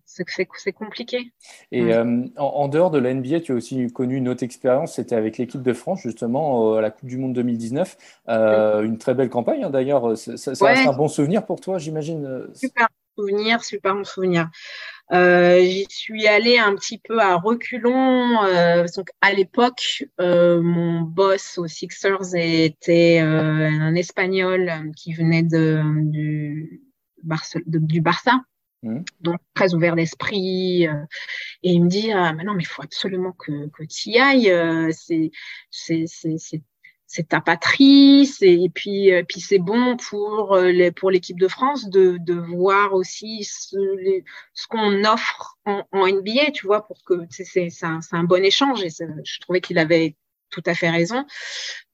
c'est 0.05 0.73
compliqué. 0.73 1.33
Et 1.71 1.93
en, 2.37 2.67
dehors 2.67 2.91
de 2.91 2.99
la 2.99 3.13
NBA 3.13 3.41
tu 3.41 3.51
as 3.51 3.55
aussi 3.55 3.87
connu 3.91 4.15
une 4.17 4.29
autre 4.29 4.43
expérience. 4.43 4.95
C'était 4.95 5.15
avec 5.15 5.37
l'équipe 5.37 5.61
de 5.61 5.73
France 5.73 6.01
justement 6.01 6.75
à 6.75 6.81
la 6.81 6.91
Coupe 6.91 7.09
du 7.09 7.17
Monde 7.17 7.33
2019 7.33 7.97
une 8.27 8.97
très 8.97 9.13
belle 9.13 9.29
campagne 9.29 9.63
hein, 9.63 9.69
d'ailleurs. 9.69 10.17
Ça, 10.17 10.37
ça 10.37 10.65
reste 10.65 10.87
un 10.87 10.93
bon 10.93 11.07
souvenir 11.07 11.45
pour 11.45 11.59
toi 11.59 11.77
j'imagine. 11.77 12.47
Super 12.53 12.87
souvenir 13.17 13.63
super 13.63 13.95
bon 13.95 14.03
souvenir 14.03 14.49
euh, 15.13 15.59
J'y 15.61 15.85
suis 15.89 16.27
allée 16.27 16.57
un 16.57 16.75
petit 16.75 16.97
peu 16.97 17.19
à 17.19 17.35
reculons. 17.35 18.43
Euh, 18.43 18.85
donc 18.95 19.09
à 19.21 19.33
l'époque, 19.33 20.05
euh, 20.19 20.61
mon 20.61 21.01
boss 21.01 21.57
aux 21.57 21.67
Sixers 21.67 22.35
était 22.35 23.21
euh, 23.21 23.69
un 23.69 23.95
Espagnol 23.95 24.91
qui 24.95 25.13
venait 25.13 25.43
de, 25.43 25.81
du, 26.09 26.81
Barce 27.23 27.57
du 27.65 28.01
Barça. 28.01 28.41
Mmh. 28.83 28.99
Donc 29.21 29.39
très 29.55 29.73
ouvert 29.73 29.95
d'esprit 29.95 30.87
euh, 30.87 30.93
et 31.63 31.71
il 31.71 31.83
me 31.83 31.89
dit 31.89 32.11
ah, 32.11 32.31
mais 32.33 32.43
non 32.43 32.53
mais 32.53 32.61
il 32.61 32.67
faut 32.67 32.83
absolument 32.83 33.31
que, 33.31 33.69
que 33.69 33.83
tu 33.83 34.11
y 34.11 34.19
ailles 34.19 34.53
c'est 34.91 35.31
c'est 37.07 37.29
ta 37.29 37.39
patrie, 37.39 38.29
et 38.41 38.69
puis 38.69 39.13
euh, 39.13 39.23
puis 39.23 39.39
c'est 39.39 39.59
bon 39.59 39.95
pour 39.95 40.53
euh, 40.53 40.71
les, 40.71 40.91
pour 40.91 41.09
l'équipe 41.09 41.39
de 41.39 41.47
France 41.47 41.89
de, 41.89 42.17
de 42.19 42.33
voir 42.33 42.93
aussi 42.93 43.45
ce, 43.45 43.77
ce 44.53 44.67
qu'on 44.67 45.05
offre 45.05 45.57
en, 45.65 45.83
en, 45.93 46.07
NBA, 46.07 46.51
tu 46.53 46.67
vois, 46.67 46.85
pour 46.85 47.01
que 47.05 47.13
c'est 47.29 47.69
c'est 47.69 47.85
un, 47.85 48.01
un 48.11 48.23
bon 48.25 48.43
échange 48.43 48.83
et 48.83 48.89
je 48.89 49.39
trouvais 49.39 49.61
qu'il 49.61 49.79
avait 49.79 50.17
tout 50.49 50.63
à 50.65 50.73
fait 50.73 50.89
raison. 50.89 51.25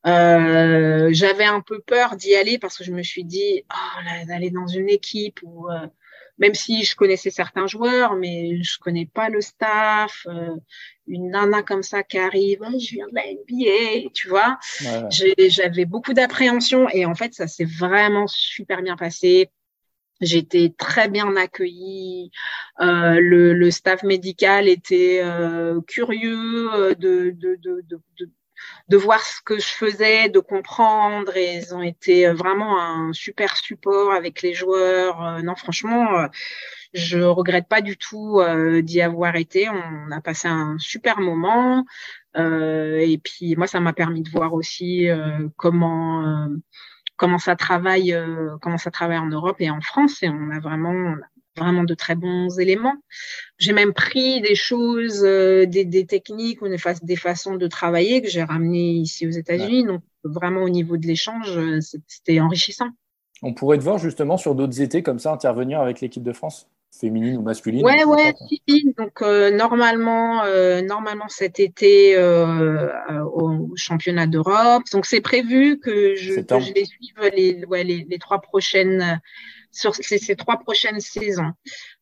Euh, 0.08 1.10
J'avais 1.12 1.46
un 1.46 1.62
peu 1.62 1.80
peur 1.80 2.16
d'y 2.16 2.36
aller 2.36 2.58
parce 2.58 2.78
que 2.78 2.84
je 2.84 2.92
me 2.92 3.04
suis 3.04 3.24
dit 3.24 3.64
oh, 3.72 4.26
d'aller 4.28 4.50
dans 4.50 4.68
une 4.68 4.90
équipe 4.90 5.40
où 5.44 5.68
même 6.38 6.54
si 6.54 6.84
je 6.84 6.96
connaissais 6.96 7.30
certains 7.30 7.68
joueurs, 7.68 8.16
mais 8.16 8.62
je 8.64 8.78
connais 8.80 9.06
pas 9.06 9.30
le 9.30 9.42
staff. 9.42 10.26
Euh, 10.28 10.56
une 11.06 11.32
nana 11.32 11.64
comme 11.64 11.84
ça 11.84 12.04
qui 12.04 12.18
arrive, 12.18 12.60
oh, 12.62 12.80
je 12.80 12.96
viens 12.96 13.08
de 13.08 13.16
la 13.16 13.24
NBA, 13.24 14.10
tu 14.14 14.30
vois. 14.30 14.58
J'avais 15.10 15.86
beaucoup 15.86 16.14
d'appréhension 16.14 16.90
et 16.90 17.06
en 17.06 17.16
fait, 17.16 17.34
ça 17.34 17.48
s'est 17.48 17.66
vraiment 17.66 18.28
super 18.28 18.82
bien 18.82 18.96
passé. 18.96 19.50
J'étais 20.22 20.74
très 20.78 21.10
bien 21.10 21.36
accueillie. 21.36 22.32
Euh, 22.80 23.20
le, 23.20 23.54
le, 23.54 23.72
staff 23.72 24.04
médical 24.04 24.70
était 24.70 25.20
euh, 25.22 25.82
curieux 25.82 26.96
de, 26.96 27.32
de, 27.32 27.58
de, 27.62 27.84
de 27.90 28.30
de 28.90 28.98
voir 28.98 29.20
ce 29.22 29.42
que 29.42 29.58
je 29.60 29.68
faisais, 29.68 30.30
de 30.30 30.40
comprendre. 30.40 31.36
Et 31.36 31.58
ils 31.58 31.76
ont 31.76 31.82
été 31.82 32.28
vraiment 32.30 32.80
un 32.80 33.14
super 33.14 33.56
support 33.58 34.12
avec 34.14 34.42
les 34.42 34.54
joueurs. 34.54 35.24
Euh, 35.24 35.42
non, 35.42 35.56
franchement, 35.56 36.20
euh, 36.20 36.28
je 36.94 37.20
regrette 37.20 37.68
pas 37.68 37.82
du 37.82 37.98
tout 37.98 38.40
euh, 38.40 38.82
d'y 38.82 39.02
avoir 39.02 39.36
été. 39.36 39.70
On 39.70 40.12
a 40.12 40.22
passé 40.22 40.48
un 40.48 40.78
super 40.80 41.20
moment. 41.20 41.86
et 42.36 43.20
puis 43.24 43.56
moi, 43.56 43.68
ça 43.68 43.80
m'a 43.80 43.94
permis 43.94 44.22
de 44.22 44.30
voir 44.30 44.54
aussi 44.54 45.08
comment 45.58 46.48
comment 47.16 47.38
ça 47.38 47.56
travaille, 47.56 48.18
comment 48.62 48.78
ça 48.80 48.92
travaille 48.92 49.20
en 49.20 49.28
Europe 49.28 49.58
et 49.60 49.70
en 49.70 49.82
France. 49.82 50.24
Et 50.24 50.30
on 50.30 50.50
a 50.52 50.60
vraiment, 50.60 51.16
vraiment 51.58 51.84
de 51.84 51.94
très 51.94 52.16
bons 52.16 52.60
éléments. 52.60 52.96
J'ai 53.58 53.74
même 53.74 53.94
pris 53.94 54.42
des 54.42 54.56
choses, 54.56 55.24
euh, 55.24 55.66
des, 55.66 55.86
des, 55.86 56.06
techniques 56.06 56.62
ou 56.62 56.68
des, 56.68 57.16
façons 57.16 57.56
de 57.56 57.68
travailler 57.68 58.22
que 58.22 58.30
j'ai 58.30 58.44
ramenées 58.44 58.94
ici 58.94 59.28
aux 59.28 59.32
États-Unis. 59.32 59.86
Donc 59.86 60.02
vraiment 60.24 60.64
au 60.64 60.70
niveau 60.70 60.98
de 60.98 61.06
l'échange, 61.06 61.58
euh, 61.58 61.80
c'était 61.82 62.40
enrichissant. 62.40 62.90
On 63.42 63.54
pourrait 63.54 63.78
te 63.78 63.84
voir 63.84 63.98
justement 63.98 64.38
sur 64.38 64.56
d'autres 64.56 64.82
étés 64.82 65.04
comme 65.04 65.20
ça 65.20 65.32
intervenir 65.32 65.82
avec 65.82 66.02
l'équipe 66.02 66.24
de 66.24 66.34
France? 66.34 66.68
Féminine 67.00 67.38
ou 67.38 67.42
masculine 67.42 67.84
Ouais, 67.84 68.04
ouais, 68.04 68.34
si, 68.48 68.94
Donc 68.98 69.22
euh, 69.22 69.52
normalement, 69.52 70.44
euh, 70.44 70.82
normalement 70.82 71.28
cet 71.28 71.60
été 71.60 72.16
euh, 72.16 72.90
au 73.34 73.76
championnat 73.76 74.28
d'Europe. 74.28 74.84
Donc 74.92 75.06
c'est 75.06 75.22
prévu 75.22 75.80
que 75.80 76.16
je, 76.16 76.42
que 76.42 76.60
je 76.60 76.74
les 76.74 76.86
suive 76.86 77.32
les, 77.36 77.66
ouais, 77.66 77.84
les, 77.84 78.06
les 78.10 78.20
trois 78.20 78.42
prochaines 78.42 79.20
sur 79.72 79.96
ces, 79.96 80.18
ces 80.18 80.36
trois 80.36 80.60
prochaines 80.60 81.00
saisons. 81.00 81.52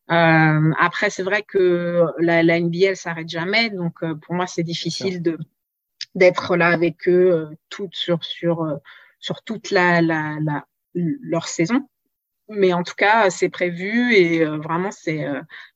Après, 0.08 1.10
c'est 1.10 1.24
vrai 1.24 1.42
que 1.42 2.06
la, 2.20 2.44
la 2.44 2.60
NBA, 2.60 2.96
s'arrête 2.96 3.30
jamais, 3.30 3.70
donc 3.70 4.04
pour 4.26 4.36
moi, 4.36 4.46
c'est 4.46 4.64
difficile 4.64 5.22
de 5.22 5.38
d'être 6.16 6.58
là 6.58 6.68
avec 6.68 7.08
eux 7.08 7.32
euh, 7.32 7.46
toute 7.70 7.96
sur 7.96 8.24
sur 8.26 8.80
sur 9.20 9.44
toute 9.44 9.72
la, 9.72 10.02
la, 10.02 10.38
la 10.42 10.66
leur 10.94 11.48
saison. 11.48 11.88
Mais 12.52 12.74
en 12.74 12.84
tout 12.84 12.96
cas, 12.96 13.30
c'est 13.30 13.50
prévu 13.50 14.14
et 14.14 14.46
vraiment, 14.46 14.92
c'est 14.92 15.26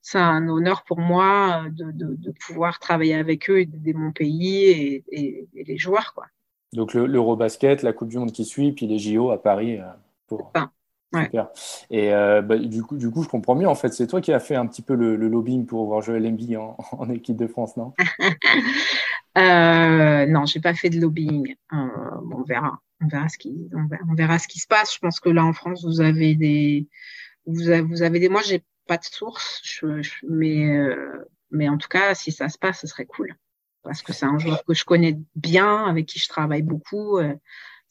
c'est 0.01 0.19
un 0.19 0.47
honneur 0.47 0.83
pour 0.83 0.99
moi 0.99 1.65
de, 1.71 1.91
de, 1.91 2.15
de, 2.15 2.33
pouvoir 2.45 2.79
travailler 2.79 3.15
avec 3.15 3.49
eux 3.49 3.59
et 3.59 3.65
d'aider 3.65 3.93
mon 3.93 4.11
pays 4.11 4.65
et, 4.65 5.03
et, 5.09 5.47
et, 5.55 5.63
les 5.63 5.77
joueurs, 5.77 6.13
quoi. 6.13 6.25
Donc 6.73 6.93
l'Eurobasket, 6.93 7.83
la 7.83 7.93
Coupe 7.93 8.09
du 8.09 8.17
Monde 8.17 8.31
qui 8.31 8.45
suit, 8.45 8.71
puis 8.71 8.87
les 8.87 8.99
JO 8.99 9.31
à 9.31 9.41
Paris 9.41 9.79
pour. 10.27 10.51
Enfin, 10.53 10.71
Super. 11.23 11.47
Et 11.89 12.13
euh, 12.13 12.41
bah, 12.41 12.57
du, 12.57 12.83
coup, 12.83 12.97
du 12.97 13.09
coup, 13.09 13.23
je 13.23 13.29
comprends 13.29 13.55
mieux. 13.55 13.67
En 13.67 13.75
fait, 13.75 13.93
c'est 13.93 14.07
toi 14.07 14.21
qui 14.21 14.33
as 14.33 14.39
fait 14.39 14.55
un 14.55 14.65
petit 14.67 14.81
peu 14.81 14.95
le, 14.95 15.15
le 15.15 15.27
lobbying 15.27 15.65
pour 15.65 15.85
voir 15.85 16.01
Joël 16.01 16.25
Embiid 16.25 16.57
en, 16.57 16.75
en, 16.91 17.09
équipe 17.09 17.37
de 17.37 17.47
France, 17.47 17.77
non? 17.77 17.93
Euh, 19.37 20.25
Non, 20.27 20.45
j'ai 20.45 20.61
pas 20.61 20.73
fait 20.73 20.89
de 20.89 20.97
lobbying. 20.97 21.55
Euh, 21.73 21.77
bon, 22.23 22.37
on 22.37 22.43
verra. 22.43 22.79
On 23.01 23.07
verra 23.07 23.27
ce 23.29 23.37
qui, 23.37 23.69
on 23.73 24.15
verra, 24.15 24.39
ce 24.39 24.47
qui 24.47 24.59
se 24.59 24.67
passe. 24.67 24.93
Je 24.93 24.99
pense 24.99 25.19
que 25.19 25.29
là, 25.29 25.43
en 25.43 25.53
France, 25.53 25.83
vous 25.83 26.01
avez 26.01 26.35
des, 26.35 26.87
vous 27.45 27.69
avez, 27.69 28.19
des. 28.19 28.29
Moi, 28.29 28.41
j'ai 28.43 28.63
pas 28.87 28.97
de 28.97 29.03
source, 29.03 29.61
mais, 30.27 30.69
euh, 30.69 31.29
mais 31.51 31.69
en 31.69 31.77
tout 31.77 31.89
cas, 31.89 32.15
si 32.15 32.31
ça 32.31 32.49
se 32.49 32.57
passe, 32.57 32.81
ce 32.81 32.87
serait 32.87 33.05
cool. 33.05 33.35
parce 33.83 34.01
que 34.01 34.13
c'est 34.13 34.25
un 34.25 34.39
joueur 34.39 34.63
que 34.63 34.73
je 34.73 34.85
connais 34.85 35.17
bien, 35.35 35.85
avec 35.85 36.05
qui 36.05 36.19
je 36.19 36.27
travaille 36.27 36.63
beaucoup. 36.63 37.17
Euh, 37.17 37.35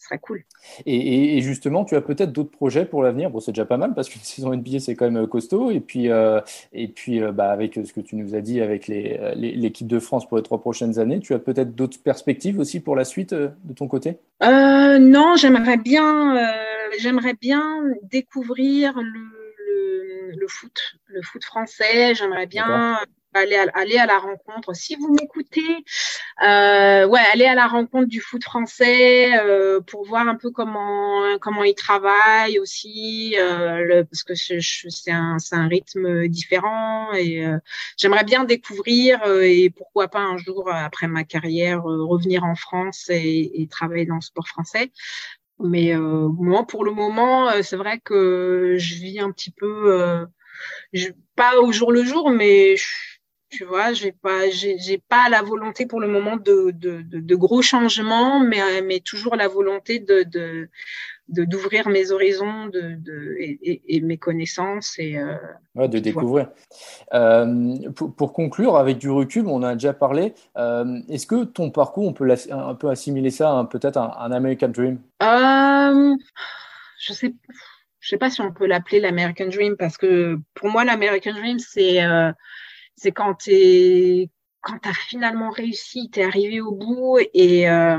ce 0.05 0.09
serait 0.09 0.19
cool. 0.19 0.45
Et, 0.85 1.41
justement, 1.41 1.85
tu 1.85 1.97
as 1.97 2.03
peut-être 2.03 2.31
d'autres 2.31 2.51
projets 2.51 2.85
pour 2.85 3.03
l'avenir. 3.03 3.31
Bon, 3.31 3.41
c'est 3.41 3.53
déjà 3.53 3.65
pas 3.65 3.79
mal 3.79 3.95
parce 3.95 4.11
qu'une 4.11 4.21
saison 4.23 4.55
NBA, 4.55 4.81
c'est 4.81 4.95
quand 4.95 5.11
même 5.11 5.27
costaud. 5.27 5.71
Et 5.71 5.81
puis, 5.81 6.11
euh, 6.11 6.41
et 6.73 6.89
puis 6.89 7.21
bah, 7.33 7.51
avec 7.51 7.75
ce 7.75 7.93
que 7.93 8.01
tu 8.01 8.17
nous 8.17 8.35
as 8.35 8.43
dit 8.43 8.61
avec 8.61 8.87
l'équipe 8.87 9.87
de 9.87 9.99
France 9.99 10.29
pour 10.29 10.37
les 10.37 10.43
trois 10.43 10.61
prochaines 10.61 10.99
années, 10.99 11.21
tu 11.21 11.33
as 11.33 11.39
peut-être 11.39 11.75
d'autres 11.75 11.99
perspectives 12.03 12.59
aussi 12.59 12.81
pour 12.81 12.97
la 12.97 13.05
suite 13.05 13.33
de 13.33 13.73
ton 13.75 13.89
côté? 13.89 14.19
Non, 14.43 15.37
j'aimerais 15.37 15.79
bien, 15.79 16.53
j'aimerais 16.99 17.35
bien 17.35 17.83
découvrir 18.03 18.95
le, 19.01 20.35
le, 20.37 20.49
foot, 20.49 20.99
le 21.07 21.23
foot 21.23 21.45
français. 21.45 22.15
J'aimerais 22.15 22.47
bien 22.47 22.99
aller 23.35 23.57
à, 23.57 23.67
aller 23.75 23.99
à 23.99 24.07
la 24.07 24.19
rencontre. 24.19 24.75
Si 24.75 24.97
vous 24.97 25.13
m'écoutez, 25.13 25.85
euh, 26.43 27.07
ouais, 27.07 27.21
aller 27.33 27.47
à 27.47 27.55
la 27.55 27.67
rencontre 27.67 28.09
du 28.09 28.21
foot 28.21 28.43
français 28.43 29.39
euh, 29.39 29.81
pour 29.81 30.05
voir 30.05 30.27
un 30.29 30.37
peu 30.37 30.51
comment 30.51 31.39
comment 31.41 31.65
ils 31.65 31.75
travaillent 31.75 32.59
aussi, 32.59 33.35
euh, 33.39 33.79
le, 33.85 34.05
parce 34.05 34.23
que 34.23 34.35
c'est 34.35 35.11
un 35.11 35.39
c'est 35.39 35.55
un 35.55 35.69
rythme 35.69 36.29
différent 36.29 37.13
et 37.13 37.45
euh, 37.47 37.59
j'aimerais 37.97 38.25
bien 38.25 38.45
découvrir 38.45 39.23
euh, 39.25 39.43
et 39.43 39.71
pourquoi 39.71 40.09
pas 40.09 40.21
un 40.21 40.37
jour 40.37 40.71
après 40.73 41.07
ma 41.07 41.25
carrière 41.25 41.83
revenir 41.85 42.45
en 42.45 42.55
France 42.55 43.09
et, 43.11 43.63
et, 43.63 43.69
travailler 43.69 44.07
dans 44.07 44.17
le 44.17 44.21
sport 44.21 44.49
français. 44.49 44.91
Mais 45.61 45.95
moi, 45.97 46.67
pour 46.67 46.85
le 46.85 46.93
moment, 46.93 47.51
c'est 47.63 47.77
vrai 47.77 48.01
que 48.01 48.75
je 48.77 48.95
vis 48.97 49.21
un 49.21 49.31
petit 49.31 49.53
peu, 49.53 50.27
je, 50.93 51.09
pas 51.37 51.61
au 51.61 51.71
jour 51.73 51.93
le 51.93 52.05
jour, 52.05 52.31
mais 52.31 52.77
je, 52.77 52.85
tu 53.55 53.65
vois, 53.65 53.93
j'ai 53.93 54.13
pas, 54.13 54.51
j'ai 54.51 54.99
pas 55.09 55.29
la 55.29 55.43
volonté 55.43 55.87
pour 55.87 56.01
le 56.01 56.09
moment 56.09 56.37
de, 56.37 56.73
de, 56.73 57.03
de, 57.03 57.35
gros 57.37 57.63
changements, 57.63 58.41
mais, 58.41 58.83
mais 58.83 59.01
toujours 59.01 59.37
la 59.37 59.49
volonté 59.49 60.01
de, 60.01 60.23
de 60.25 60.69
d'ouvrir 61.29 61.89
mes 61.89 62.11
horizons 62.11 62.67
de, 62.67 62.97
de 62.97 63.37
et, 63.39 64.01
mes 64.03 64.19
connaissances 64.19 64.99
et 64.99 65.17
euh, 65.17 65.37
ouais, 65.75 65.89
de 65.89 65.99
découvrir. 65.99 66.51
Euh, 67.15 67.77
pour, 67.95 68.33
conclure, 68.35 68.77
avec 68.77 68.99
du 68.99 69.09
recul, 69.09 69.47
on 69.47 69.63
a 69.63 69.73
déjà 69.73 69.95
parlé. 69.95 70.35
Euh, 70.59 71.01
est-ce 71.09 71.27
que 71.27 71.45
ton 71.45 71.71
parcours, 71.71 72.07
on 72.07 72.13
peut 72.13 72.31
un 72.51 72.75
peu 72.75 72.91
assimiler 72.91 73.31
ça 73.31 73.59
à 73.59 73.65
peut-être 73.65 73.97
un, 73.97 74.13
un, 74.19 74.33
American 74.33 74.69
Dream? 74.69 75.01
Je 75.21 77.13
sais, 77.13 77.35
je 78.01 78.09
sais 78.09 78.19
pas 78.19 78.29
si 78.29 78.43
on 78.43 78.53
peut 78.53 78.67
l'appeler 78.67 79.01
l'American 79.01 79.49
Dream 79.49 79.77
parce 79.79 79.97
que 79.97 80.39
pour 80.55 80.69
moi, 80.69 80.85
l'American 80.85 81.33
Dream, 81.33 81.59
c'est 81.59 82.03
c'est 82.97 83.13
quand 83.13 83.35
tu 83.35 84.29
quand 84.63 84.79
as 84.87 84.95
finalement 84.95 85.51
réussi, 85.51 86.11
tu 86.11 86.21
es 86.21 86.25
arrivé 86.25 86.61
au 86.61 86.73
bout 86.73 87.19
et 87.35 87.69
euh, 87.69 87.99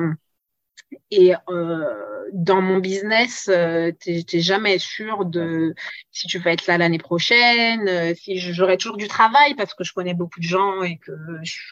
et 1.11 1.33
euh, 1.49 1.85
dans 2.33 2.61
mon 2.61 2.79
business, 2.79 3.49
euh, 3.49 3.91
tu 3.99 4.39
jamais 4.41 4.77
sûr 4.79 5.25
de 5.25 5.73
si 6.11 6.27
tu 6.27 6.39
vas 6.39 6.51
être 6.53 6.67
là 6.67 6.77
l'année 6.77 6.97
prochaine, 6.97 7.87
euh, 7.87 8.13
si 8.15 8.39
j'aurai 8.39 8.77
toujours 8.77 8.97
du 8.97 9.07
travail 9.07 9.55
parce 9.55 9.73
que 9.73 9.83
je 9.83 9.93
connais 9.93 10.13
beaucoup 10.13 10.39
de 10.39 10.45
gens 10.45 10.81
et 10.83 10.97
que 10.97 11.11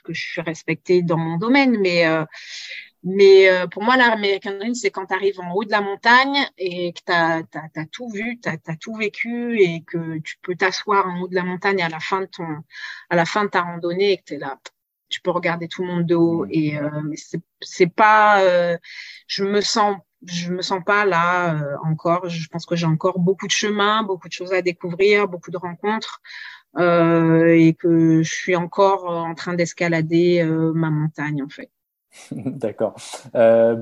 que 0.04 0.14
je 0.14 0.22
suis 0.22 0.42
respectée 0.42 1.02
dans 1.04 1.18
mon 1.18 1.38
domaine. 1.38 1.78
Mais 1.82 2.06
mais 3.04 3.50
euh, 3.50 3.68
pour 3.68 3.84
moi, 3.84 3.98
l'American 3.98 4.58
Dream, 4.58 4.74
c'est 4.76 4.90
quand 4.90 5.08
tu 5.08 5.14
arrives 5.14 5.40
en 5.42 5.52
haut 5.54 5.66
de 5.66 5.72
la 5.72 5.82
montagne 5.82 6.48
et 6.58 6.94
que 6.94 7.02
tu 7.06 7.12
as, 7.12 7.86
tout 7.92 8.10
vu, 8.10 8.40
tu 8.42 8.48
as, 8.50 8.76
tout 8.78 8.96
vécu 8.96 9.60
et 9.60 9.84
que 9.84 10.20
tu 10.20 10.38
peux 10.42 10.56
t'asseoir 10.56 11.08
en 11.08 11.22
haut 11.22 11.28
de 11.28 11.36
la 11.36 11.44
montagne 11.44 11.82
à 11.82 11.90
la 11.90 12.00
fin 12.00 12.22
de, 12.22 12.28
ton, 12.28 12.46
à 13.10 13.16
la 13.18 13.26
fin 13.26 13.44
de 13.44 13.50
ta 13.50 13.62
randonnée 13.62 14.14
et 14.14 14.18
que 14.18 14.24
tu 14.26 14.34
es 14.36 14.38
là. 14.38 14.58
Tu 15.10 15.20
peux 15.22 15.32
regarder 15.32 15.68
tout 15.68 15.84
le 15.84 15.90
monde 15.90 16.06
de 16.06 16.16
haut. 16.16 16.46
Et 16.50 16.78
euh, 16.78 16.90
c'est 17.62 17.94
pas. 17.94 18.42
Euh, 18.42 18.78
je 19.28 19.44
me 19.44 19.62
sens. 19.62 19.98
Je 20.26 20.52
me 20.52 20.62
sens 20.62 20.82
pas 20.86 21.06
là 21.06 21.56
euh, 21.56 21.76
encore. 21.84 22.30
Je 22.30 22.48
pense 22.48 22.66
que 22.66 22.78
j'ai 22.78 22.86
encore 22.86 23.20
beaucoup 23.20 23.48
de 23.48 23.52
chemin, 23.52 24.04
beaucoup 24.04 24.30
de 24.30 24.34
choses 24.34 24.54
à 24.54 24.62
découvrir, 24.62 25.28
beaucoup 25.28 25.52
de 25.52 25.58
rencontres, 25.58 26.22
et 26.80 27.76
que 27.78 28.24
je 28.24 28.34
suis 28.34 28.56
encore 28.56 29.06
en 29.10 29.36
train 29.36 29.54
d'escalader 29.56 30.44
ma 30.74 30.90
montagne 30.90 31.44
en 31.44 31.50
fait. 31.50 31.70
D'accord. 32.32 32.96
Euh, 33.36 33.76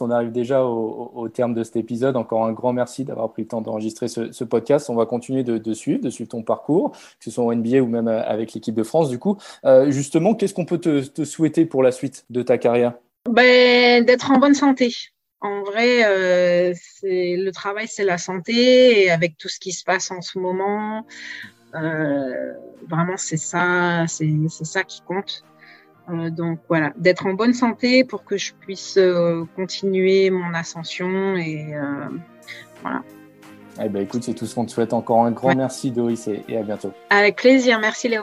on 0.00 0.10
arrive 0.10 0.32
déjà 0.32 0.64
au, 0.64 1.28
terme 1.28 1.54
de 1.54 1.62
cet 1.62 1.76
épisode. 1.76 2.16
Encore 2.16 2.44
un 2.44 2.52
grand 2.52 2.72
merci 2.72 3.04
d'avoir 3.04 3.30
pris 3.30 3.42
le 3.42 3.48
temps 3.48 3.60
d'enregistrer 3.60 4.08
ce, 4.08 4.44
podcast. 4.44 4.90
On 4.90 4.94
va 4.94 5.06
continuer 5.06 5.42
de, 5.42 5.74
suivre, 5.74 6.02
de 6.02 6.10
suivre 6.10 6.30
ton 6.30 6.42
parcours, 6.42 6.92
que 6.92 7.24
ce 7.24 7.30
soit 7.30 7.44
en 7.44 7.54
NBA 7.54 7.78
ou 7.78 7.86
même 7.86 8.08
euh, 8.08 8.22
avec 8.24 8.54
l'équipe 8.54 8.74
de 8.74 8.82
France. 8.82 9.08
Du 9.08 9.18
coup, 9.18 9.36
euh, 9.64 9.90
justement, 9.90 10.34
qu'est-ce 10.34 10.54
qu'on 10.54 10.64
peut 10.64 10.78
te, 10.78 11.24
souhaiter 11.24 11.66
pour 11.66 11.82
la 11.82 11.92
suite 11.92 12.24
de 12.30 12.42
ta 12.42 12.58
carrière? 12.58 12.94
Ben, 13.28 14.04
D'être 14.04 14.30
en 14.30 14.38
bonne 14.38 14.54
santé. 14.54 14.94
En 15.40 15.62
vrai, 15.62 16.04
euh, 16.04 16.72
le 17.02 17.50
travail, 17.50 17.86
c'est 17.88 18.04
la 18.04 18.18
santé. 18.18 19.04
Et 19.04 19.10
avec 19.10 19.36
tout 19.36 19.48
ce 19.48 19.58
qui 19.58 19.72
se 19.72 19.84
passe 19.84 20.10
en 20.10 20.22
ce 20.22 20.38
moment, 20.38 21.04
vraiment, 21.72 23.16
c'est 23.16 23.36
ça, 23.36 24.04
c'est 24.08 24.48
ça 24.48 24.82
qui 24.84 25.02
compte. 25.02 25.44
Euh, 26.08 26.30
donc 26.30 26.60
voilà, 26.68 26.92
d'être 26.96 27.26
en 27.26 27.34
bonne 27.34 27.52
santé 27.52 28.04
pour 28.04 28.24
que 28.24 28.36
je 28.36 28.52
puisse 28.54 28.96
euh, 28.96 29.44
continuer 29.56 30.30
mon 30.30 30.54
ascension 30.54 31.36
et 31.36 31.74
euh, 31.74 32.08
voilà. 32.82 33.02
Eh 33.82 33.88
ben, 33.88 34.02
écoute, 34.02 34.22
c'est 34.22 34.34
tout 34.34 34.46
ce 34.46 34.54
qu'on 34.54 34.64
te 34.64 34.70
souhaite. 34.70 34.92
Encore 34.92 35.24
un 35.24 35.32
grand 35.32 35.54
merci 35.54 35.90
Doris 35.90 36.28
et 36.28 36.56
à 36.56 36.62
bientôt. 36.62 36.92
Avec 37.10 37.36
plaisir, 37.36 37.78
merci 37.80 38.08
Léo. 38.08 38.22